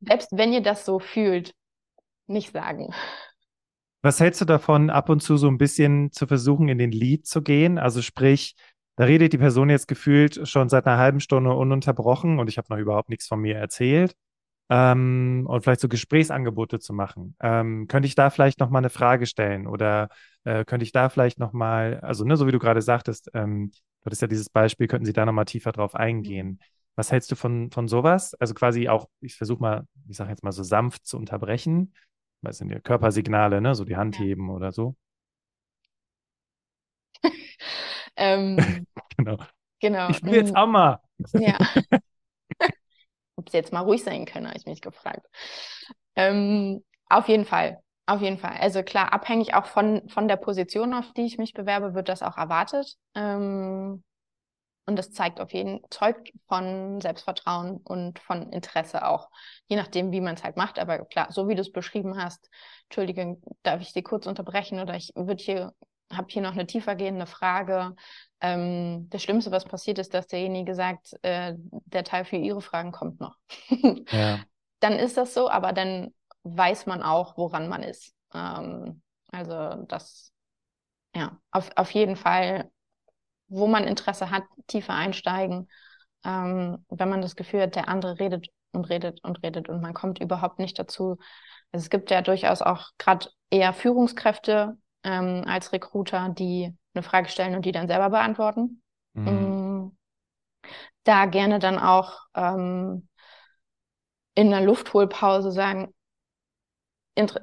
selbst 0.00 0.28
wenn 0.32 0.52
ihr 0.52 0.62
das 0.62 0.84
so 0.84 0.98
fühlt, 0.98 1.54
nicht 2.26 2.52
sagen. 2.52 2.94
Was 4.02 4.20
hältst 4.20 4.40
du 4.40 4.44
davon, 4.44 4.90
ab 4.90 5.08
und 5.08 5.22
zu 5.22 5.36
so 5.36 5.48
ein 5.48 5.58
bisschen 5.58 6.12
zu 6.12 6.26
versuchen, 6.26 6.68
in 6.68 6.78
den 6.78 6.92
Lead 6.92 7.26
zu 7.26 7.42
gehen? 7.42 7.78
Also 7.78 8.00
sprich, 8.00 8.54
da 8.96 9.04
redet 9.04 9.32
die 9.32 9.38
Person 9.38 9.70
jetzt 9.70 9.88
gefühlt 9.88 10.48
schon 10.48 10.68
seit 10.68 10.86
einer 10.86 10.98
halben 10.98 11.20
Stunde 11.20 11.52
ununterbrochen 11.52 12.38
und 12.38 12.48
ich 12.48 12.58
habe 12.58 12.68
noch 12.70 12.78
überhaupt 12.78 13.08
nichts 13.08 13.26
von 13.26 13.40
mir 13.40 13.56
erzählt. 13.56 14.14
Ähm, 14.70 15.46
und 15.48 15.62
vielleicht 15.62 15.80
so 15.80 15.88
Gesprächsangebote 15.88 16.78
zu 16.78 16.92
machen. 16.92 17.34
Ähm, 17.40 17.86
könnte 17.88 18.06
ich 18.06 18.14
da 18.14 18.30
vielleicht 18.30 18.60
noch 18.60 18.70
mal 18.70 18.80
eine 18.80 18.90
Frage 18.90 19.26
stellen 19.26 19.66
oder 19.66 20.10
äh, 20.44 20.64
könnte 20.64 20.84
ich 20.84 20.92
da 20.92 21.08
vielleicht 21.08 21.38
noch 21.38 21.52
mal, 21.52 22.00
also 22.00 22.24
ne, 22.24 22.36
so 22.36 22.46
wie 22.46 22.52
du 22.52 22.58
gerade 22.58 22.82
sagtest, 22.82 23.30
ähm, 23.34 23.70
du 23.70 24.06
hattest 24.06 24.22
ja 24.22 24.28
dieses 24.28 24.50
Beispiel, 24.50 24.86
könnten 24.86 25.06
Sie 25.06 25.12
da 25.14 25.24
noch 25.24 25.32
mal 25.32 25.46
tiefer 25.46 25.72
drauf 25.72 25.94
eingehen. 25.94 26.60
Was 26.96 27.10
hältst 27.12 27.30
du 27.32 27.36
von, 27.36 27.70
von 27.70 27.88
sowas? 27.88 28.34
Also 28.34 28.54
quasi 28.54 28.88
auch, 28.88 29.08
ich 29.20 29.36
versuche 29.36 29.60
mal, 29.60 29.84
ich 30.08 30.16
sage 30.16 30.30
jetzt 30.30 30.44
mal 30.44 30.52
so 30.52 30.62
sanft 30.62 31.06
zu 31.06 31.16
unterbrechen 31.16 31.92
sind 32.42 32.70
ja 32.70 32.80
Körpersignale, 32.80 33.60
ne? 33.60 33.74
So 33.74 33.84
die 33.84 33.96
Hand 33.96 34.16
ja. 34.18 34.24
heben 34.24 34.50
oder 34.50 34.72
so. 34.72 34.94
ähm, 38.16 38.56
genau. 39.16 39.38
genau. 39.80 40.10
Ich 40.10 40.22
will 40.22 40.34
jetzt 40.34 40.56
auch 40.56 40.66
mal. 40.66 41.00
ja. 41.34 41.58
Ob 43.36 43.50
sie 43.50 43.56
jetzt 43.56 43.72
mal 43.72 43.80
ruhig 43.80 44.02
sein 44.02 44.24
können, 44.24 44.48
habe 44.48 44.58
ich 44.58 44.66
mich 44.66 44.80
gefragt. 44.80 45.24
Ähm, 46.16 46.84
auf 47.08 47.28
jeden 47.28 47.44
Fall. 47.44 47.80
Auf 48.06 48.20
jeden 48.20 48.38
Fall. 48.38 48.56
Also 48.58 48.82
klar, 48.82 49.12
abhängig 49.12 49.54
auch 49.54 49.66
von, 49.66 50.08
von 50.08 50.28
der 50.28 50.36
Position, 50.36 50.94
auf 50.94 51.12
die 51.12 51.26
ich 51.26 51.38
mich 51.38 51.52
bewerbe, 51.52 51.94
wird 51.94 52.08
das 52.08 52.22
auch 52.22 52.36
erwartet. 52.36 52.96
Ähm, 53.14 54.02
Und 54.88 54.96
das 54.96 55.12
zeigt 55.12 55.38
auf 55.38 55.52
jeden 55.52 55.82
zeugt 55.90 56.32
von 56.46 57.02
Selbstvertrauen 57.02 57.76
und 57.76 58.18
von 58.20 58.50
Interesse 58.54 59.06
auch, 59.06 59.28
je 59.66 59.76
nachdem, 59.76 60.12
wie 60.12 60.22
man 60.22 60.34
es 60.34 60.42
halt 60.42 60.56
macht. 60.56 60.78
Aber 60.78 61.04
klar, 61.04 61.30
so 61.30 61.46
wie 61.46 61.54
du 61.54 61.60
es 61.60 61.70
beschrieben 61.70 62.16
hast, 62.16 62.48
Entschuldigung, 62.84 63.42
darf 63.62 63.82
ich 63.82 63.92
Sie 63.92 64.02
kurz 64.02 64.26
unterbrechen 64.26 64.80
oder 64.80 64.94
ich 64.94 65.12
würde 65.14 65.42
hier, 65.42 65.74
habe 66.10 66.28
hier 66.30 66.40
noch 66.40 66.52
eine 66.52 66.66
tiefergehende 66.66 67.26
Frage. 67.26 67.96
Ähm, 68.40 69.10
das 69.10 69.22
Schlimmste, 69.22 69.50
was 69.50 69.66
passiert 69.66 69.98
ist, 69.98 70.14
dass 70.14 70.26
derjenige 70.26 70.74
sagt, 70.74 71.12
äh, 71.20 71.52
der 71.58 72.04
Teil 72.04 72.24
für 72.24 72.36
Ihre 72.36 72.62
Fragen 72.62 72.90
kommt 72.90 73.20
noch. 73.20 73.36
ja. 74.10 74.40
Dann 74.80 74.94
ist 74.94 75.18
das 75.18 75.34
so, 75.34 75.50
aber 75.50 75.74
dann 75.74 76.14
weiß 76.44 76.86
man 76.86 77.02
auch, 77.02 77.36
woran 77.36 77.68
man 77.68 77.82
ist. 77.82 78.14
Ähm, 78.32 79.02
also 79.32 79.84
das, 79.86 80.32
ja, 81.14 81.38
auf, 81.50 81.70
auf 81.76 81.90
jeden 81.90 82.16
Fall 82.16 82.70
wo 83.48 83.66
man 83.66 83.84
Interesse 83.84 84.30
hat, 84.30 84.44
tiefer 84.66 84.94
einsteigen. 84.94 85.68
Ähm, 86.24 86.84
wenn 86.88 87.08
man 87.08 87.22
das 87.22 87.36
Gefühl 87.36 87.62
hat, 87.62 87.76
der 87.76 87.88
andere 87.88 88.18
redet 88.18 88.48
und 88.72 88.84
redet 88.86 89.22
und 89.24 89.42
redet 89.42 89.68
und 89.68 89.80
man 89.80 89.94
kommt 89.94 90.20
überhaupt 90.20 90.58
nicht 90.58 90.78
dazu. 90.78 91.18
Also 91.72 91.84
es 91.84 91.90
gibt 91.90 92.10
ja 92.10 92.22
durchaus 92.22 92.62
auch 92.62 92.90
gerade 92.98 93.28
eher 93.50 93.72
Führungskräfte 93.72 94.76
ähm, 95.04 95.44
als 95.46 95.72
Recruiter, 95.72 96.30
die 96.30 96.74
eine 96.94 97.02
Frage 97.02 97.28
stellen 97.28 97.54
und 97.54 97.64
die 97.64 97.72
dann 97.72 97.88
selber 97.88 98.10
beantworten. 98.10 98.82
Mhm. 99.14 99.24
Mm, 99.24 99.96
da 101.04 101.26
gerne 101.26 101.58
dann 101.58 101.78
auch 101.78 102.20
ähm, 102.34 103.08
in 104.34 104.52
einer 104.52 104.64
Luftholpause 104.64 105.52
sagen, 105.52 105.94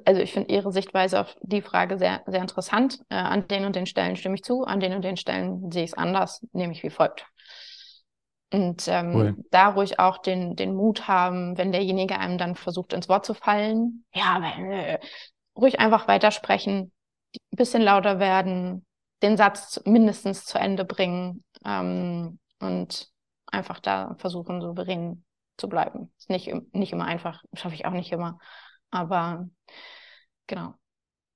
also 0.05 0.21
ich 0.21 0.31
finde 0.31 0.53
Ihre 0.53 0.71
Sichtweise 0.71 1.19
auf 1.19 1.35
die 1.41 1.61
Frage 1.61 1.97
sehr, 1.97 2.21
sehr 2.25 2.41
interessant. 2.41 2.99
Äh, 3.09 3.15
an 3.15 3.47
den 3.47 3.65
und 3.65 3.75
den 3.75 3.85
Stellen 3.85 4.15
stimme 4.15 4.35
ich 4.35 4.43
zu, 4.43 4.63
an 4.63 4.79
den 4.79 4.93
und 4.93 5.03
den 5.03 5.17
Stellen 5.17 5.71
sehe 5.71 5.83
ich 5.83 5.91
es 5.91 5.97
anders, 5.97 6.45
nämlich 6.53 6.83
wie 6.83 6.89
folgt. 6.89 7.25
Und 8.53 8.87
ähm, 8.87 9.15
cool. 9.15 9.35
da 9.51 9.69
ruhig 9.69 9.99
auch 9.99 10.19
den, 10.19 10.55
den 10.55 10.75
Mut 10.75 11.07
haben, 11.07 11.57
wenn 11.57 11.71
derjenige 11.71 12.17
einem 12.19 12.37
dann 12.37 12.55
versucht, 12.55 12.93
ins 12.93 13.09
Wort 13.09 13.25
zu 13.25 13.33
fallen, 13.33 14.05
ja, 14.13 14.35
aber, 14.35 14.55
äh, 14.71 14.99
ruhig 15.57 15.79
einfach 15.79 16.07
weitersprechen, 16.07 16.91
ein 17.35 17.57
bisschen 17.57 17.81
lauter 17.81 18.19
werden, 18.19 18.85
den 19.23 19.35
Satz 19.35 19.81
mindestens 19.85 20.45
zu 20.45 20.57
Ende 20.57 20.85
bringen 20.85 21.43
ähm, 21.65 22.39
und 22.59 23.09
einfach 23.47 23.79
da 23.79 24.15
versuchen, 24.19 24.61
souverän 24.61 25.23
zu 25.57 25.67
bleiben. 25.67 26.13
Ist 26.17 26.29
nicht, 26.29 26.53
nicht 26.73 26.93
immer 26.93 27.05
einfach, 27.05 27.43
schaffe 27.53 27.75
ich 27.75 27.85
auch 27.85 27.91
nicht 27.91 28.11
immer. 28.11 28.37
Aber 28.95 29.49
genau. 30.47 30.73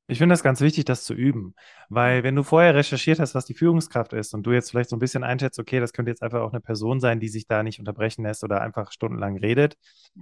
Ich 0.07 0.18
finde 0.18 0.34
das 0.34 0.41
ganz 0.41 0.60
wichtig, 0.60 0.86
das 0.86 1.03
zu 1.03 1.14
üben, 1.14 1.53
weil 1.88 2.24
wenn 2.24 2.36
du 2.36 2.41
vorher 2.41 2.74
recherchiert 2.74 3.20
hast, 3.20 3.36
was 3.36 3.45
die 3.45 3.53
Führungskraft 3.53 4.12
ist 4.14 4.34
und 4.34 4.41
du 4.41 4.51
jetzt 4.51 4.72
vielleicht 4.72 4.89
so 4.89 4.95
ein 4.95 4.99
bisschen 4.99 5.24
einschätzt, 5.24 5.60
okay, 5.60 5.80
das 5.80 5.93
könnte 5.93 6.10
jetzt 6.10 6.24
einfach 6.24 6.39
auch 6.41 6.51
eine 6.51 6.62
Person 6.62 6.99
sein, 6.99 7.20
die 7.20 7.28
sich 7.28 7.45
da 7.45 7.62
nicht 7.62 7.78
unterbrechen 7.78 8.24
lässt 8.24 8.43
oder 8.43 8.62
einfach 8.62 8.91
stundenlang 8.91 9.38
redet. 9.38 9.76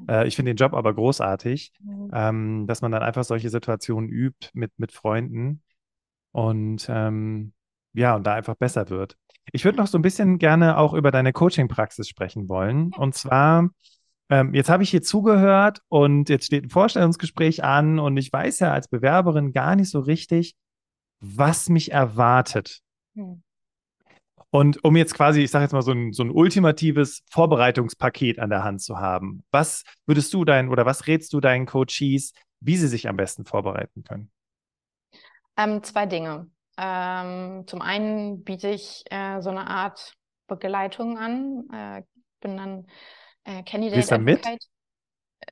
Äh, 0.10 0.28
ich 0.28 0.36
finde 0.36 0.54
den 0.54 0.58
Job 0.58 0.74
aber 0.74 0.94
großartig, 0.94 1.72
mhm. 1.80 2.10
ähm, 2.12 2.68
dass 2.68 2.82
man 2.82 2.92
dann 2.92 3.02
einfach 3.02 3.24
solche 3.24 3.50
Situationen 3.50 4.10
übt 4.10 4.50
mit, 4.54 4.78
mit 4.78 4.92
Freunden 4.92 5.64
und 6.34 6.86
ähm, 6.90 7.54
ja, 7.94 8.16
und 8.16 8.28
da 8.28 8.34
einfach 8.34 8.56
besser 8.56 8.90
wird. 8.90 9.16
Ich 9.54 9.64
würde 9.64 9.78
noch 9.78 9.88
so 9.88 9.98
ein 9.98 10.02
bisschen 10.02 10.38
gerne 10.38 10.78
auch 10.78 10.94
über 10.94 11.12
deine 11.12 11.32
Coaching-Praxis 11.32 12.10
sprechen 12.10 12.50
wollen. 12.50 12.92
Und 12.98 13.16
zwar 13.16 13.70
ähm, 14.30 14.54
jetzt 14.54 14.70
habe 14.70 14.84
ich 14.84 14.90
hier 14.90 15.02
zugehört 15.02 15.82
und 15.88 16.30
jetzt 16.30 16.46
steht 16.46 16.66
ein 16.66 16.70
Vorstellungsgespräch 16.70 17.64
an 17.64 18.00
und 18.00 18.18
ich 18.18 18.32
weiß 18.32 18.60
ja 18.60 18.74
als 18.74 18.88
Bewerberin 18.88 19.54
gar 19.54 19.76
nicht 19.76 19.90
so 19.90 20.00
richtig, 20.00 20.56
was 21.20 21.70
mich 21.70 21.92
erwartet. 21.92 22.82
Hm. 23.16 23.42
Und 24.50 24.84
um 24.84 24.96
jetzt 24.96 25.14
quasi, 25.14 25.42
ich 25.42 25.52
sage 25.52 25.64
jetzt 25.64 25.74
mal, 25.74 25.82
so 25.82 25.92
ein, 25.92 26.14
so 26.14 26.24
ein 26.24 26.32
ultimatives 26.32 27.24
Vorbereitungspaket 27.30 28.40
an 28.40 28.50
der 28.50 28.64
Hand 28.64 28.82
zu 28.82 28.98
haben, 28.98 29.44
was 29.52 29.84
würdest 30.06 30.34
du 30.34 30.46
deinen 30.46 30.70
oder 30.70 30.86
was 30.86 31.08
rätst 31.08 31.34
du 31.34 31.42
deinen 31.42 31.66
Coaches, 31.66 32.34
wie 32.62 32.78
sie 32.78 32.88
sich 32.88 33.08
am 33.10 33.18
besten 33.18 33.46
vorbereiten 33.46 34.04
können? 34.04 34.32
Ähm, 35.58 35.84
zwei 35.84 36.06
Dinge. 36.06 36.50
Ähm, 36.78 37.64
zum 37.68 37.82
einen 37.82 38.44
biete 38.44 38.70
ich 38.70 39.04
äh, 39.10 39.42
so 39.42 39.50
eine 39.50 39.68
Art 39.68 40.14
Begleitung 40.48 41.18
an. 41.18 41.68
Äh, 41.72 42.04
bin 42.40 42.58
dann 42.58 42.88
äh, 43.48 43.64
Candidate 43.64 43.96
Bist 43.96 44.18
mit? 44.20 44.46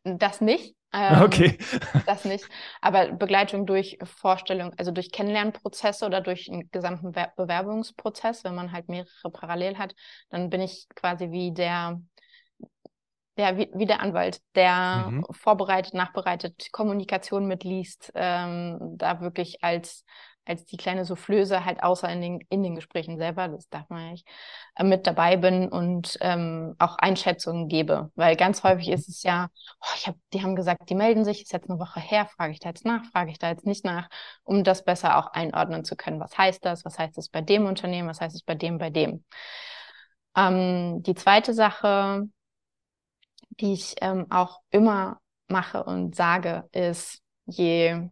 Das 0.03 0.41
nicht. 0.41 0.75
Ähm, 0.93 1.21
okay. 1.23 1.57
das 2.05 2.25
nicht. 2.25 2.45
Aber 2.81 3.11
Begleitung 3.11 3.65
durch 3.65 3.97
Vorstellung, 4.03 4.73
also 4.77 4.91
durch 4.91 5.11
Kennenlernprozesse 5.11 6.05
oder 6.05 6.21
durch 6.21 6.49
einen 6.49 6.69
gesamten 6.71 7.11
Be 7.11 7.27
Bewerbungsprozess, 7.35 8.43
wenn 8.43 8.55
man 8.55 8.71
halt 8.71 8.89
mehrere 8.89 9.31
parallel 9.31 9.77
hat, 9.77 9.93
dann 10.29 10.49
bin 10.49 10.61
ich 10.61 10.87
quasi 10.95 11.31
wie 11.31 11.53
der, 11.53 12.01
ja, 13.37 13.57
wie, 13.57 13.69
wie 13.73 13.85
der 13.85 14.01
Anwalt, 14.01 14.39
der 14.55 15.07
mhm. 15.09 15.25
vorbereitet, 15.31 15.93
nachbereitet, 15.93 16.71
Kommunikation 16.71 17.45
mitliest, 17.45 18.11
ähm, 18.15 18.77
da 18.97 19.21
wirklich 19.21 19.63
als 19.63 20.05
als 20.45 20.65
die 20.65 20.77
kleine 20.77 21.05
Soufflöse 21.05 21.65
halt 21.65 21.83
außer 21.83 22.09
in 22.09 22.21
den, 22.21 22.39
in 22.49 22.63
den 22.63 22.75
Gesprächen 22.75 23.17
selber, 23.17 23.47
das 23.47 23.67
darf 23.69 23.89
man 23.89 24.11
nicht, 24.11 24.27
äh, 24.75 24.83
mit 24.83 25.07
dabei 25.07 25.37
bin 25.37 25.69
und 25.69 26.17
ähm, 26.21 26.75
auch 26.79 26.97
Einschätzungen 26.97 27.67
gebe. 27.67 28.11
Weil 28.15 28.35
ganz 28.35 28.63
häufig 28.63 28.89
ist 28.89 29.09
es 29.09 29.23
ja, 29.23 29.49
oh, 29.81 29.93
ich 29.95 30.07
hab, 30.07 30.15
die 30.33 30.43
haben 30.43 30.55
gesagt, 30.55 30.89
die 30.89 30.95
melden 30.95 31.23
sich, 31.23 31.41
ist 31.41 31.53
jetzt 31.53 31.69
eine 31.69 31.79
Woche 31.79 31.99
her, 31.99 32.25
frage 32.27 32.53
ich 32.53 32.59
da 32.59 32.69
jetzt 32.69 32.85
nach, 32.85 33.03
frage 33.05 33.31
ich 33.31 33.39
da 33.39 33.49
jetzt 33.49 33.65
nicht 33.65 33.85
nach, 33.85 34.09
um 34.43 34.63
das 34.63 34.83
besser 34.83 35.17
auch 35.17 35.27
einordnen 35.33 35.83
zu 35.83 35.95
können. 35.95 36.19
Was 36.19 36.37
heißt 36.37 36.63
das? 36.65 36.85
Was 36.85 36.99
heißt 36.99 37.17
das 37.17 37.29
bei 37.29 37.41
dem 37.41 37.65
Unternehmen? 37.65 38.07
Was 38.09 38.21
heißt 38.21 38.35
es 38.35 38.43
bei 38.43 38.55
dem, 38.55 38.77
bei 38.77 38.89
dem? 38.89 39.23
Ähm, 40.35 41.01
die 41.03 41.15
zweite 41.15 41.53
Sache, 41.53 42.23
die 43.59 43.73
ich 43.73 43.95
ähm, 44.01 44.27
auch 44.29 44.61
immer 44.69 45.19
mache 45.47 45.83
und 45.83 46.15
sage, 46.15 46.67
ist, 46.71 47.21
je 47.45 48.09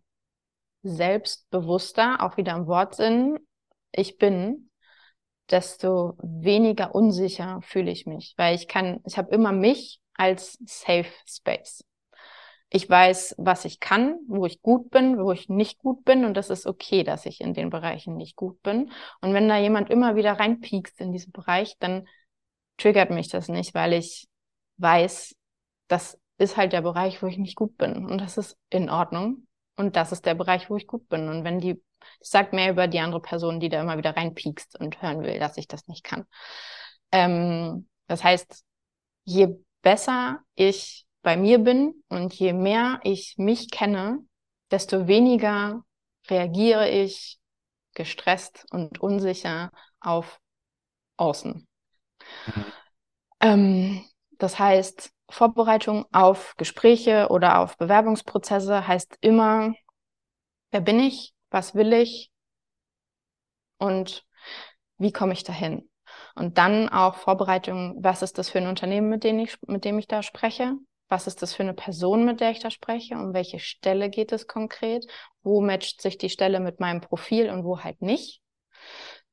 selbstbewusster, 0.84 2.21
auch 2.21 2.38
wieder 2.38 2.55
im 2.55 2.67
Wortsinn, 2.67 3.39
ich 3.91 4.17
bin, 4.17 4.69
desto 5.49 6.17
weniger 6.21 6.95
unsicher 6.95 7.61
fühle 7.63 7.91
ich 7.91 8.05
mich, 8.05 8.34
weil 8.38 8.55
ich 8.55 8.67
kann, 8.67 9.01
ich 9.05 9.17
habe 9.17 9.34
immer 9.34 9.51
mich 9.51 9.99
als 10.15 10.57
Safe 10.65 11.09
Space. 11.27 11.84
Ich 12.69 12.89
weiß, 12.89 13.36
was 13.38 13.65
ich 13.65 13.79
kann, 13.79 14.17
wo 14.27 14.45
ich 14.47 14.61
gut 14.61 14.89
bin, 14.89 15.19
wo 15.19 15.31
ich 15.31 15.47
nicht 15.47 15.77
gut 15.79 16.03
bin 16.05 16.25
und 16.25 16.36
das 16.36 16.49
ist 16.49 16.65
okay, 16.65 17.03
dass 17.03 17.27
ich 17.27 17.39
in 17.39 17.53
den 17.53 17.69
Bereichen 17.69 18.15
nicht 18.15 18.36
gut 18.36 18.61
bin. 18.63 18.91
Und 19.21 19.34
wenn 19.34 19.47
da 19.47 19.57
jemand 19.57 19.91
immer 19.91 20.15
wieder 20.15 20.34
reinpiekst 20.34 20.99
in 20.99 21.11
diesen 21.11 21.31
Bereich, 21.31 21.77
dann 21.79 22.07
triggert 22.77 23.11
mich 23.11 23.29
das 23.29 23.47
nicht, 23.47 23.75
weil 23.75 23.93
ich 23.93 24.27
weiß, 24.77 25.36
das 25.88 26.19
ist 26.39 26.57
halt 26.57 26.73
der 26.73 26.81
Bereich, 26.81 27.21
wo 27.21 27.27
ich 27.27 27.38
nicht 27.38 27.55
gut 27.55 27.77
bin 27.77 28.05
und 28.05 28.19
das 28.19 28.38
ist 28.38 28.57
in 28.69 28.89
Ordnung. 28.89 29.45
Und 29.76 29.95
das 29.95 30.11
ist 30.11 30.26
der 30.26 30.36
Bereich, 30.36 30.69
wo 30.69 30.78
ich 30.78 30.88
gut 30.88 31.07
bin. 31.09 31.30
Und 31.30 31.43
wenn 31.43 31.59
die, 31.59 31.82
das 32.19 32.30
sagt 32.30 32.53
mehr 32.53 32.69
über 32.69 32.88
die 32.88 32.99
andere 32.99 33.21
Person, 33.21 33.59
die 33.59 33.69
da 33.69 33.82
immer 33.82 33.97
wieder 33.97 34.15
reinpiekst 34.15 34.80
und 34.80 35.01
hören 35.01 35.24
will, 35.24 35.39
dass 35.39 35.57
ich 35.57 35.67
das 35.67 35.88
nicht 35.88 36.03
kann. 36.03 36.26
Ähm, 37.11 37.88
das 38.07 38.24
heißt, 38.24 38.63
je 39.24 39.55
besser 39.82 40.39
ich 40.55 41.05
bei 41.21 41.38
mir 41.38 41.59
bin 41.59 42.03
und 42.09 42.34
je 42.34 42.53
mehr 42.53 42.99
ich 43.03 43.36
mich 43.38 43.71
kenne, 43.71 44.19
desto 44.71 45.07
weniger 45.07 45.84
reagiere 46.30 46.89
ich 46.89 47.39
gestresst 47.93 48.65
und 48.71 48.99
unsicher 48.99 49.71
auf 49.99 50.39
außen. 51.17 51.67
Mhm. 52.47 52.65
Ähm, 53.39 54.05
das 54.39 54.59
heißt, 54.59 55.11
Vorbereitung 55.34 56.05
auf 56.11 56.55
Gespräche 56.57 57.27
oder 57.29 57.59
auf 57.59 57.77
Bewerbungsprozesse 57.77 58.88
heißt 58.88 59.17
immer, 59.21 59.73
wer 60.71 60.81
bin 60.81 60.99
ich, 60.99 61.34
was 61.49 61.75
will 61.75 61.91
ich 61.93 62.31
und 63.77 64.25
wie 64.97 65.11
komme 65.11 65.34
ich 65.34 65.43
dahin? 65.43 65.89
Und 66.36 66.57
dann 66.57 66.88
auch 66.89 67.15
Vorbereitung, 67.15 67.97
was 68.03 68.21
ist 68.21 68.38
das 68.38 68.49
für 68.49 68.59
ein 68.59 68.67
Unternehmen, 68.67 69.09
mit 69.09 69.23
dem 69.23 69.39
ich, 69.39 69.57
mit 69.67 69.86
dem 69.86 69.97
ich 69.97 70.07
da 70.07 70.21
spreche? 70.23 70.75
Was 71.09 71.27
ist 71.27 71.41
das 71.41 71.53
für 71.53 71.63
eine 71.63 71.73
Person, 71.73 72.25
mit 72.25 72.39
der 72.39 72.51
ich 72.51 72.59
da 72.59 72.71
spreche? 72.71 73.15
Um 73.15 73.34
welche 73.34 73.59
Stelle 73.59 74.09
geht 74.09 74.31
es 74.31 74.47
konkret? 74.47 75.05
Wo 75.41 75.61
matcht 75.61 76.01
sich 76.01 76.17
die 76.17 76.29
Stelle 76.29 76.59
mit 76.59 76.79
meinem 76.79 77.01
Profil 77.01 77.49
und 77.49 77.63
wo 77.63 77.84
halt 77.84 78.01
nicht? 78.01 78.41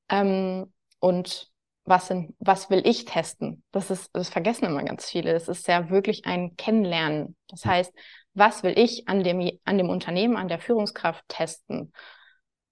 Ähm, 0.08 0.72
und 0.98 1.50
was, 1.84 2.08
sind, 2.08 2.34
was 2.38 2.70
will 2.70 2.86
ich 2.86 3.04
testen? 3.04 3.62
Das 3.72 3.90
ist, 3.90 4.10
das 4.12 4.28
vergessen 4.28 4.66
immer 4.66 4.84
ganz 4.84 5.08
viele. 5.08 5.32
Das 5.32 5.48
ist 5.48 5.66
ja 5.66 5.90
wirklich 5.90 6.26
ein 6.26 6.56
Kennenlernen. 6.56 7.36
Das 7.48 7.64
heißt, 7.64 7.92
was 8.34 8.62
will 8.62 8.78
ich 8.78 9.08
an 9.08 9.24
dem, 9.24 9.50
an 9.64 9.78
dem 9.78 9.88
Unternehmen, 9.88 10.36
an 10.36 10.48
der 10.48 10.60
Führungskraft 10.60 11.24
testen? 11.28 11.92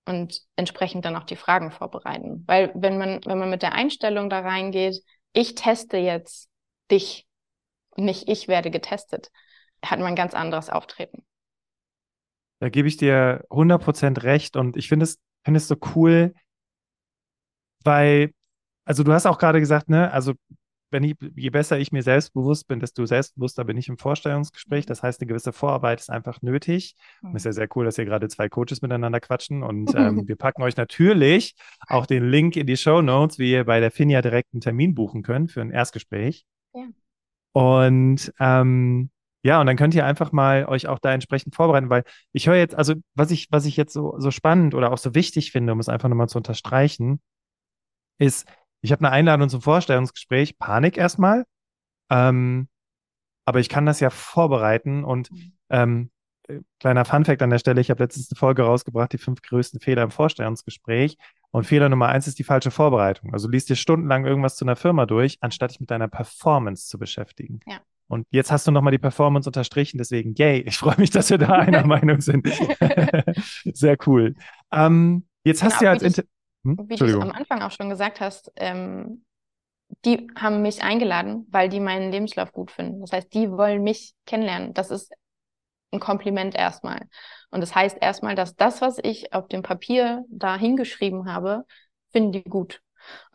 Und 0.04 0.40
entsprechend 0.56 1.04
dann 1.04 1.16
auch 1.16 1.24
die 1.24 1.36
Fragen 1.36 1.70
vorbereiten. 1.70 2.44
Weil 2.46 2.72
wenn 2.74 2.96
man, 2.96 3.20
wenn 3.26 3.38
man 3.38 3.50
mit 3.50 3.60
der 3.60 3.74
Einstellung 3.74 4.30
da 4.30 4.40
reingeht, 4.40 5.02
ich 5.34 5.54
teste 5.54 5.98
jetzt 5.98 6.48
dich, 6.90 7.26
nicht 7.96 8.26
ich 8.26 8.48
werde 8.48 8.70
getestet, 8.70 9.30
hat 9.84 9.98
man 9.98 10.08
ein 10.08 10.16
ganz 10.16 10.32
anderes 10.32 10.70
Auftreten. 10.70 11.26
Da 12.60 12.70
gebe 12.70 12.88
ich 12.88 12.96
dir 12.96 13.44
100% 13.50 14.22
recht 14.22 14.56
und 14.56 14.76
ich 14.76 14.88
finde 14.88 15.04
es, 15.04 15.18
finde 15.44 15.58
es 15.58 15.68
so 15.68 15.76
cool, 15.94 16.34
weil 17.84 18.32
also 18.88 19.02
du 19.02 19.12
hast 19.12 19.26
auch 19.26 19.38
gerade 19.38 19.60
gesagt, 19.60 19.90
ne, 19.90 20.10
also 20.10 20.32
wenn 20.90 21.04
ich, 21.04 21.16
je 21.36 21.50
besser 21.50 21.78
ich 21.78 21.92
mir 21.92 22.02
selbstbewusst 22.02 22.66
bin, 22.66 22.80
desto 22.80 23.04
selbstbewusster 23.04 23.64
bin 23.64 23.76
ich 23.76 23.88
im 23.88 23.98
Vorstellungsgespräch. 23.98 24.86
Mhm. 24.86 24.88
Das 24.88 25.02
heißt, 25.02 25.20
eine 25.20 25.28
gewisse 25.28 25.52
Vorarbeit 25.52 26.00
ist 26.00 26.08
einfach 26.08 26.40
nötig. 26.40 26.96
Mhm. 27.20 27.36
Ist 27.36 27.44
ja 27.44 27.52
sehr 27.52 27.68
cool, 27.76 27.84
dass 27.84 27.96
hier 27.96 28.06
gerade 28.06 28.28
zwei 28.28 28.48
Coaches 28.48 28.80
miteinander 28.80 29.20
quatschen. 29.20 29.62
Und 29.62 29.94
ähm, 29.94 30.26
wir 30.26 30.36
packen 30.36 30.62
euch 30.62 30.78
natürlich 30.78 31.54
auch 31.86 32.06
den 32.06 32.30
Link 32.30 32.56
in 32.56 32.66
die 32.66 32.78
Show 32.78 33.02
Notes, 33.02 33.38
wie 33.38 33.52
ihr 33.52 33.64
bei 33.64 33.80
der 33.80 33.90
Finja 33.90 34.22
direkt 34.22 34.54
einen 34.54 34.62
Termin 34.62 34.94
buchen 34.94 35.22
könnt 35.22 35.52
für 35.52 35.60
ein 35.60 35.70
Erstgespräch. 35.70 36.46
Ja. 36.72 36.86
Und 37.52 38.32
ähm, 38.40 39.10
ja, 39.42 39.60
und 39.60 39.66
dann 39.66 39.76
könnt 39.76 39.94
ihr 39.94 40.06
einfach 40.06 40.32
mal 40.32 40.64
euch 40.64 40.88
auch 40.88 40.98
da 40.98 41.12
entsprechend 41.12 41.54
vorbereiten, 41.54 41.90
weil 41.90 42.04
ich 42.32 42.48
höre 42.48 42.56
jetzt, 42.56 42.74
also 42.74 42.94
was 43.14 43.30
ich, 43.30 43.48
was 43.50 43.66
ich 43.66 43.76
jetzt 43.76 43.92
so, 43.92 44.14
so 44.18 44.30
spannend 44.30 44.74
oder 44.74 44.90
auch 44.90 44.98
so 44.98 45.14
wichtig 45.14 45.52
finde, 45.52 45.74
um 45.74 45.80
es 45.80 45.90
einfach 45.90 46.08
nochmal 46.08 46.28
zu 46.30 46.38
unterstreichen, 46.38 47.20
ist, 48.18 48.46
ich 48.80 48.92
habe 48.92 49.04
eine 49.04 49.10
Einladung 49.10 49.48
zum 49.48 49.62
Vorstellungsgespräch, 49.62 50.58
Panik 50.58 50.96
erstmal. 50.96 51.44
Ähm, 52.10 52.68
aber 53.44 53.60
ich 53.60 53.68
kann 53.68 53.86
das 53.86 54.00
ja 54.00 54.10
vorbereiten 54.10 55.04
und 55.04 55.32
mhm. 55.32 55.52
ähm, 55.70 56.10
äh, 56.48 56.60
kleiner 56.80 57.04
Funfact 57.04 57.42
an 57.42 57.50
der 57.50 57.58
Stelle, 57.58 57.80
ich 57.80 57.90
habe 57.90 58.02
letztens 58.02 58.30
eine 58.30 58.38
Folge 58.38 58.62
rausgebracht, 58.62 59.12
die 59.12 59.18
fünf 59.18 59.42
größten 59.42 59.80
Fehler 59.80 60.02
im 60.02 60.10
Vorstellungsgespräch. 60.10 61.16
Und 61.50 61.64
Fehler 61.64 61.88
Nummer 61.88 62.08
eins 62.08 62.26
ist 62.26 62.38
die 62.38 62.44
falsche 62.44 62.70
Vorbereitung. 62.70 63.32
Also 63.32 63.48
liest 63.48 63.70
dir 63.70 63.76
stundenlang 63.76 64.26
irgendwas 64.26 64.56
zu 64.56 64.66
einer 64.66 64.76
Firma 64.76 65.06
durch, 65.06 65.38
anstatt 65.40 65.70
dich 65.70 65.80
mit 65.80 65.90
deiner 65.90 66.08
Performance 66.08 66.88
zu 66.88 66.98
beschäftigen. 66.98 67.60
Ja. 67.66 67.78
Und 68.06 68.26
jetzt 68.30 68.50
hast 68.50 68.66
du 68.66 68.70
nochmal 68.70 68.90
die 68.90 68.98
Performance 68.98 69.48
unterstrichen, 69.48 69.98
deswegen 69.98 70.34
yay, 70.34 70.60
ich 70.60 70.78
freue 70.78 70.96
mich, 70.98 71.10
dass 71.10 71.30
wir 71.30 71.38
da 71.38 71.52
einer 71.52 71.86
Meinung 71.86 72.20
sind. 72.20 72.48
Sehr 73.64 73.96
cool. 74.06 74.34
Ähm, 74.72 75.26
jetzt 75.44 75.62
hast 75.62 75.78
genau, 75.78 75.80
du 75.80 75.84
ja 75.84 75.90
als 75.92 76.02
Inter 76.02 76.22
hm? 76.76 76.88
Wie 76.88 76.96
du 76.96 77.20
am 77.20 77.32
Anfang 77.32 77.62
auch 77.62 77.70
schon 77.70 77.88
gesagt 77.88 78.20
hast, 78.20 78.52
ähm, 78.56 79.24
die 80.04 80.28
haben 80.36 80.62
mich 80.62 80.82
eingeladen, 80.82 81.46
weil 81.50 81.68
die 81.68 81.80
meinen 81.80 82.12
Lebenslauf 82.12 82.52
gut 82.52 82.70
finden. 82.70 83.00
Das 83.00 83.12
heißt, 83.12 83.32
die 83.32 83.50
wollen 83.50 83.82
mich 83.82 84.14
kennenlernen. 84.26 84.74
Das 84.74 84.90
ist 84.90 85.12
ein 85.92 86.00
Kompliment 86.00 86.54
erstmal. 86.54 87.08
Und 87.50 87.62
das 87.62 87.74
heißt 87.74 87.96
erstmal, 88.00 88.34
dass 88.34 88.54
das, 88.54 88.82
was 88.82 88.98
ich 89.02 89.32
auf 89.32 89.48
dem 89.48 89.62
Papier 89.62 90.24
da 90.28 90.56
hingeschrieben 90.56 91.32
habe, 91.32 91.64
finden 92.10 92.32
die 92.32 92.44
gut. 92.44 92.82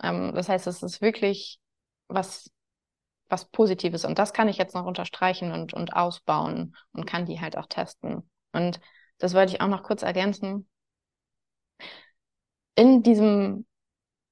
Ähm, 0.01 0.33
das 0.35 0.49
heißt, 0.49 0.67
es 0.67 0.83
ist 0.83 1.01
wirklich 1.01 1.59
was, 2.07 2.51
was 3.29 3.45
Positives. 3.45 4.05
Und 4.05 4.19
das 4.19 4.33
kann 4.33 4.47
ich 4.47 4.57
jetzt 4.57 4.75
noch 4.75 4.85
unterstreichen 4.85 5.51
und, 5.51 5.73
und 5.73 5.95
ausbauen 5.95 6.75
und 6.91 7.07
kann 7.07 7.25
die 7.25 7.41
halt 7.41 7.57
auch 7.57 7.65
testen. 7.65 8.29
Und 8.51 8.79
das 9.17 9.33
wollte 9.33 9.53
ich 9.53 9.61
auch 9.61 9.67
noch 9.67 9.83
kurz 9.83 10.03
ergänzen 10.03 10.67
in 12.75 13.03
diesem 13.03 13.65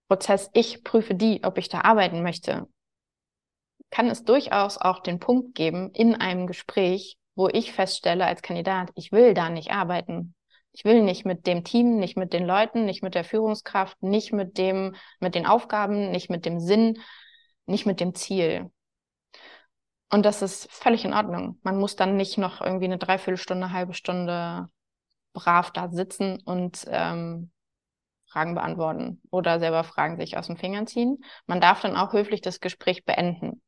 Prozess, 0.07 0.49
ich 0.53 0.83
prüfe 0.83 1.15
die, 1.15 1.43
ob 1.43 1.57
ich 1.57 1.69
da 1.69 1.81
arbeiten 1.81 2.21
möchte, 2.23 2.67
kann 3.89 4.07
es 4.07 4.23
durchaus 4.23 4.77
auch 4.77 4.99
den 4.99 5.19
Punkt 5.19 5.55
geben 5.55 5.91
in 5.93 6.15
einem 6.15 6.47
Gespräch, 6.47 7.17
wo 7.35 7.47
ich 7.47 7.71
feststelle 7.71 8.25
als 8.25 8.41
Kandidat, 8.41 8.89
ich 8.95 9.11
will 9.11 9.33
da 9.33 9.49
nicht 9.49 9.71
arbeiten. 9.71 10.35
Ich 10.73 10.85
will 10.85 11.01
nicht 11.01 11.25
mit 11.25 11.47
dem 11.47 11.65
Team, 11.65 11.97
nicht 11.97 12.15
mit 12.15 12.31
den 12.31 12.45
Leuten, 12.45 12.85
nicht 12.85 13.03
mit 13.03 13.13
der 13.13 13.25
Führungskraft, 13.25 14.01
nicht 14.01 14.31
mit 14.31 14.57
dem, 14.57 14.95
mit 15.19 15.35
den 15.35 15.45
Aufgaben, 15.45 16.11
nicht 16.11 16.29
mit 16.29 16.45
dem 16.45 16.59
Sinn, 16.61 16.99
nicht 17.65 17.85
mit 17.85 17.99
dem 17.99 18.15
Ziel. 18.15 18.71
Und 20.09 20.25
das 20.25 20.41
ist 20.41 20.71
völlig 20.71 21.03
in 21.05 21.13
Ordnung. 21.13 21.59
Man 21.63 21.77
muss 21.77 21.95
dann 21.95 22.15
nicht 22.15 22.37
noch 22.37 22.61
irgendwie 22.61 22.85
eine 22.85 22.97
Dreiviertelstunde, 22.97 23.71
halbe 23.71 23.93
Stunde 23.93 24.67
brav 25.33 25.71
da 25.71 25.89
sitzen 25.89 26.41
und 26.43 26.85
ähm, 26.89 27.51
Fragen 28.31 28.55
beantworten 28.55 29.21
oder 29.29 29.59
selber 29.59 29.83
Fragen 29.83 30.17
sich 30.17 30.37
aus 30.37 30.47
den 30.47 30.57
Fingern 30.57 30.87
ziehen. 30.87 31.23
Man 31.47 31.61
darf 31.61 31.81
dann 31.81 31.97
auch 31.97 32.13
höflich 32.13 32.41
das 32.41 32.59
Gespräch 32.59 33.03
beenden. 33.05 33.61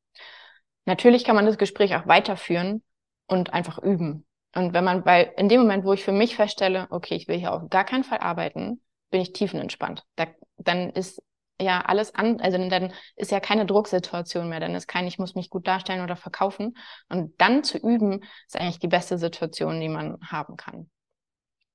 Natürlich 0.86 1.24
kann 1.24 1.36
man 1.36 1.46
das 1.46 1.58
Gespräch 1.58 1.96
auch 1.96 2.08
weiterführen 2.08 2.84
und 3.28 3.54
einfach 3.54 3.78
üben. 3.80 4.26
Und 4.56 4.74
wenn 4.74 4.84
man, 4.84 5.06
weil 5.06 5.34
in 5.38 5.50
dem 5.50 5.62
Moment, 5.62 5.86
wo 5.86 5.94
ich 5.94 6.04
für 6.04 6.12
mich 6.12 6.36
feststelle, 6.36 6.88
okay, 6.92 7.16
ich 7.16 7.28
will 7.28 7.40
hier 7.40 7.54
auf 7.54 7.70
gar 7.70 7.84
keinen 7.84 8.04
Fall 8.04 8.20
arbeiten, 8.20 8.82
bin 9.10 9.22
ich 9.22 9.34
tiefenentspannt. 9.34 10.04
Da, 10.16 10.28
dann 10.58 10.92
ist 10.92 11.22
ja 11.60 11.82
alles 11.82 12.14
an, 12.16 12.40
also 12.40 12.58
dann 12.70 12.94
ist 13.16 13.32
ja 13.32 13.40
keine 13.40 13.66
Drucksituation 13.66 14.50
mehr, 14.50 14.60
dann 14.60 14.76
ist 14.76 14.88
kein, 14.88 15.08
ich 15.08 15.20
muss 15.20 15.36
mich 15.36 15.50
gut 15.50 15.68
darstellen 15.68 16.04
oder 16.04 16.16
verkaufen. 16.16 16.78
Und 17.10 17.34
dann 17.40 17.64
zu 17.64 17.78
üben, 17.78 18.22
ist 18.48 18.60
eigentlich 18.60 18.80
die 18.80 18.88
beste 18.88 19.18
Situation, 19.18 19.80
die 19.80 19.90
man 19.90 20.20
haben 20.22 20.56
kann. 20.58 20.90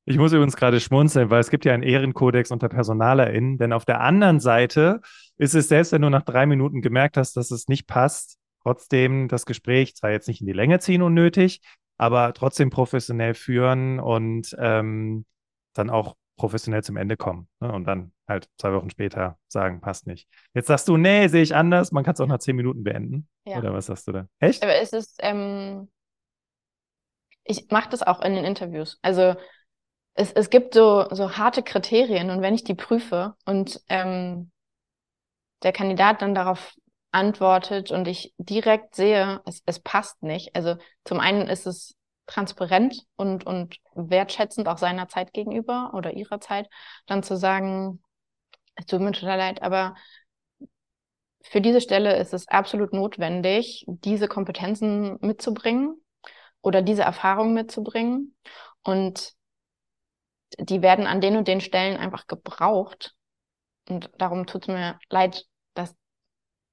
Ich 0.09 0.17
muss 0.17 0.33
übrigens 0.33 0.57
gerade 0.57 0.81
schmunzeln, 0.81 1.29
weil 1.29 1.41
es 1.41 1.51
gibt 1.51 1.67
ja 1.67 1.75
einen 1.75 1.83
Ehrenkodex 1.83 2.51
unter 2.51 2.71
PersonalerInnen, 2.71 3.59
denn 3.59 3.75
auf 3.75 3.85
der 3.85 4.01
anderen 4.01 4.41
Seite 4.41 5.03
ist 5.37 5.55
es 5.55 5.69
selbst, 5.69 5.93
wenn 5.93 6.01
du 6.01 6.09
nach 6.09 6.23
drei 6.23 6.47
Minuten 6.47 6.81
gemerkt 6.81 7.19
hast, 7.19 7.37
dass 7.37 7.51
es 7.51 7.69
nicht 7.69 7.87
passt, 7.87 8.39
trotzdem 8.63 9.29
das 9.29 9.45
Gespräch 9.45 9.97
zwar 9.97 10.11
jetzt 10.11 10.27
nicht 10.27 10.41
in 10.41 10.47
die 10.47 10.55
Länge 10.55 10.79
ziehen 10.79 11.03
unnötig, 11.03 11.61
aber 11.99 12.33
trotzdem 12.33 12.71
professionell 12.71 13.35
führen 13.35 14.01
und 14.01 14.57
ähm, 14.59 15.27
dann 15.75 15.91
auch 15.91 16.17
professionell 16.37 16.83
zum 16.83 16.97
Ende 16.97 17.19
kommen 17.19 17.49
ne? 17.61 17.71
und 17.71 17.85
dann 17.85 18.13
halt 18.27 18.49
zwei 18.57 18.73
Wochen 18.73 18.89
später 18.89 19.37
sagen, 19.47 19.83
passt 19.83 20.07
nicht. 20.07 20.27
Jetzt 20.55 20.69
sagst 20.69 20.89
du, 20.89 20.97
nee, 20.97 21.29
sehe 21.29 21.43
ich 21.43 21.55
anders, 21.55 21.93
man 21.93 22.05
kann 22.05 22.15
es 22.15 22.21
auch 22.21 22.27
nach 22.27 22.39
zehn 22.39 22.57
Minuten 22.57 22.83
beenden. 22.83 23.29
Ja. 23.45 23.59
Oder 23.59 23.75
was 23.75 23.87
sagst 23.87 24.09
du 24.09 24.13
da? 24.13 24.27
Echt? 24.39 24.63
Aber 24.63 24.75
es 24.75 24.95
ist, 24.95 25.19
ähm, 25.21 25.91
ich 27.45 27.67
mache 27.71 27.91
das 27.91 28.03
auch 28.03 28.23
in 28.23 28.35
den 28.35 28.47
Interviews. 28.47 28.99
Also 29.03 29.35
es, 30.19 30.33
es 30.33 30.51
gibt 30.51 30.75
so, 30.75 31.07
so 31.11 31.37
harte 31.37 31.63
Kriterien 31.63 32.31
und 32.31 32.43
wenn 32.43 32.55
ich 32.55 32.65
die 32.65 32.75
prüfe 32.75 33.35
und 33.45 33.81
ähm, 33.89 34.51
der 35.63 35.73
Kandidat 35.73 36.23
dann 36.23 36.35
darauf 36.35 36.75
antwortet 37.13 37.93
und 37.93 38.09
ich 38.09 38.35
direkt 38.37 38.97
sehe, 38.97 39.41
es, 39.47 39.63
es 39.65 39.79
passt 39.79 40.23
nicht. 40.23 40.57
Also 40.57 40.77
zum 41.05 41.21
einen 41.21 41.47
ist 41.47 41.67
es 41.67 41.95
transparent 42.27 43.05
und, 43.15 43.47
und 43.47 43.77
wertschätzend 43.95 44.67
auch 44.67 44.79
seiner 44.79 45.09
Zeit 45.09 45.33
gegenüber 45.33 45.93
oder 45.95 46.13
ihrer 46.13 46.41
Zeit, 46.41 46.69
dann 47.07 47.23
zu 47.23 47.37
sagen, 47.37 48.03
es 48.75 48.87
tut 48.87 49.01
mir 49.01 49.13
total 49.13 49.39
leid, 49.39 49.63
aber 49.63 49.95
für 51.43 51.61
diese 51.61 51.81
Stelle 51.81 52.17
ist 52.17 52.35
es 52.35 52.49
absolut 52.49 52.93
notwendig, 52.93 53.85
diese 53.87 54.27
Kompetenzen 54.27 55.17
mitzubringen 55.21 55.95
oder 56.61 56.83
diese 56.83 57.03
Erfahrung 57.03 57.55
mitzubringen. 57.55 58.37
Und 58.83 59.38
die 60.59 60.83
werden 60.83 61.07
an 61.07 61.21
den 61.21 61.37
und 61.37 61.49
den 61.49 61.61
Stellen 61.61 61.97
einfach 61.97 62.27
gebraucht. 62.27 63.15
Und 63.89 64.11
darum 64.19 64.47
tut 64.47 64.63
es 64.63 64.69
mir 64.69 64.99
leid, 65.11 65.45
dass, 65.75 65.95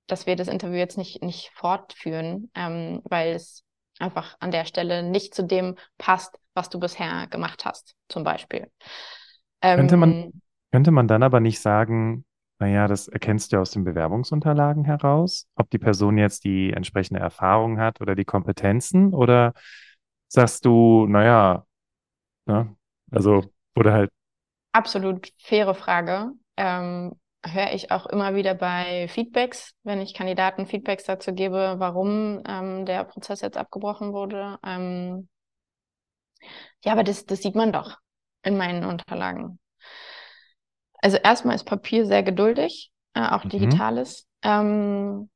dass 0.08 0.26
wir 0.26 0.36
das 0.36 0.48
Interview 0.48 0.78
jetzt 0.78 0.98
nicht, 0.98 1.24
nicht 1.24 1.52
fortführen, 1.54 2.52
ähm, 2.56 3.02
weil 3.06 3.34
es 3.34 3.64
einfach 4.00 4.36
an 4.40 4.52
der 4.52 4.66
Stelle 4.66 5.04
nicht 5.04 5.34
zu 5.34 5.44
dem 5.44 5.76
passt, 5.98 6.38
was 6.54 6.70
du 6.70 6.80
bisher 6.80 7.28
gemacht 7.28 7.66
hast, 7.66 7.96
zum 8.10 8.24
Beispiel. 8.24 8.70
Ähm, 9.62 9.78
könnte, 9.78 9.98
man, 9.98 10.42
könnte 10.72 10.92
man 10.92 11.08
dann 11.08 11.24
aber 11.24 11.40
nicht 11.40 11.60
sagen, 11.60 12.26
naja, 12.60 12.88
das 12.88 13.08
erkennst 13.08 13.52
du 13.52 13.58
aus 13.60 13.72
den 13.72 13.84
Bewerbungsunterlagen 13.84 14.86
heraus, 14.86 15.48
ob 15.56 15.70
die 15.70 15.78
Person 15.78 16.18
jetzt 16.18 16.46
die 16.46 16.72
entsprechende 16.72 17.20
Erfahrung 17.20 17.80
hat 17.80 18.02
oder 18.02 18.16
die 18.16 18.26
Kompetenzen 18.26 19.14
oder 19.14 19.54
sagst 20.28 20.66
du, 20.66 21.06
naja, 21.08 21.66
ne, 22.46 22.76
also 23.12 23.44
oder 23.76 23.94
halt. 23.94 24.12
Absolut 24.72 25.30
faire 25.38 25.76
Frage. 25.76 26.32
Ähm, 26.58 27.16
höre 27.46 27.74
ich 27.74 27.92
auch 27.92 28.06
immer 28.08 28.36
wieder 28.36 28.56
bei 28.56 29.08
Feedbacks, 29.08 29.74
wenn 29.84 30.02
ich 30.02 30.14
Kandidaten 30.14 30.66
Feedbacks 30.66 31.06
dazu 31.06 31.34
gebe, 31.34 31.76
warum 31.78 32.42
ähm, 32.48 32.86
der 32.86 33.04
Prozess 33.04 33.42
jetzt 33.42 33.58
abgebrochen 33.58 34.14
wurde. 34.14 34.58
Ähm, 34.66 35.28
ja, 36.84 36.92
aber 36.92 37.04
das, 37.04 37.26
das 37.26 37.42
sieht 37.42 37.56
man 37.56 37.72
doch 37.72 37.98
in 38.44 38.58
meinen 38.58 38.84
Unterlagen. 38.84 39.60
Also 41.02 41.18
erstmal 41.18 41.56
ist 41.56 41.66
Papier 41.66 42.06
sehr 42.06 42.24
geduldig, 42.24 42.92
äh, 43.14 43.28
auch 43.28 43.44
mhm. 43.44 43.50
digitales. 43.50 44.28
Ähm, 44.44 45.30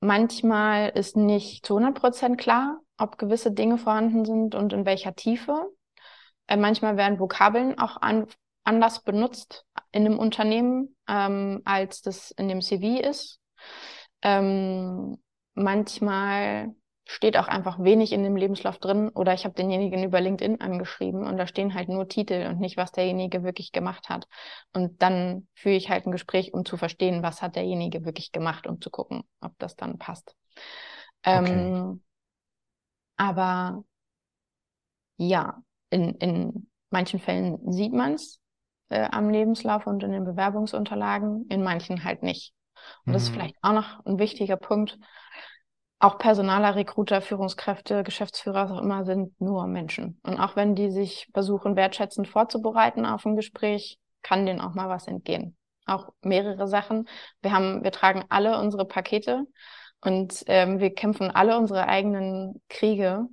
manchmal 0.00 0.90
ist 0.90 1.16
nicht 1.16 1.66
zu 1.66 1.76
100 1.76 2.00
Prozent 2.00 2.38
klar, 2.38 2.80
ob 2.98 3.18
gewisse 3.18 3.52
Dinge 3.52 3.78
vorhanden 3.78 4.24
sind 4.24 4.54
und 4.54 4.72
in 4.72 4.84
welcher 4.84 5.14
Tiefe. 5.14 5.70
Äh, 6.50 6.56
manchmal 6.56 6.96
werden 6.96 7.20
Vokabeln 7.20 7.78
auch 7.78 7.96
an, 8.02 8.26
anders 8.64 9.02
benutzt 9.02 9.64
in 9.92 10.04
einem 10.04 10.18
Unternehmen, 10.18 10.96
ähm, 11.08 11.62
als 11.64 12.02
das 12.02 12.32
in 12.32 12.48
dem 12.48 12.60
CV 12.60 13.00
ist. 13.00 13.40
Ähm, 14.20 15.16
manchmal 15.54 16.74
steht 17.06 17.36
auch 17.36 17.48
einfach 17.48 17.78
wenig 17.78 18.12
in 18.12 18.22
dem 18.22 18.36
Lebenslauf 18.36 18.78
drin 18.78 19.08
oder 19.10 19.32
ich 19.32 19.44
habe 19.44 19.54
denjenigen 19.54 20.02
über 20.04 20.20
LinkedIn 20.20 20.60
angeschrieben 20.60 21.26
und 21.26 21.38
da 21.38 21.46
stehen 21.46 21.74
halt 21.74 21.88
nur 21.88 22.08
Titel 22.08 22.46
und 22.48 22.60
nicht, 22.60 22.76
was 22.76 22.92
derjenige 22.92 23.42
wirklich 23.42 23.72
gemacht 23.72 24.08
hat. 24.08 24.26
Und 24.72 25.02
dann 25.02 25.48
führe 25.54 25.76
ich 25.76 25.88
halt 25.88 26.06
ein 26.06 26.12
Gespräch, 26.12 26.52
um 26.52 26.64
zu 26.64 26.76
verstehen, 26.76 27.22
was 27.22 27.42
hat 27.42 27.56
derjenige 27.56 28.04
wirklich 28.04 28.32
gemacht 28.32 28.66
und 28.66 28.82
zu 28.82 28.90
gucken, 28.90 29.22
ob 29.40 29.52
das 29.58 29.76
dann 29.76 29.98
passt. 29.98 30.34
Okay. 31.24 31.38
Ähm, 31.46 32.02
aber 33.16 33.84
ja, 35.16 35.62
in, 35.90 36.14
in 36.16 36.70
manchen 36.90 37.20
Fällen 37.20 37.72
sieht 37.72 37.92
man 37.92 38.14
es 38.14 38.40
äh, 38.88 39.08
am 39.10 39.30
Lebenslauf 39.30 39.86
und 39.86 40.02
in 40.02 40.12
den 40.12 40.24
Bewerbungsunterlagen, 40.24 41.46
in 41.48 41.62
manchen 41.62 42.04
halt 42.04 42.22
nicht. 42.22 42.52
Und 43.04 43.10
mhm. 43.10 43.12
das 43.12 43.22
ist 43.24 43.30
mhm. 43.30 43.34
vielleicht 43.34 43.56
auch 43.62 43.72
noch 43.72 44.04
ein 44.04 44.18
wichtiger 44.18 44.56
Punkt. 44.56 44.98
Auch 45.98 46.18
Personaler, 46.18 46.76
Recruiter, 46.76 47.20
Führungskräfte, 47.20 48.02
Geschäftsführer, 48.04 48.64
was 48.64 48.70
auch 48.70 48.82
immer, 48.82 49.04
sind 49.04 49.38
nur 49.40 49.66
Menschen. 49.66 50.18
Und 50.22 50.38
auch 50.38 50.56
wenn 50.56 50.74
die 50.74 50.90
sich 50.90 51.28
versuchen, 51.34 51.76
wertschätzend 51.76 52.26
vorzubereiten 52.26 53.04
auf 53.04 53.26
ein 53.26 53.36
Gespräch, 53.36 53.98
kann 54.22 54.46
denen 54.46 54.60
auch 54.60 54.74
mal 54.74 54.88
was 54.88 55.06
entgehen. 55.06 55.56
Auch 55.86 56.08
mehrere 56.22 56.68
Sachen. 56.68 57.06
Wir 57.42 57.52
haben, 57.52 57.84
wir 57.84 57.92
tragen 57.92 58.24
alle 58.30 58.58
unsere 58.58 58.86
Pakete 58.86 59.44
und 60.00 60.42
ähm, 60.46 60.78
wir 60.78 60.94
kämpfen 60.94 61.30
alle 61.30 61.58
unsere 61.58 61.86
eigenen 61.86 62.62
Kriege, 62.68 63.26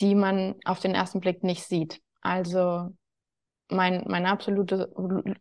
die 0.00 0.14
man 0.14 0.54
auf 0.64 0.80
den 0.80 0.94
ersten 0.94 1.20
Blick 1.20 1.42
nicht 1.42 1.64
sieht. 1.64 2.00
Also 2.20 2.90
mein, 3.70 4.04
mein 4.06 4.26
absolute, 4.26 4.92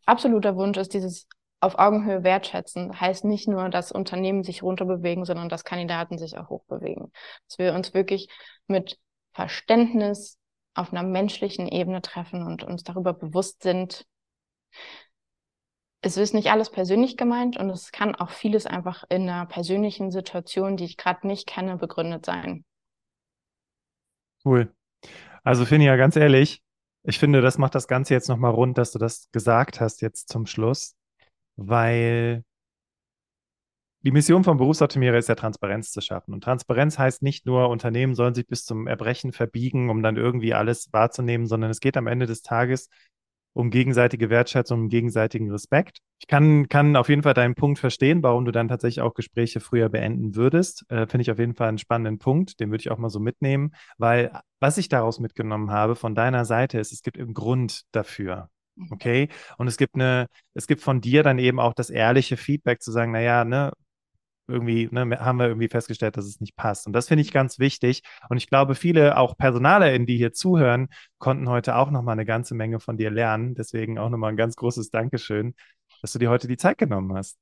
absoluter 0.06 0.56
Wunsch 0.56 0.78
ist 0.78 0.94
dieses 0.94 1.28
auf 1.60 1.80
Augenhöhe 1.80 2.24
wertschätzen. 2.24 3.00
Heißt 3.00 3.26
nicht 3.26 3.48
nur, 3.48 3.70
dass 3.70 3.92
Unternehmen 3.92 4.44
sich 4.44 4.64
runterbewegen, 4.64 5.26
sondern 5.26 5.50
dass 5.50 5.64
Kandidaten 5.64 6.18
sich 6.18 6.38
auch 6.38 6.50
hochbewegen. 6.50 7.12
Dass 7.48 7.58
wir 7.58 7.74
uns 7.74 7.94
wirklich 7.94 8.30
mit 8.68 9.00
Verständnis 9.34 10.38
auf 10.76 10.92
einer 10.92 11.04
menschlichen 11.04 11.68
Ebene 11.68 12.02
treffen 12.02 12.44
und 12.44 12.64
uns 12.64 12.84
darüber 12.84 13.14
bewusst 13.14 13.64
sind, 13.64 14.06
es 16.02 16.18
ist 16.18 16.34
nicht 16.34 16.52
alles 16.52 16.70
persönlich 16.70 17.18
gemeint 17.18 17.58
und 17.58 17.70
es 17.70 17.92
kann 17.92 18.14
auch 18.14 18.30
vieles 18.30 18.68
einfach 18.68 19.04
in 19.10 19.24
einer 19.24 19.48
persönlichen 19.48 20.12
Situation, 20.12 20.78
die 20.78 20.86
ich 20.86 20.98
gerade 20.98 21.26
nicht 21.26 21.48
kenne, 21.48 21.78
begründet 21.78 22.26
sein. 22.26 22.64
Cool. 24.48 24.74
Also 25.44 25.66
finde 25.66 25.84
ich 25.84 25.88
ja 25.88 25.98
ganz 25.98 26.16
ehrlich, 26.16 26.64
ich 27.04 27.20
finde, 27.20 27.42
das 27.42 27.58
macht 27.58 27.76
das 27.76 27.88
Ganze 27.90 28.14
jetzt 28.14 28.30
nochmal 28.30 28.52
rund, 28.52 28.78
dass 28.78 28.94
du 28.94 29.00
das 29.00 29.30
gesagt 29.34 29.82
hast 29.82 30.02
jetzt 30.02 30.30
zum 30.30 30.46
Schluss, 30.46 30.96
weil 31.58 32.46
die 34.04 34.12
Mission 34.12 34.46
von 34.46 34.58
Berufsoptimierer 34.58 35.18
ist 35.18 35.28
ja 35.28 35.36
Transparenz 35.36 35.92
zu 35.92 36.00
schaffen. 36.00 36.34
Und 36.34 36.46
Transparenz 36.46 36.98
heißt 36.98 37.24
nicht 37.24 37.46
nur, 37.46 37.68
Unternehmen 37.68 38.16
sollen 38.16 38.36
sich 38.36 38.48
bis 38.48 38.64
zum 38.64 38.88
Erbrechen 38.88 39.34
verbiegen, 39.34 39.90
um 39.90 40.02
dann 40.02 40.16
irgendwie 40.16 40.54
alles 40.54 40.94
wahrzunehmen, 40.94 41.46
sondern 41.46 41.70
es 41.70 41.82
geht 41.82 41.98
am 41.98 42.08
Ende 42.08 42.26
des 42.26 42.42
Tages 42.42 42.88
um 43.58 43.72
gegenseitige 43.72 44.30
Wertschätzung, 44.30 44.82
um 44.82 44.90
gegenseitigen 44.90 45.50
Respekt. 45.50 45.98
Ich 46.20 46.28
kann, 46.28 46.70
kann 46.70 46.96
auf 46.96 47.10
jeden 47.10 47.24
Fall 47.24 47.34
deinen 47.34 47.56
Punkt 47.56 47.80
verstehen, 47.80 48.22
warum 48.22 48.46
du 48.46 48.52
dann 48.52 48.68
tatsächlich 48.68 49.02
auch 49.02 49.16
Gespräche 49.16 49.60
früher 49.60 49.90
beenden 49.90 50.36
würdest. 50.36 50.86
Äh, 50.90 51.08
Finde 51.08 51.24
ich 51.24 51.32
auf 51.32 51.40
jeden 51.40 51.56
Fall 51.56 51.70
einen 51.70 51.80
spannenden 51.80 52.20
Punkt, 52.20 52.60
den 52.60 52.70
würde 52.70 52.82
ich 52.82 52.92
auch 52.92 53.00
mal 53.00 53.10
so 53.10 53.20
mitnehmen, 53.20 53.72
weil 53.98 54.32
was 54.60 54.78
ich 54.78 54.90
daraus 54.90 55.20
mitgenommen 55.20 55.72
habe 55.72 55.96
von 55.96 56.14
deiner 56.14 56.46
Seite 56.46 56.80
ist, 56.80 56.92
es 56.92 57.02
gibt 57.02 57.18
einen 57.18 57.34
Grund 57.34 57.82
dafür. 57.92 58.50
Mhm. 58.76 58.92
Okay. 58.92 59.30
Und 59.58 59.68
es 59.68 59.78
gibt 59.78 59.96
eine, 59.96 60.28
es 60.54 60.68
gibt 60.68 60.82
von 60.82 61.02
dir 61.02 61.24
dann 61.24 61.40
eben 61.40 61.60
auch 61.60 61.74
das 61.74 61.90
ehrliche 61.90 62.38
Feedback 62.38 62.84
zu 62.84 62.92
sagen, 62.92 63.12
naja, 63.12 63.44
ne, 63.44 63.72
irgendwie, 64.48 64.90
ne, 64.92 65.20
haben 65.20 65.40
wir 65.40 65.48
irgendwie 65.48 65.68
festgestellt, 65.68 66.18
dass 66.18 66.26
es 66.26 66.40
nicht 66.40 66.56
passt. 66.56 66.88
Und 66.88 66.94
das 66.94 67.08
finde 67.08 67.22
ich 67.22 67.32
ganz 67.32 67.60
wichtig. 67.60 68.04
Und 68.30 68.38
ich 68.38 68.48
glaube, 68.48 68.76
viele 68.76 69.18
auch 69.18 69.38
PersonalerInnen, 69.38 70.06
die 70.06 70.18
hier 70.18 70.34
zuhören, 70.34 70.88
konnten 71.20 71.50
heute 71.50 71.76
auch 71.76 71.92
nochmal 71.92 72.14
eine 72.14 72.26
ganze 72.26 72.56
Menge 72.56 72.80
von 72.80 72.98
dir 72.98 73.12
lernen. 73.12 73.56
Deswegen 73.56 73.98
auch 74.00 74.10
nochmal 74.10 74.32
ein 74.32 74.38
ganz 74.38 74.56
großes 74.56 74.90
Dankeschön, 74.92 75.56
dass 76.02 76.14
du 76.14 76.20
dir 76.20 76.30
heute 76.30 76.48
die 76.48 76.58
Zeit 76.58 76.78
genommen 76.78 77.14
hast. 77.16 77.38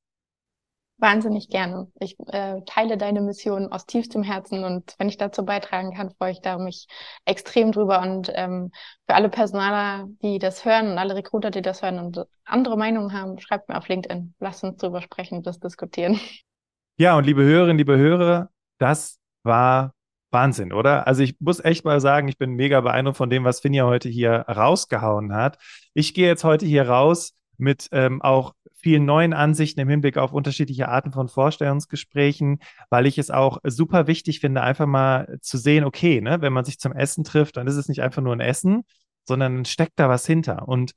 Wahnsinnig 0.97 1.49
gerne. 1.49 1.91
Ich 1.99 2.17
äh, 2.27 2.61
teile 2.65 2.97
deine 2.97 3.19
Mission 3.21 3.69
aus 3.69 3.85
tiefstem 3.85 4.23
Herzen 4.23 4.63
und 4.63 4.95
wenn 4.97 5.09
ich 5.09 5.17
dazu 5.17 5.43
beitragen 5.43 5.93
kann, 5.93 6.11
freue 6.11 6.31
ich 6.31 6.39
da 6.39 6.57
mich 6.57 6.87
extrem 7.25 7.73
drüber. 7.73 8.01
Und 8.01 8.31
ähm, 8.33 8.71
für 9.05 9.15
alle 9.15 9.27
Personaler, 9.27 10.07
die 10.21 10.39
das 10.39 10.63
hören 10.63 10.91
und 10.91 10.97
alle 10.97 11.15
Recruiter, 11.15 11.51
die 11.51 11.61
das 11.61 11.81
hören 11.81 11.99
und 11.99 12.25
andere 12.45 12.77
Meinungen 12.77 13.11
haben, 13.11 13.37
schreibt 13.39 13.67
mir 13.67 13.77
auf 13.77 13.89
LinkedIn. 13.89 14.35
Lasst 14.39 14.63
uns 14.63 14.77
drüber 14.77 15.01
sprechen, 15.01 15.43
das 15.43 15.59
diskutieren. 15.59 16.17
Ja, 16.97 17.17
und 17.17 17.25
liebe 17.25 17.43
Hörerinnen, 17.43 17.77
liebe 17.77 17.97
Hörer, 17.97 18.49
das 18.77 19.19
war 19.43 19.93
Wahnsinn, 20.31 20.71
oder? 20.71 21.07
Also 21.07 21.23
ich 21.23 21.35
muss 21.39 21.59
echt 21.59 21.83
mal 21.83 21.99
sagen, 21.99 22.29
ich 22.29 22.37
bin 22.37 22.51
mega 22.51 22.79
beeindruckt 22.79 23.17
von 23.17 23.29
dem, 23.29 23.43
was 23.43 23.59
Finja 23.59 23.85
heute 23.85 24.07
hier 24.07 24.45
rausgehauen 24.47 25.33
hat. 25.33 25.57
Ich 25.93 26.13
gehe 26.13 26.27
jetzt 26.27 26.45
heute 26.45 26.65
hier 26.65 26.87
raus 26.87 27.33
mit 27.57 27.89
ähm, 27.91 28.21
auch 28.21 28.53
vielen 28.77 29.03
neuen 29.03 29.33
Ansichten 29.33 29.81
im 29.81 29.89
Hinblick 29.89 30.17
auf 30.17 30.31
unterschiedliche 30.31 30.87
Arten 30.87 31.11
von 31.11 31.27
Vorstellungsgesprächen, 31.27 32.59
weil 32.89 33.07
ich 33.07 33.17
es 33.17 33.29
auch 33.29 33.57
super 33.65 34.07
wichtig 34.07 34.39
finde, 34.39 34.61
einfach 34.61 34.85
mal 34.85 35.37
zu 35.41 35.57
sehen, 35.57 35.83
okay, 35.83 36.21
ne, 36.21 36.39
wenn 36.41 36.53
man 36.53 36.63
sich 36.63 36.79
zum 36.79 36.93
Essen 36.93 37.25
trifft, 37.25 37.57
dann 37.57 37.67
ist 37.67 37.75
es 37.75 37.89
nicht 37.89 38.01
einfach 38.01 38.21
nur 38.21 38.33
ein 38.33 38.39
Essen, 38.41 38.83
sondern 39.25 39.65
steckt 39.65 39.99
da 39.99 40.07
was 40.07 40.25
hinter. 40.25 40.65
Und 40.67 40.93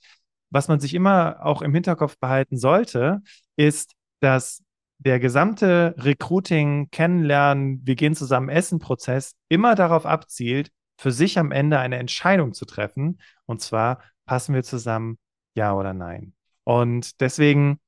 was 0.51 0.69
man 0.69 0.79
sich 0.79 0.95
immer 0.95 1.45
auch 1.45 1.61
im 1.61 1.75
Hinterkopf 1.75 2.19
behalten 2.19 2.57
sollte, 2.57 3.21
ist, 3.57 3.95
dass 4.21 4.63
der 4.99 5.21
gesamte 5.21 5.95
Recruiting, 5.99 6.91
Kennenlernen, 6.91 7.81
wir 7.85 7.95
gehen 7.95 8.15
zusammen 8.15 8.49
Essen-Prozess 8.49 9.35
immer 9.49 9.75
darauf 9.75 10.07
abzielt, 10.07 10.71
für 10.97 11.13
sich 11.13 11.39
am 11.39 11.53
Ende 11.53 11.79
eine 11.79 11.99
Entscheidung 11.99 12.53
zu 12.53 12.65
treffen. 12.65 13.21
Und 13.47 13.61
zwar, 13.61 14.03
passen 14.27 14.55
wir 14.55 14.65
zusammen, 14.65 15.19
ja 15.55 15.75
oder 15.75 15.95
nein? 15.95 16.35
Und 16.65 17.21
deswegen 17.21 17.79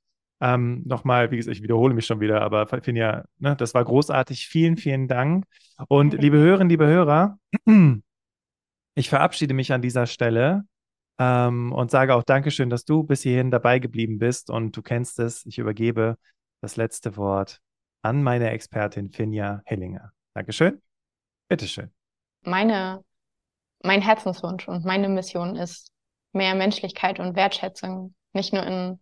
ähm, 0.41 0.83
nochmal, 0.87 1.31
wie 1.31 1.37
gesagt, 1.37 1.57
ich 1.57 1.63
wiederhole 1.63 1.93
mich 1.93 2.07
schon 2.07 2.21
wieder, 2.21 2.41
aber 2.41 2.67
Finja, 2.67 3.25
ne, 3.39 3.57
das 3.57 3.75
war 3.75 3.85
großartig. 3.85 4.47
Vielen, 4.47 4.77
vielen 4.77 5.07
Dank. 5.07 5.45
Und 5.89 6.15
liebe 6.15 6.39
Hörerinnen, 6.39 6.71
liebe 6.71 6.87
Hörer, 6.87 7.39
ich 8.95 9.09
verabschiede 9.11 9.53
mich 9.53 9.73
an 9.73 9.83
dieser 9.83 10.07
Stelle 10.07 10.65
ähm, 11.19 11.73
und 11.73 11.91
sage 11.91 12.15
auch 12.15 12.23
Dankeschön, 12.23 12.71
dass 12.71 12.85
du 12.85 13.03
bis 13.03 13.23
hierhin 13.23 13.51
dabei 13.51 13.81
geblieben 13.81 14.19
bist 14.19 14.49
und 14.51 14.77
du 14.77 14.83
kennst 14.83 15.19
es. 15.19 15.45
Ich 15.45 15.59
übergebe 15.59 16.17
das 16.61 16.77
letzte 16.77 17.17
Wort 17.17 17.61
an 18.03 18.23
meine 18.23 18.51
Expertin 18.51 19.11
Finja 19.11 19.63
Hellinger. 19.65 20.13
Dankeschön. 20.35 20.81
Bitteschön. 21.49 21.93
Meine, 22.43 23.05
mein 23.83 24.03
Herzenswunsch 24.03 24.69
und 24.69 24.85
meine 24.85 25.09
Mission 25.09 25.57
ist 25.57 25.93
mehr 26.33 26.55
Menschlichkeit 26.55 27.19
und 27.19 27.37
Wertschätzung, 27.37 28.15
nicht 28.33 28.53
nur 28.53 28.65
in 28.65 29.01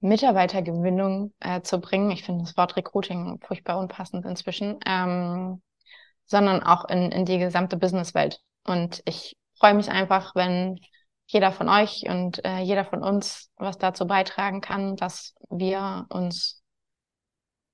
Mitarbeitergewinnung 0.00 1.32
äh, 1.40 1.62
zu 1.62 1.80
bringen. 1.80 2.10
Ich 2.10 2.24
finde 2.24 2.44
das 2.44 2.56
Wort 2.56 2.76
Recruiting 2.76 3.40
furchtbar 3.40 3.78
unpassend 3.78 4.26
inzwischen, 4.26 4.78
ähm, 4.84 5.62
sondern 6.26 6.62
auch 6.62 6.86
in, 6.88 7.10
in 7.10 7.24
die 7.24 7.38
gesamte 7.38 7.76
Businesswelt. 7.76 8.40
Und 8.64 9.02
ich 9.06 9.36
freue 9.58 9.74
mich 9.74 9.90
einfach, 9.90 10.34
wenn 10.34 10.78
jeder 11.26 11.52
von 11.52 11.68
euch 11.68 12.04
und 12.08 12.44
äh, 12.44 12.58
jeder 12.58 12.84
von 12.84 13.02
uns 13.02 13.50
was 13.56 13.78
dazu 13.78 14.06
beitragen 14.06 14.60
kann, 14.60 14.96
dass 14.96 15.34
wir 15.50 16.06
uns 16.10 16.62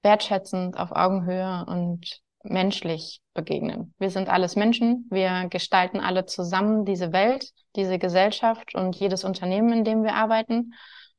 wertschätzend 0.03 0.79
auf 0.79 0.93
Augenhöhe 0.93 1.65
und 1.67 2.21
menschlich 2.43 3.21
begegnen. 3.35 3.95
Wir 3.99 4.11
sind 4.11 4.29
alles 4.29 4.57
Menschen, 4.57 5.07
wir 5.11 5.49
gestalten 5.51 6.01
alle 6.01 6.25
zusammen 6.25 6.85
diese 6.85 7.13
Welt, 7.13 7.51
diese 7.77 7.99
Gesellschaft 7.99 8.75
und 8.75 8.97
jedes 8.97 9.25
Unternehmen, 9.25 9.73
in 9.73 9.85
dem 9.85 10.03
wir 10.03 10.15
arbeiten. 10.15 10.73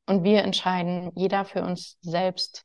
Und 0.06 0.24
wir 0.24 0.42
entscheiden, 0.42 1.12
jeder 1.14 1.44
für 1.44 1.62
uns 1.62 1.96
selbst, 2.00 2.64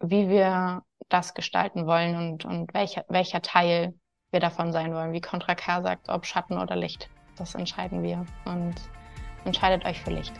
wie 0.00 0.28
wir 0.28 0.82
das 1.08 1.34
gestalten 1.34 1.86
wollen 1.86 2.16
und, 2.16 2.44
und 2.44 2.74
welcher, 2.74 3.04
welcher 3.08 3.40
Teil 3.40 3.94
wir 4.32 4.40
davon 4.40 4.72
sein 4.72 4.92
wollen. 4.92 5.12
Wie 5.12 5.20
Contra 5.20 5.54
K 5.54 5.80
sagt, 5.82 6.08
ob 6.08 6.26
Schatten 6.26 6.58
oder 6.58 6.74
Licht 6.74 7.08
das 7.38 7.54
entscheiden 7.54 8.02
wir 8.02 8.24
und 8.44 8.74
entscheidet 9.44 9.84
euch 9.84 10.00
für 10.00 10.10
Licht. 10.10 10.32